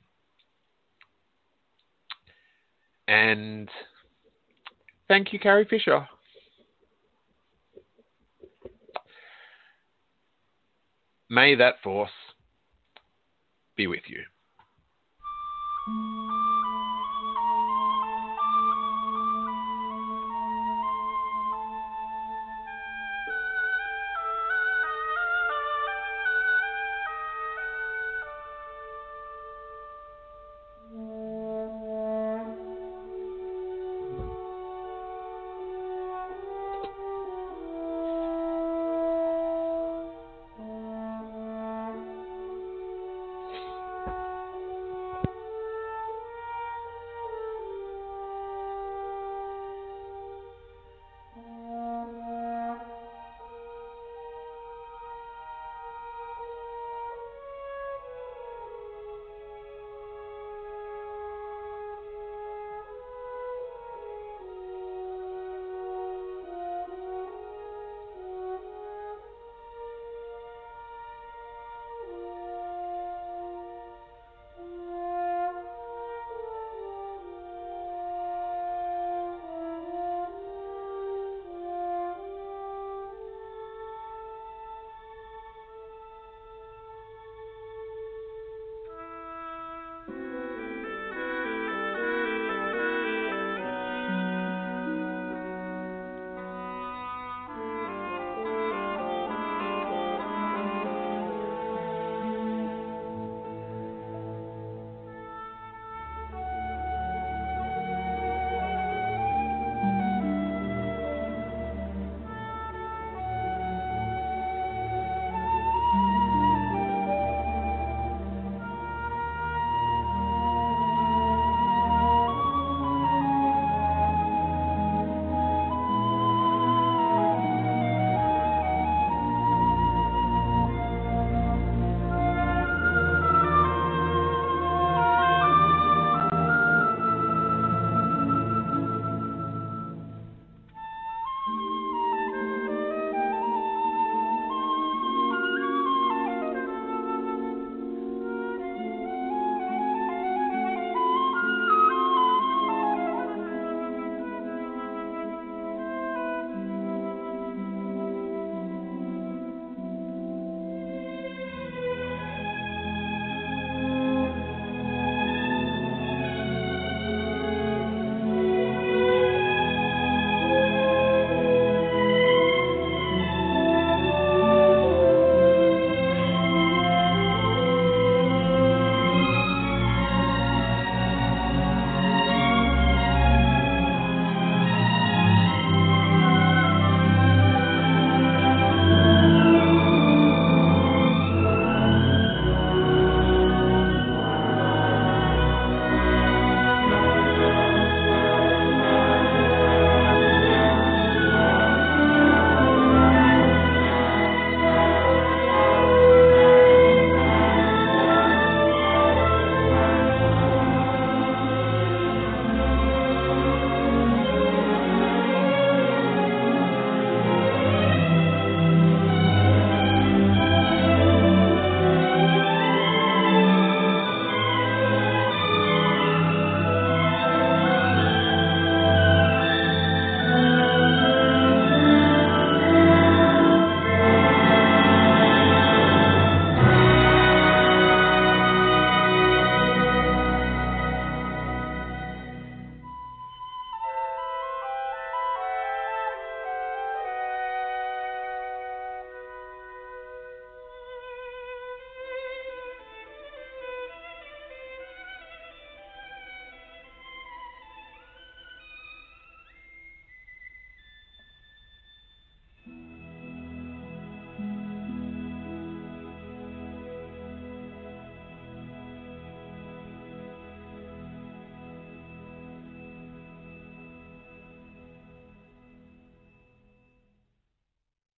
[3.07, 3.69] and
[5.07, 6.07] thank you, Carrie Fisher.
[11.29, 12.09] May that force
[13.75, 14.21] be with you.